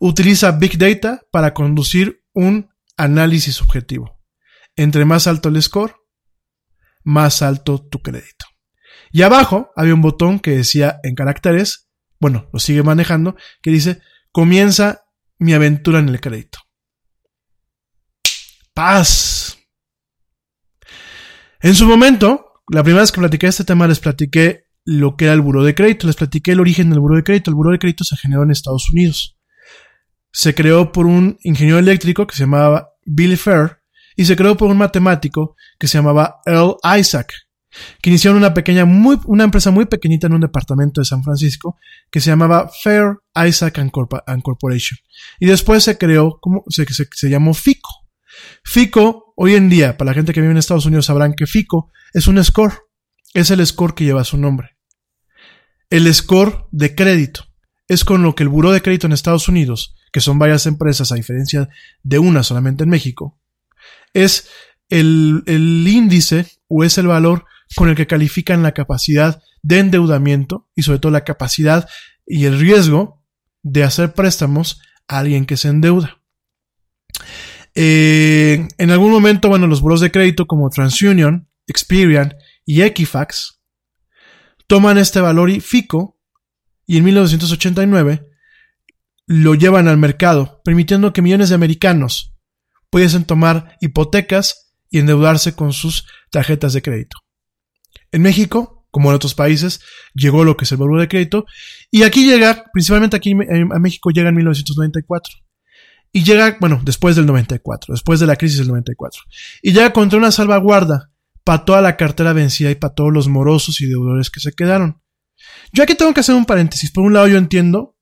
[0.00, 4.20] Utiliza Big Data para conducir un análisis objetivo.
[4.74, 5.94] Entre más alto el score,
[7.04, 8.46] más alto tu crédito.
[9.12, 11.88] Y abajo había un botón que decía en caracteres,
[12.18, 14.00] bueno, lo sigue manejando, que dice,
[14.32, 15.04] comienza
[15.38, 16.58] mi aventura en el crédito.
[18.74, 19.56] Paz.
[21.60, 25.34] En su momento, la primera vez que platiqué este tema les platiqué lo que era
[25.34, 26.06] el buro de crédito.
[26.06, 27.50] Les platiqué el origen del buro de crédito.
[27.50, 29.36] El buro de crédito se generó en Estados Unidos.
[30.32, 33.78] Se creó por un ingeniero eléctrico que se llamaba Billy Fair
[34.16, 37.32] y se creó por un matemático que se llamaba Earl Isaac,
[38.00, 41.76] que iniciaron una pequeña, muy, una empresa muy pequeñita en un departamento de San Francisco
[42.10, 44.98] que se llamaba Fair Isaac and, Corporation.
[45.38, 48.06] Y después se creó, como se, se, se llamó FICO.
[48.64, 51.92] FICO, hoy en día, para la gente que vive en Estados Unidos sabrán que FICO
[52.12, 52.74] es un score.
[53.32, 54.76] Es el score que lleva su nombre.
[55.88, 57.44] El score de crédito
[57.88, 61.12] es con lo que el Buró de Crédito en Estados Unidos, que son varias empresas
[61.12, 61.68] a diferencia
[62.02, 63.38] de una solamente en México,
[64.12, 64.48] es
[64.88, 67.44] el, índice o es el valor
[67.76, 71.88] con el que califican la capacidad de endeudamiento y sobre todo la capacidad
[72.26, 73.22] y el riesgo
[73.62, 76.20] de hacer préstamos a alguien que se endeuda.
[77.78, 82.34] Eh, en algún momento, bueno, los buros de crédito como TransUnion, Experian
[82.64, 83.60] y Equifax
[84.66, 86.18] toman este valor y FICO
[86.86, 88.26] y en 1989
[89.26, 92.34] lo llevan al mercado, permitiendo que millones de americanos
[92.88, 97.18] pudiesen tomar hipotecas y endeudarse con sus tarjetas de crédito.
[98.10, 99.80] En México, como en otros países,
[100.14, 101.44] llegó lo que es el buro de crédito.
[101.90, 105.45] Y aquí llega, principalmente aquí a México, llega en 1994.
[106.16, 109.20] Y llega, bueno, después del 94, después de la crisis del 94.
[109.60, 111.10] Y llega contra una salvaguarda
[111.44, 115.02] para toda la cartera vencida y para todos los morosos y deudores que se quedaron.
[115.74, 116.90] Yo aquí tengo que hacer un paréntesis.
[116.90, 117.98] Por un lado, yo entiendo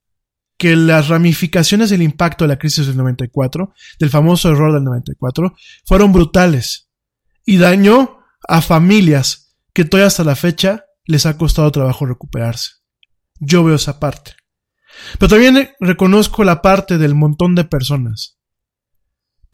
[0.57, 5.53] que las ramificaciones del impacto de la crisis del 94, del famoso error del 94,
[5.85, 6.89] fueron brutales
[7.45, 12.75] y dañó a familias que todavía hasta la fecha les ha costado trabajo recuperarse.
[13.41, 14.37] Yo veo esa parte.
[15.19, 18.39] Pero también reconozco la parte del montón de personas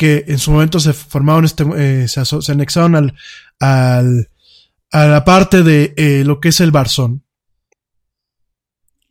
[0.00, 3.18] que en su momento se formaron, este, eh, se, anexaron al,
[3.58, 4.30] al,
[4.90, 7.26] a la parte de eh, lo que es el Barzón.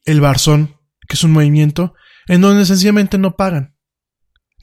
[0.04, 1.94] El Barzón, que es un movimiento
[2.28, 3.76] en donde sencillamente no pagan.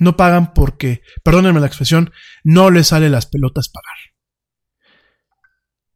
[0.01, 2.13] No pagan porque, perdónenme la expresión,
[2.43, 3.97] no les sale las pelotas pagar.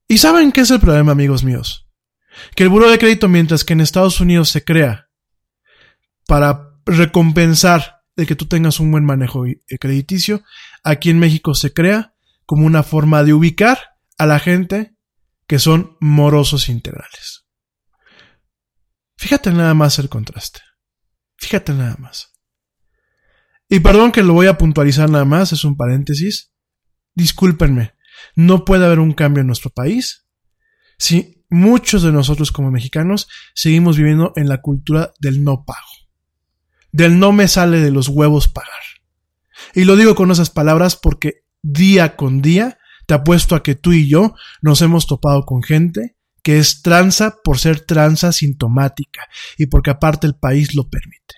[0.07, 1.91] ¿Y saben qué es el problema, amigos míos?
[2.55, 5.10] Que el buro de crédito, mientras que en Estados Unidos se crea
[6.31, 9.43] para recompensar el que tú tengas un buen manejo
[9.81, 10.45] crediticio,
[10.85, 12.15] aquí en México se crea
[12.47, 14.95] como una forma de ubicar a la gente
[15.49, 17.49] que son morosos integrales.
[19.17, 20.61] Fíjate nada más el contraste.
[21.37, 22.33] Fíjate nada más.
[23.69, 26.53] Y perdón que lo voy a puntualizar nada más, es un paréntesis.
[27.13, 27.95] Discúlpenme,
[28.37, 30.29] no puede haber un cambio en nuestro país
[30.97, 36.00] si muchos de nosotros como mexicanos seguimos viviendo en la cultura del no pago.
[36.93, 38.71] Del no me sale de los huevos pagar.
[39.75, 43.93] Y lo digo con esas palabras porque día con día te apuesto a que tú
[43.93, 49.23] y yo nos hemos topado con gente que es tranza por ser tranza sintomática
[49.59, 51.35] y porque aparte el país lo permite.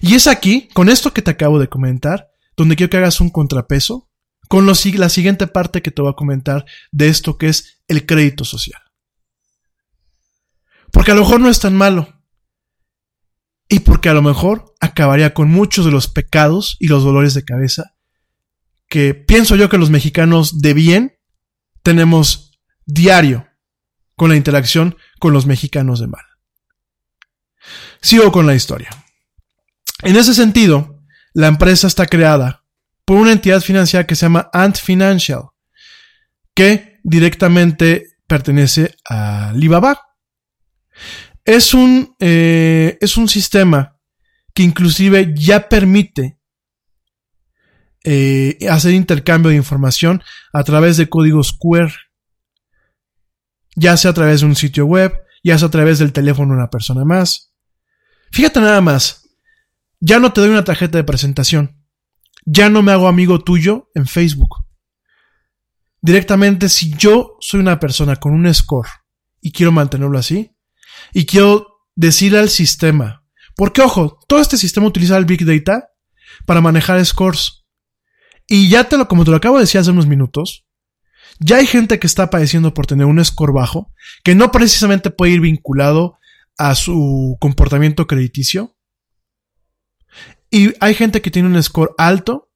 [0.00, 3.30] Y es aquí, con esto que te acabo de comentar, donde quiero que hagas un
[3.30, 4.10] contrapeso
[4.48, 8.44] con la siguiente parte que te voy a comentar de esto que es el crédito
[8.44, 8.80] social.
[10.92, 12.13] Porque a lo mejor no es tan malo.
[13.68, 17.44] Y porque a lo mejor acabaría con muchos de los pecados y los dolores de
[17.44, 17.94] cabeza
[18.88, 21.18] que pienso yo que los mexicanos de bien
[21.82, 23.48] tenemos diario
[24.14, 26.24] con la interacción con los mexicanos de mal.
[28.00, 28.90] Sigo con la historia.
[30.02, 32.64] En ese sentido, la empresa está creada
[33.04, 35.42] por una entidad financiera que se llama Ant Financial,
[36.54, 40.00] que directamente pertenece a Alibaba.
[41.44, 43.98] Es un, eh, es un sistema
[44.54, 46.38] que inclusive ya permite
[48.04, 50.22] eh, hacer intercambio de información
[50.52, 51.90] a través de códigos QR,
[53.76, 55.12] ya sea a través de un sitio web,
[55.42, 57.54] ya sea a través del teléfono de una persona más.
[58.30, 59.28] Fíjate nada más,
[60.00, 61.82] ya no te doy una tarjeta de presentación,
[62.44, 64.64] ya no me hago amigo tuyo en Facebook.
[66.00, 68.88] Directamente, si yo soy una persona con un score
[69.40, 70.53] y quiero mantenerlo así,
[71.12, 73.24] y quiero decirle al sistema,
[73.56, 75.88] porque ojo, todo este sistema utiliza el Big Data
[76.46, 77.64] para manejar scores.
[78.46, 80.66] Y ya te lo, como te lo acabo de decir hace unos minutos,
[81.40, 85.32] ya hay gente que está padeciendo por tener un score bajo, que no precisamente puede
[85.32, 86.18] ir vinculado
[86.58, 88.76] a su comportamiento crediticio,
[90.54, 92.52] y hay gente que tiene un score alto,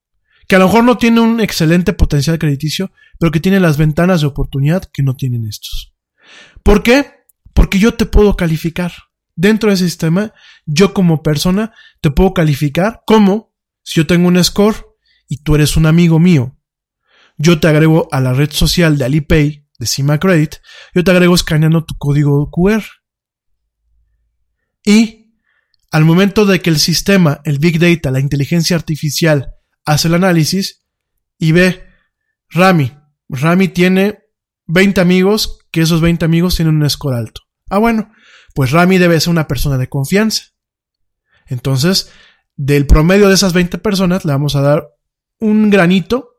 [0.46, 4.20] que a lo mejor no tiene un excelente potencial crediticio, pero que tiene las ventanas
[4.20, 5.94] de oportunidad que no tienen estos.
[6.62, 7.17] ¿Por qué?
[7.58, 8.92] Porque yo te puedo calificar.
[9.34, 10.32] Dentro de ese sistema,
[10.64, 13.52] yo como persona te puedo calificar como
[13.82, 14.76] si yo tengo un score
[15.26, 16.56] y tú eres un amigo mío.
[17.36, 20.54] Yo te agrego a la red social de Alipay, de Cima Credit,
[20.94, 22.84] yo te agrego escaneando tu código QR.
[24.84, 25.34] Y
[25.90, 29.50] al momento de que el sistema, el Big Data, la inteligencia artificial,
[29.84, 30.84] hace el análisis
[31.36, 31.88] y ve,
[32.50, 32.92] Rami,
[33.28, 34.20] Rami tiene
[34.66, 37.47] 20 amigos, que esos 20 amigos tienen un score alto.
[37.68, 38.12] Ah, bueno,
[38.54, 40.44] pues Rami debe ser una persona de confianza.
[41.46, 42.10] Entonces,
[42.56, 44.88] del promedio de esas 20 personas, le vamos a dar
[45.38, 46.36] un granito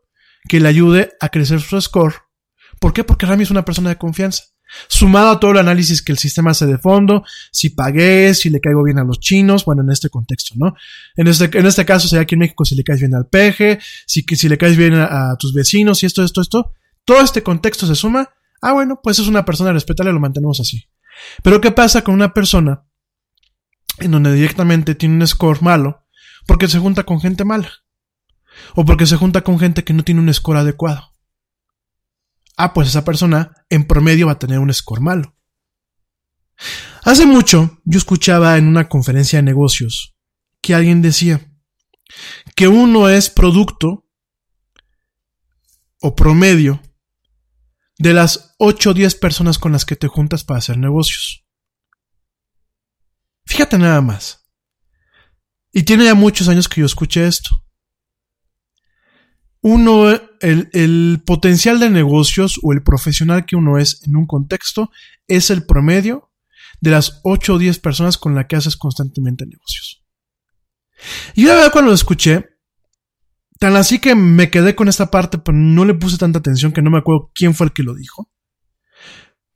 [0.48, 2.14] que le ayude a crecer su score.
[2.78, 3.04] ¿Por qué?
[3.04, 4.44] Porque Rami es una persona de confianza.
[4.86, 8.60] Sumado a todo el análisis que el sistema hace de fondo, si pagué, si le
[8.60, 10.74] caigo bien a los chinos, bueno, en este contexto, ¿no?
[11.16, 13.80] En este, en este caso sería aquí en México si le caes bien al peje,
[14.06, 16.72] si, si le caes bien a, tus vecinos, y esto, esto, esto.
[17.04, 18.30] Todo este contexto se suma.
[18.62, 20.84] Ah, bueno, pues es una persona respetable, lo mantenemos así.
[21.42, 22.86] Pero ¿qué pasa con una persona
[23.98, 26.06] en donde directamente tiene un score malo
[26.46, 27.70] porque se junta con gente mala?
[28.74, 31.10] O porque se junta con gente que no tiene un score adecuado
[32.60, 35.34] ah, pues esa persona en promedio va a tener un score malo.
[37.04, 40.14] Hace mucho yo escuchaba en una conferencia de negocios
[40.60, 41.40] que alguien decía
[42.54, 44.06] que uno es producto
[46.02, 46.82] o promedio
[48.00, 51.44] de las 8 o 10 personas con las que te juntas para hacer negocios.
[53.44, 54.50] Fíjate nada más.
[55.70, 57.50] Y tiene ya muchos años que yo escuché esto.
[59.60, 60.08] Uno,
[60.40, 64.90] el, el potencial de negocios o el profesional que uno es en un contexto
[65.28, 66.32] es el promedio
[66.80, 70.02] de las 8 o 10 personas con las que haces constantemente negocios.
[71.34, 72.48] Y la verdad cuando lo escuché,
[73.60, 76.82] tan así que me quedé con esta parte, pero no le puse tanta atención que
[76.82, 78.28] no me acuerdo quién fue el que lo dijo.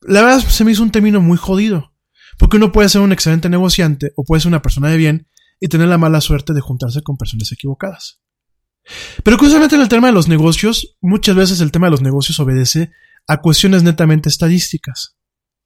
[0.02, 1.94] La verdad se me hizo un término muy jodido.
[2.39, 5.28] Porque uno puede ser un excelente negociante o puede ser una persona de bien
[5.60, 8.20] y tener la mala suerte de juntarse con personas equivocadas.
[9.22, 12.39] Pero curiosamente en el tema de los negocios, muchas veces el tema de los negocios
[12.40, 12.90] obedece
[13.26, 15.16] a cuestiones netamente estadísticas.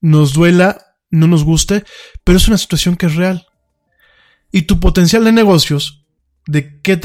[0.00, 0.78] Nos duela,
[1.10, 1.84] no nos guste,
[2.22, 3.46] pero es una situación que es real.
[4.52, 6.06] Y tu potencial de negocios,
[6.46, 6.96] de qué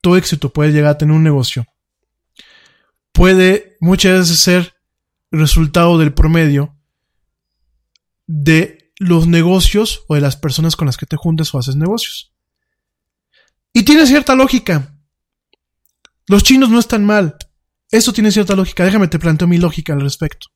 [0.00, 1.66] tanto éxito puede llegar a tener un negocio,
[3.12, 4.74] puede muchas veces ser
[5.30, 6.76] resultado del promedio
[8.26, 12.32] de los negocios o de las personas con las que te juntes o haces negocios.
[13.72, 14.96] Y tiene cierta lógica.
[16.26, 17.36] Los chinos no están mal.
[17.90, 18.84] Eso tiene cierta lógica.
[18.84, 20.48] Déjame te planteo mi lógica al respecto.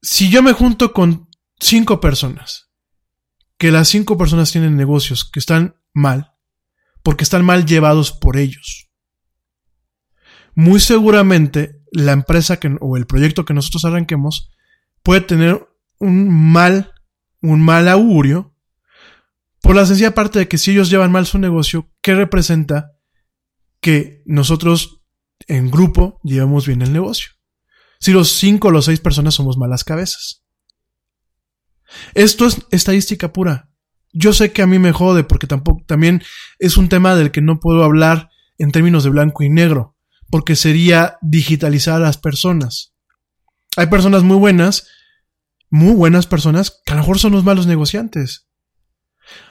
[0.00, 1.28] Si yo me junto con
[1.58, 2.70] cinco personas,
[3.58, 6.29] que las cinco personas tienen negocios que están mal,
[7.02, 8.90] porque están mal llevados por ellos,
[10.54, 14.50] muy seguramente la empresa o el proyecto que nosotros arranquemos
[15.02, 15.68] puede tener
[15.98, 16.92] un mal,
[17.40, 18.54] un mal augurio,
[19.60, 22.92] por la sencilla parte de que si ellos llevan mal su negocio, ¿qué representa
[23.80, 25.02] que nosotros
[25.46, 27.30] en grupo llevamos bien el negocio?
[27.98, 30.44] Si los cinco o los seis personas somos malas cabezas.
[32.14, 33.69] Esto es estadística pura.
[34.12, 36.22] Yo sé que a mí me jode porque tampoco, también
[36.58, 39.96] es un tema del que no puedo hablar en términos de blanco y negro,
[40.30, 42.94] porque sería digitalizar a las personas.
[43.76, 44.86] Hay personas muy buenas
[45.70, 48.48] muy buenas personas que a lo mejor son los malos negociantes.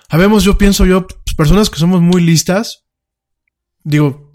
[0.09, 2.85] Habemos, yo pienso yo, pues, personas que somos muy listas,
[3.83, 4.31] digo,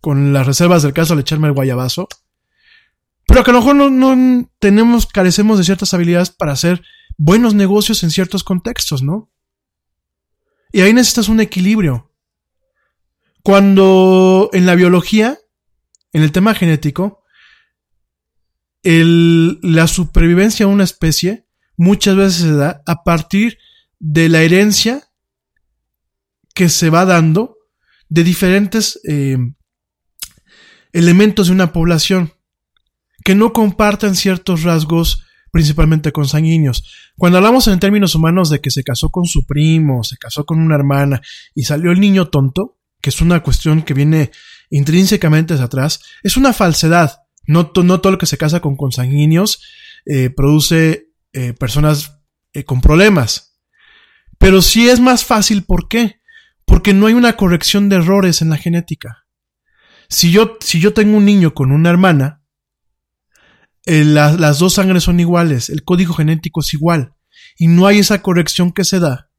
[0.00, 2.08] con las reservas del caso al echarme el guayabazo,
[3.26, 6.82] pero que a lo mejor no, no tenemos, carecemos de ciertas habilidades para hacer
[7.16, 9.30] buenos negocios en ciertos contextos, ¿no?
[10.72, 12.12] Y ahí necesitas un equilibrio.
[13.42, 15.38] Cuando en la biología,
[16.12, 17.22] en el tema genético,
[18.82, 23.58] la supervivencia de una especie muchas veces se da a partir
[23.98, 25.08] de la herencia
[26.54, 27.56] que se va dando
[28.08, 29.36] de diferentes eh,
[30.92, 32.32] elementos de una población
[33.24, 36.84] que no compartan ciertos rasgos principalmente consanguíneos.
[37.16, 40.60] Cuando hablamos en términos humanos de que se casó con su primo, se casó con
[40.60, 41.22] una hermana
[41.54, 44.30] y salió el niño tonto, que es una cuestión que viene
[44.70, 47.20] intrínsecamente hacia atrás, es una falsedad.
[47.46, 49.62] No, todo lo que se casa con consanguíneos
[50.04, 52.18] eh, produce eh, personas
[52.52, 53.60] eh, con problemas.
[54.38, 56.20] Pero sí es más fácil, ¿por qué?
[56.64, 59.26] Porque no hay una corrección de errores en la genética.
[60.08, 62.42] Si yo, si yo tengo un niño con una hermana,
[63.86, 67.14] las dos sangres son iguales, el código genético es igual,
[67.56, 69.30] y no hay esa corrección que se da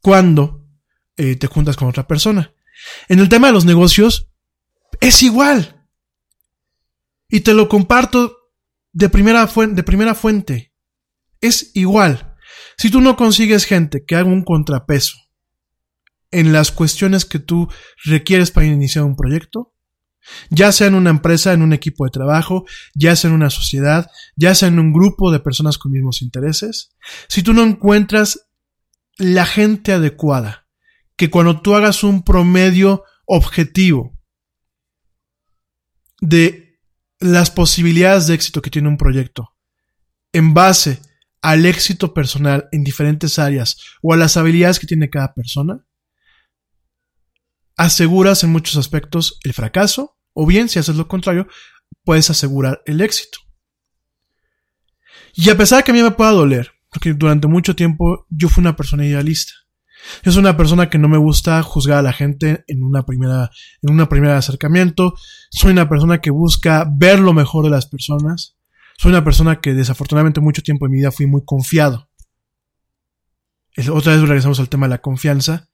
[0.00, 0.66] cuando
[1.16, 2.52] te juntas con otra persona.
[3.08, 4.28] En el tema de los negocios,
[5.00, 5.88] es igual.
[7.28, 8.36] Y te lo comparto
[8.92, 10.72] de primera, de primera fuente.
[11.40, 12.34] Es igual.
[12.76, 15.16] Si tú no consigues gente que haga un contrapeso
[16.30, 17.68] en las cuestiones que tú
[18.04, 19.74] requieres para iniciar un proyecto,
[20.50, 24.10] ya sea en una empresa, en un equipo de trabajo, ya sea en una sociedad,
[24.36, 26.96] ya sea en un grupo de personas con mismos intereses,
[27.28, 28.48] si tú no encuentras
[29.18, 30.66] la gente adecuada,
[31.16, 34.18] que cuando tú hagas un promedio objetivo
[36.20, 36.78] de
[37.18, 39.56] las posibilidades de éxito que tiene un proyecto
[40.32, 41.00] en base
[41.40, 45.86] al éxito personal en diferentes áreas o a las habilidades que tiene cada persona,
[47.76, 51.48] aseguras en muchos aspectos el fracaso o bien si haces lo contrario,
[52.04, 53.38] puedes asegurar el éxito.
[55.34, 58.48] Y a pesar de que a mí me pueda doler, porque durante mucho tiempo yo
[58.48, 59.52] fui una persona idealista,
[60.22, 63.50] es una persona que no me gusta juzgar a la gente en una primera,
[63.82, 65.14] en una primera acercamiento.
[65.50, 68.56] Soy una persona que busca ver lo mejor de las personas.
[68.98, 72.08] Soy una persona que desafortunadamente mucho tiempo en mi vida fui muy confiado.
[73.90, 75.68] Otra vez regresamos al tema de la confianza.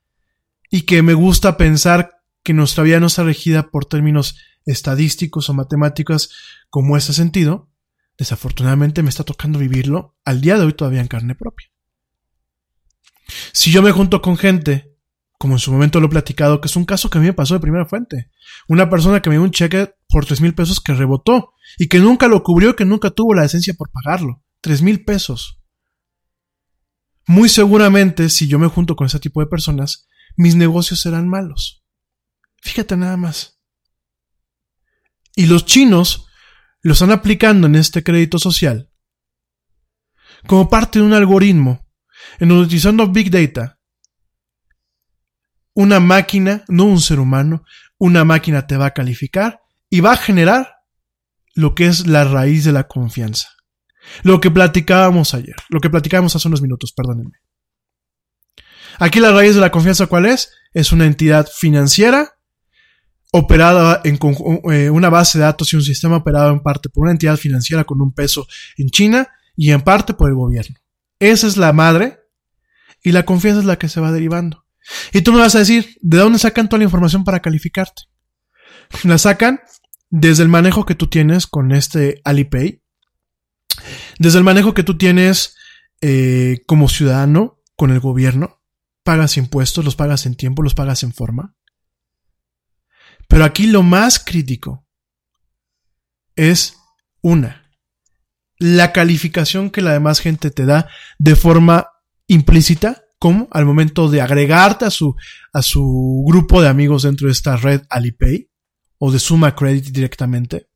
[0.70, 5.54] Y que me gusta pensar que nuestra vida no está regida por términos estadísticos o
[5.54, 6.30] matemáticos
[6.70, 7.70] como ese sentido.
[8.18, 11.68] Desafortunadamente me está tocando vivirlo al día de hoy todavía en carne propia.
[13.52, 14.92] Si yo me junto con gente
[15.42, 17.32] como en su momento lo he platicado, que es un caso que a mí me
[17.32, 18.30] pasó de primera fuente.
[18.68, 21.98] Una persona que me dio un cheque por tres mil pesos que rebotó y que
[21.98, 24.44] nunca lo cubrió, que nunca tuvo la decencia por pagarlo.
[24.60, 25.60] Tres mil pesos.
[27.26, 30.06] Muy seguramente, si yo me junto con ese tipo de personas,
[30.36, 31.81] mis negocios serán malos.
[32.62, 33.60] Fíjate nada más.
[35.34, 36.26] Y los chinos
[36.80, 38.88] lo están aplicando en este crédito social
[40.46, 41.86] como parte de un algoritmo
[42.38, 43.78] en donde utilizando Big Data,
[45.74, 47.64] una máquina, no un ser humano,
[47.98, 50.76] una máquina te va a calificar y va a generar
[51.54, 53.48] lo que es la raíz de la confianza.
[54.22, 57.38] Lo que platicábamos ayer, lo que platicábamos hace unos minutos, perdónenme.
[58.98, 60.52] Aquí la raíz de la confianza, ¿cuál es?
[60.72, 62.38] Es una entidad financiera
[63.32, 64.18] operada en
[64.70, 67.84] eh, una base de datos y un sistema operado en parte por una entidad financiera
[67.84, 68.46] con un peso
[68.76, 70.76] en China y en parte por el gobierno.
[71.18, 72.20] Esa es la madre
[73.02, 74.66] y la confianza es la que se va derivando.
[75.12, 78.02] Y tú me vas a decir, ¿de dónde sacan toda la información para calificarte?
[79.04, 79.60] La sacan
[80.10, 82.82] desde el manejo que tú tienes con este Alipay,
[84.18, 85.56] desde el manejo que tú tienes
[86.02, 88.60] eh, como ciudadano con el gobierno,
[89.04, 91.54] pagas impuestos, los pagas en tiempo, los pagas en forma.
[93.32, 94.86] Pero aquí lo más crítico
[96.36, 96.76] es
[97.22, 97.66] una,
[98.58, 101.88] la calificación que la demás gente te da de forma
[102.26, 105.16] implícita, como al momento de agregarte a su,
[105.54, 108.50] a su grupo de amigos dentro de esta red Alipay
[108.98, 110.68] o de Suma Credit directamente.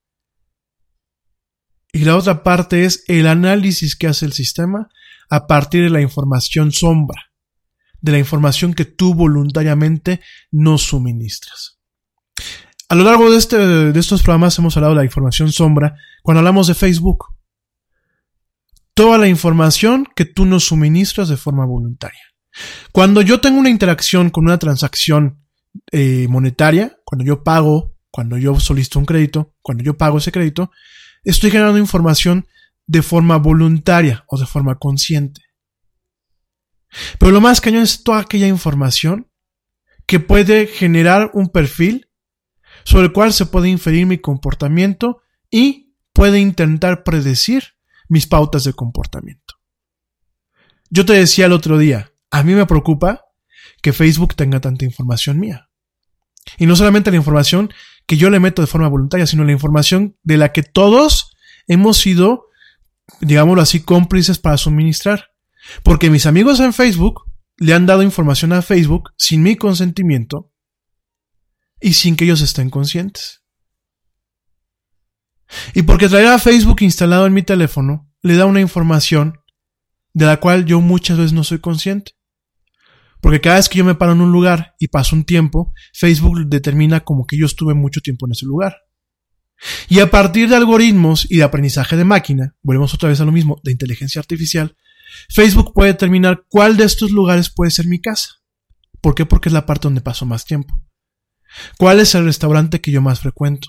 [1.93, 4.89] Y la otra parte es el análisis que hace el sistema
[5.29, 7.33] a partir de la información sombra,
[8.01, 11.76] de la información que tú voluntariamente no suministras.
[12.89, 16.39] A lo largo de, este, de estos programas hemos hablado de la información sombra cuando
[16.39, 17.27] hablamos de Facebook.
[18.95, 22.21] Toda la información que tú no suministras de forma voluntaria.
[22.93, 25.45] Cuando yo tengo una interacción con una transacción
[25.93, 30.71] eh, monetaria, cuando yo pago, cuando yo solicito un crédito, cuando yo pago ese crédito,
[31.25, 32.47] estoy generando información
[32.87, 35.43] de forma voluntaria o de forma consciente.
[37.19, 39.29] Pero lo más cañón es toda aquella información
[40.07, 42.09] que puede generar un perfil
[42.87, 47.65] sobre el cual se puede inferir mi comportamiento y puede intentar predecir
[48.09, 49.57] mis pautas de comportamiento.
[50.89, 53.25] Yo te decía el otro día, a mí me preocupa
[53.83, 55.69] que Facebook tenga tanta información mía.
[56.59, 57.73] Y no solamente la información
[58.07, 61.33] que yo le meto de forma voluntaria, sino la información de la que todos
[61.67, 62.47] hemos sido,
[63.21, 65.33] digámoslo así, cómplices para suministrar.
[65.83, 67.25] Porque mis amigos en Facebook
[67.57, 70.53] le han dado información a Facebook sin mi consentimiento
[71.81, 73.43] y sin que ellos estén conscientes.
[75.75, 79.39] Y porque traer a Facebook instalado en mi teléfono le da una información
[80.13, 82.13] de la cual yo muchas veces no soy consciente.
[83.21, 86.47] Porque cada vez que yo me paro en un lugar y paso un tiempo, Facebook
[86.47, 88.77] determina como que yo estuve mucho tiempo en ese lugar.
[89.89, 93.33] Y a partir de algoritmos y de aprendizaje de máquina, volvemos otra vez a lo
[93.33, 94.77] mismo, de inteligencia artificial,
[95.31, 98.35] Facebook puede determinar cuál de estos lugares puede ser mi casa.
[99.01, 99.25] ¿Por qué?
[99.25, 100.75] Porque es la parte donde paso más tiempo.
[101.79, 103.69] ¿Cuál es el restaurante que yo más frecuento?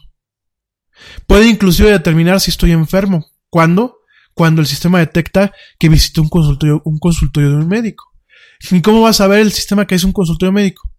[1.28, 3.26] Puede inclusive determinar si estoy enfermo.
[3.50, 4.00] ¿Cuándo?
[4.34, 8.06] Cuando el sistema detecta que visité un consultorio, un consultorio de un médico.
[8.72, 10.92] ¿Y cómo va a saber el sistema que es un consultorio médico?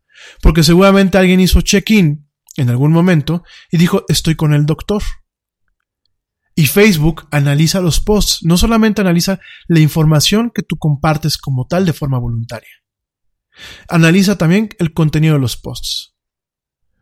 [0.43, 5.03] Porque seguramente alguien hizo check-in en algún momento y dijo, estoy con el doctor.
[6.55, 9.39] Y Facebook analiza los posts, no solamente analiza
[9.69, 12.69] la información que tú compartes como tal de forma voluntaria.
[13.89, 16.18] Analiza también el contenido de los posts.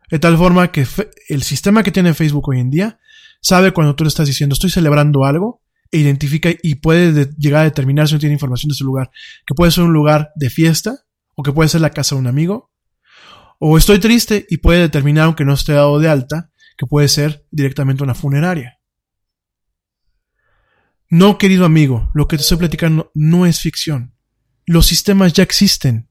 [0.09, 0.85] De tal forma que
[1.29, 2.99] el sistema que tiene Facebook hoy en día
[3.41, 5.61] sabe cuando tú le estás diciendo estoy celebrando algo
[5.91, 9.11] e identifica y puede llegar a determinar si no tiene información de ese lugar,
[9.45, 11.05] que puede ser un lugar de fiesta
[11.35, 12.71] o que puede ser la casa de un amigo,
[13.59, 17.45] o estoy triste y puede determinar, aunque no esté dado de alta, que puede ser
[17.51, 18.79] directamente una funeraria.
[21.09, 24.13] No, querido amigo, lo que te estoy platicando no es ficción.
[24.65, 26.09] Los sistemas ya existen.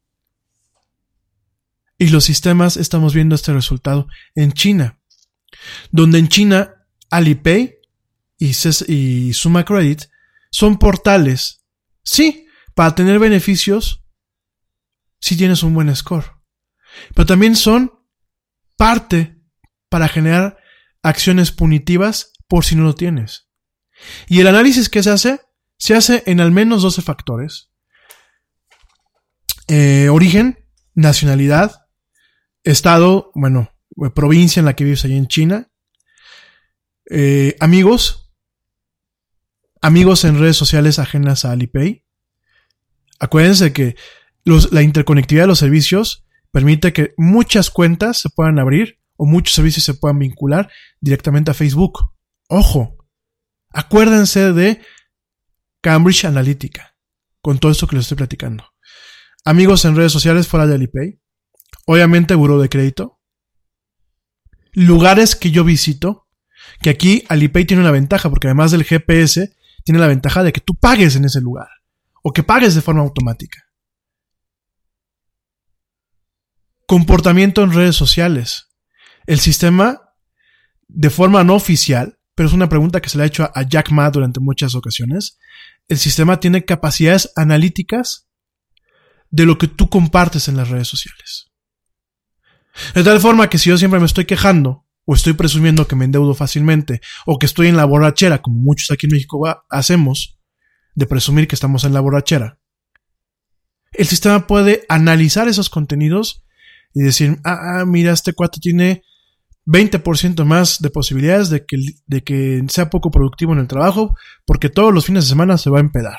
[1.98, 5.00] Y los sistemas estamos viendo este resultado en China,
[5.90, 7.76] donde en China Alipay
[8.38, 8.52] y,
[8.88, 10.02] y Suma Credit
[10.50, 11.64] son portales,
[12.02, 14.04] sí, para tener beneficios
[15.18, 16.36] si tienes un buen score,
[17.14, 17.92] pero también son
[18.76, 19.40] parte
[19.88, 20.58] para generar
[21.02, 23.48] acciones punitivas por si no lo tienes.
[24.28, 25.40] Y el análisis que se hace,
[25.78, 27.70] se hace en al menos 12 factores.
[29.68, 31.85] Eh, origen, nacionalidad,
[32.66, 33.70] estado, bueno,
[34.14, 35.70] provincia en la que vives allí en China,
[37.08, 38.32] eh, amigos,
[39.80, 42.04] amigos en redes sociales ajenas a Alipay.
[43.20, 43.96] Acuérdense que
[44.44, 49.84] la interconectividad de los servicios permite que muchas cuentas se puedan abrir o muchos servicios
[49.84, 50.70] se puedan vincular
[51.00, 52.10] directamente a Facebook.
[52.48, 52.96] Ojo,
[53.70, 54.80] acuérdense de
[55.80, 56.96] Cambridge Analytica,
[57.40, 58.64] con todo esto que les estoy platicando.
[59.44, 61.20] Amigos en redes sociales fuera de Alipay,
[61.86, 63.18] obviamente Buró de Crédito,
[64.72, 66.28] lugares que yo visito,
[66.82, 70.60] que aquí Alipay tiene una ventaja, porque además del GPS, tiene la ventaja de que
[70.60, 71.68] tú pagues en ese lugar,
[72.22, 73.62] o que pagues de forma automática.
[76.86, 78.68] Comportamiento en redes sociales.
[79.26, 80.12] El sistema,
[80.88, 83.90] de forma no oficial, pero es una pregunta que se le ha hecho a Jack
[83.90, 85.38] Ma durante muchas ocasiones,
[85.88, 88.28] el sistema tiene capacidades analíticas
[89.30, 91.50] de lo que tú compartes en las redes sociales.
[92.94, 96.04] De tal forma que si yo siempre me estoy quejando, o estoy presumiendo que me
[96.04, 100.38] endeudo fácilmente, o que estoy en la borrachera, como muchos aquí en México hacemos,
[100.94, 102.58] de presumir que estamos en la borrachera,
[103.92, 106.44] el sistema puede analizar esos contenidos
[106.94, 109.02] y decir, ah, ah mira, este cuate tiene
[109.66, 111.76] 20% más de posibilidades de que,
[112.06, 115.70] de que sea poco productivo en el trabajo, porque todos los fines de semana se
[115.70, 116.18] va a empedar.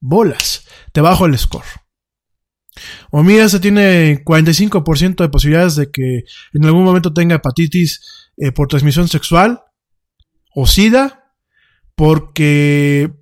[0.00, 1.66] Bolas, te bajo el score.
[3.10, 8.52] O mira, se tiene 45% de posibilidades de que en algún momento tenga hepatitis eh,
[8.52, 9.62] por transmisión sexual
[10.54, 11.34] o SIDA,
[11.94, 13.12] porque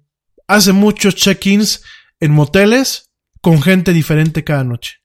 [0.47, 1.83] hace muchos check-ins
[2.20, 3.11] en moteles
[3.41, 4.97] con gente diferente cada noche.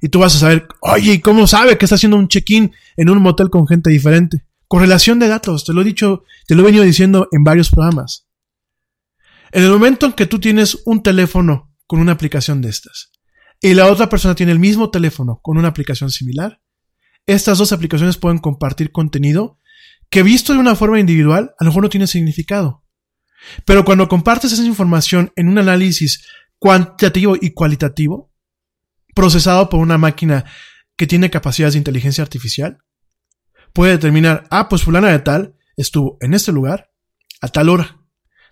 [0.00, 3.10] Y tú vas a saber, oye, ¿y cómo sabe que está haciendo un check-in en
[3.10, 4.44] un motel con gente diferente?
[4.66, 8.26] Correlación de datos, te lo he dicho, te lo he venido diciendo en varios programas.
[9.52, 13.11] En el momento en que tú tienes un teléfono con una aplicación de estas
[13.62, 16.60] y la otra persona tiene el mismo teléfono con una aplicación similar,
[17.26, 19.60] estas dos aplicaciones pueden compartir contenido
[20.10, 22.84] que visto de una forma individual a lo mejor no tiene significado.
[23.64, 26.26] Pero cuando compartes esa información en un análisis
[26.58, 28.32] cuantitativo y cualitativo,
[29.14, 30.44] procesado por una máquina
[30.96, 32.78] que tiene capacidades de inteligencia artificial,
[33.72, 36.90] puede determinar, ah, pues fulana de tal estuvo en este lugar
[37.40, 38.00] a tal hora,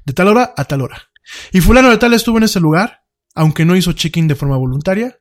[0.05, 1.11] de tal hora a tal hora.
[1.53, 3.00] Y fulano de tal estuvo en ese lugar,
[3.35, 5.19] aunque no hizo check-in de forma voluntaria,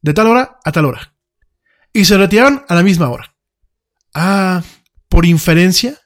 [0.00, 1.14] de tal hora a tal hora.
[1.92, 3.34] Y se retiraron a la misma hora.
[4.14, 4.62] Ah,
[5.08, 5.98] por inferencia,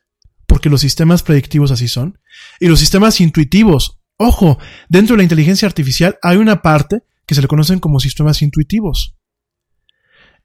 [0.47, 2.21] porque los sistemas predictivos así son,
[2.61, 4.59] y los sistemas intuitivos, ojo,
[4.89, 9.17] dentro de la inteligencia artificial hay una parte que se le conocen como sistemas intuitivos.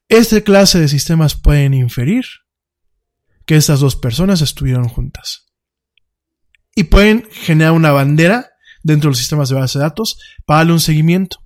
[0.10, 2.26] Esta clase de sistemas pueden inferir
[3.46, 5.48] que estas dos personas estuvieron juntas.
[6.76, 8.51] Y pueden generar una bandera
[8.84, 11.38] dentro de los sistemas de base de datos para darle un seguimiento.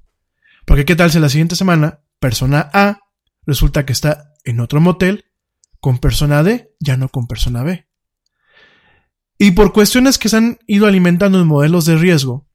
[0.66, 3.00] Porque qué tal si la siguiente semana persona A
[3.46, 5.26] resulta que está en otro motel
[5.80, 7.88] con persona D, ya no con persona B.
[9.38, 12.48] Y por cuestiones que se han ido alimentando en modelos de riesgo,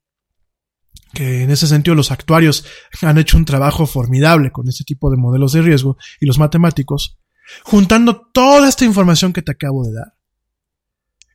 [1.13, 2.65] que en ese sentido los actuarios
[3.03, 7.19] han hecho un trabajo formidable con este tipo de modelos de riesgo y los matemáticos,
[7.65, 10.15] juntando toda esta información que te acabo de dar.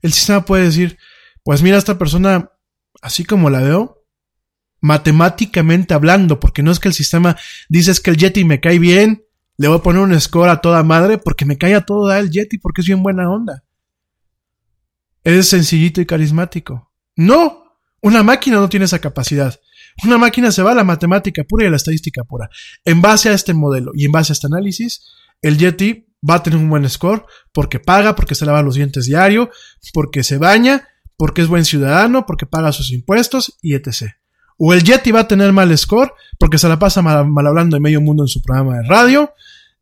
[0.01, 0.97] El sistema puede decir,
[1.43, 2.51] pues mira, esta persona,
[3.01, 4.03] así como la veo,
[4.81, 7.37] matemáticamente hablando, porque no es que el sistema
[7.69, 9.25] dice que el Yeti me cae bien,
[9.57, 12.29] le voy a poner un score a toda madre porque me cae a todo el
[12.29, 13.63] Yeti porque es bien buena onda.
[15.23, 16.91] Es sencillito y carismático.
[17.15, 19.59] No, una máquina no tiene esa capacidad.
[20.03, 22.49] Una máquina se va a la matemática pura y a la estadística pura.
[22.83, 25.01] En base a este modelo y en base a este análisis,
[25.41, 29.05] el Yeti va a tener un buen score porque paga, porque se lava los dientes
[29.05, 29.49] diario,
[29.93, 34.13] porque se baña, porque es buen ciudadano, porque paga sus impuestos y etc.
[34.57, 37.81] O el Yeti va a tener mal score porque se la pasa mal, hablando de
[37.81, 39.33] medio mundo en su programa de radio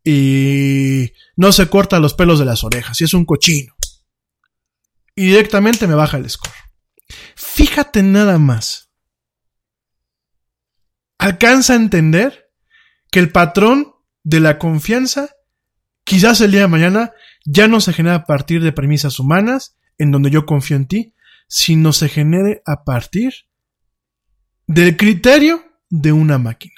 [0.04, 3.74] y no se corta los pelos de las orejas y es un cochino.
[5.16, 6.54] Y directamente me baja el score.
[7.36, 8.90] Fíjate nada más.
[11.20, 12.52] Alcanza a entender
[13.12, 13.94] que el patrón
[14.24, 15.30] de la confianza
[16.04, 17.14] quizás el día de mañana
[17.46, 21.14] ya no se genera a partir de premisas humanas, en donde yo confío en ti,
[21.56, 23.32] sino se genere a partir
[24.66, 26.74] del criterio de una máquina.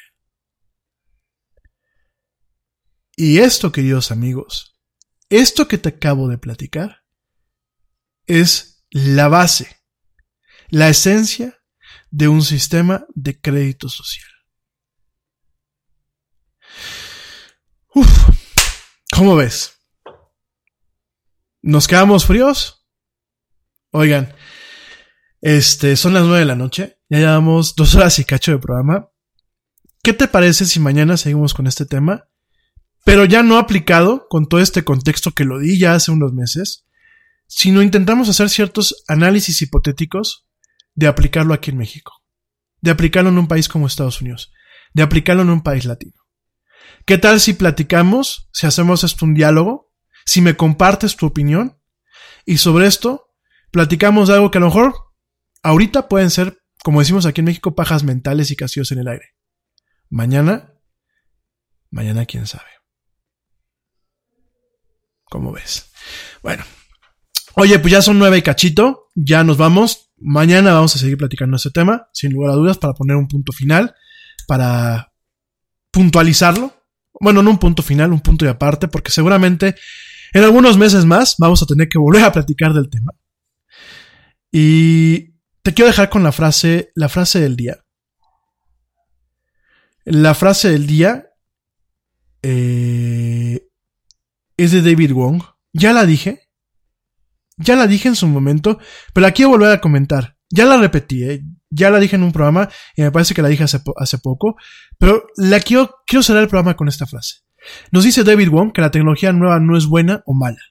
[3.16, 4.78] Y esto, queridos amigos,
[5.30, 7.06] esto que te acabo de platicar,
[8.28, 9.82] es la base
[10.68, 11.58] la esencia
[12.12, 14.30] de un sistema de crédito social.
[19.16, 19.80] ¿cómo ves?
[21.62, 22.86] ¿Nos quedamos fríos?
[23.92, 24.36] Oigan,
[25.46, 29.12] este, son las nueve de la noche, ya llevamos dos horas y cacho de programa.
[30.02, 32.28] ¿Qué te parece si mañana seguimos con este tema?
[33.04, 36.88] Pero ya no aplicado con todo este contexto que lo di ya hace unos meses,
[37.46, 40.48] sino intentamos hacer ciertos análisis hipotéticos
[40.96, 42.12] de aplicarlo aquí en México,
[42.82, 44.52] de aplicarlo en un país como Estados Unidos,
[44.96, 46.24] de aplicarlo en un país latino.
[47.06, 49.92] ¿Qué tal si platicamos, si hacemos esto un diálogo,
[50.26, 51.80] si me compartes tu opinión?
[52.48, 53.28] Y sobre esto,
[53.70, 55.05] platicamos de algo que a lo mejor
[55.66, 59.36] ahorita pueden ser, como decimos aquí en México, pajas mentales y castillos en el aire.
[60.10, 60.76] Mañana,
[61.90, 62.70] mañana quién sabe.
[65.26, 65.92] ¿Cómo ves?
[66.44, 66.64] Bueno.
[67.56, 70.12] Oye, pues ya son nueve y cachito, ya nos vamos.
[70.18, 73.52] Mañana vamos a seguir platicando este tema, sin lugar a dudas, para poner un punto
[73.52, 73.96] final,
[74.48, 75.14] para
[75.90, 76.74] puntualizarlo.
[77.20, 79.76] Bueno, no un punto final, un punto de aparte, porque seguramente
[80.34, 83.14] en algunos meses más vamos a tener que volver a platicar del tema.
[84.52, 85.35] Y
[85.66, 87.84] te quiero dejar con la frase, la frase del día.
[90.04, 91.26] La frase del día
[92.44, 93.68] eh,
[94.58, 95.42] es de David Wong.
[95.74, 96.52] Ya la dije.
[97.58, 98.78] Ya la dije en su momento,
[99.12, 100.38] pero la quiero volver a comentar.
[100.52, 101.42] Ya la repetí, ¿eh?
[101.72, 104.58] ya la dije en un programa y me parece que la dije hace, hace poco,
[105.00, 107.38] pero la quiero, quiero cerrar el programa con esta frase.
[107.92, 110.62] Nos dice David Wong que la tecnología nueva no es buena o mala.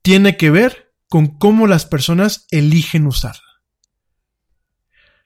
[0.00, 3.47] Tiene que ver con cómo las personas eligen usarla.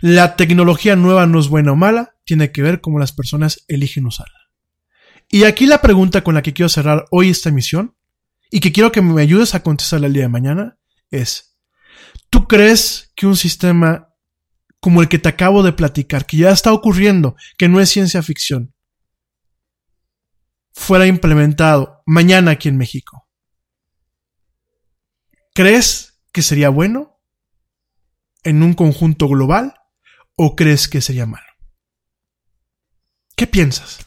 [0.03, 4.05] La tecnología nueva no es buena o mala, tiene que ver cómo las personas eligen
[4.05, 4.51] usarla.
[5.29, 7.97] Y aquí la pregunta con la que quiero cerrar hoy esta emisión,
[8.51, 10.77] y que quiero que me ayudes a contestarla el día de mañana,
[11.13, 11.57] es,
[12.31, 14.09] ¿tú crees que un sistema
[14.81, 18.25] como el que te acabo de platicar, que ya está ocurriendo, que no es ciencia
[18.25, 18.75] ficción,
[20.73, 23.29] fuera implementado mañana aquí en México?
[25.55, 27.21] ¿Crees que sería bueno
[28.43, 29.77] en un conjunto global
[30.37, 31.47] o crees que sería malo?
[33.37, 34.07] ¿Qué piensas?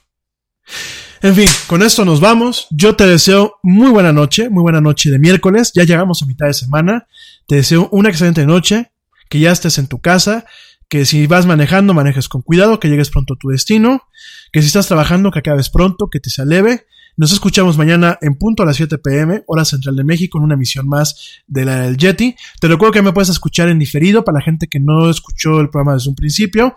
[1.21, 2.67] En fin, con esto nos vamos.
[2.69, 5.71] Yo te deseo muy buena noche, muy buena noche de miércoles.
[5.73, 7.07] Ya llegamos a mitad de semana.
[7.47, 8.91] Te deseo una excelente noche,
[9.29, 10.45] que ya estés en tu casa,
[10.89, 14.03] que si vas manejando, manejes con cuidado, que llegues pronto a tu destino,
[14.51, 16.85] que si estás trabajando, que acabes pronto, que te se leve.
[17.17, 20.55] Nos escuchamos mañana en punto a las 7 pm, hora central de México, en una
[20.55, 22.35] emisión más de la del Yeti.
[22.59, 25.69] Te recuerdo que me puedes escuchar en diferido para la gente que no escuchó el
[25.69, 26.75] programa desde un principio.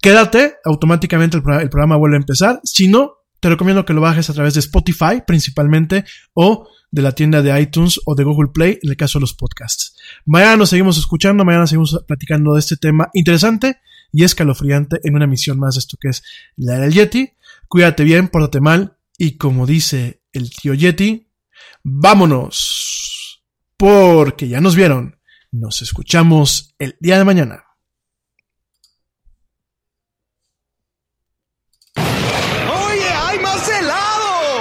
[0.00, 2.60] Quédate, automáticamente el, el programa vuelve a empezar.
[2.64, 7.12] Si no, te recomiendo que lo bajes a través de Spotify principalmente o de la
[7.12, 9.94] tienda de iTunes o de Google Play en el caso de los podcasts.
[10.26, 13.78] Mañana nos seguimos escuchando, mañana seguimos platicando de este tema interesante
[14.10, 16.24] y escalofriante en una emisión más de esto que es
[16.56, 17.30] la del Yeti.
[17.68, 21.30] Cuídate bien, pórtate mal y como dice el tío Yeti,
[21.82, 23.42] vámonos.
[23.76, 25.20] Porque ya nos vieron.
[25.50, 27.64] Nos escuchamos el día de mañana.
[31.96, 34.60] ¡Oye, hay más helado!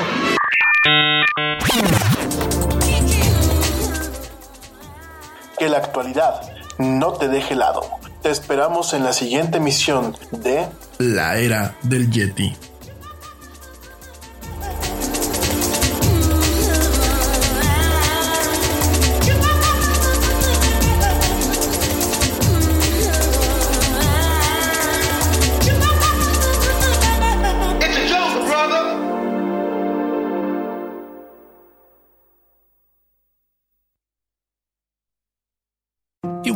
[5.60, 6.42] Que la actualidad
[6.80, 7.82] no te deje helado.
[8.24, 10.68] Te esperamos en la siguiente emisión de
[10.98, 12.56] La Era del Yeti.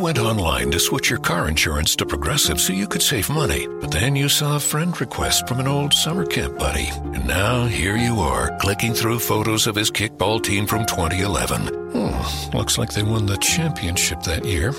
[0.02, 3.92] Went online to switch your car insurance to Progressive so you could save money, but
[3.92, 6.88] then you saw a friend request from an old summer camp buddy.
[7.14, 11.68] And now here you are, clicking through photos of his kickball team from 2011.
[11.92, 14.74] Hmm, looks like they won the championship that year.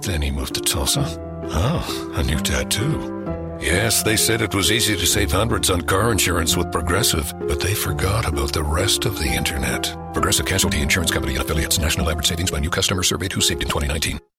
[0.00, 1.04] Then he moved to Tulsa.
[1.50, 3.56] Oh, a new tattoo.
[3.60, 7.60] Yes, they said it was easy to save hundreds on car insurance with Progressive, but
[7.60, 9.94] they forgot about the rest of the internet.
[10.12, 11.78] Progressive Casualty Insurance Company and affiliates.
[11.78, 14.18] National average savings by new customer surveyed who saved in 2019.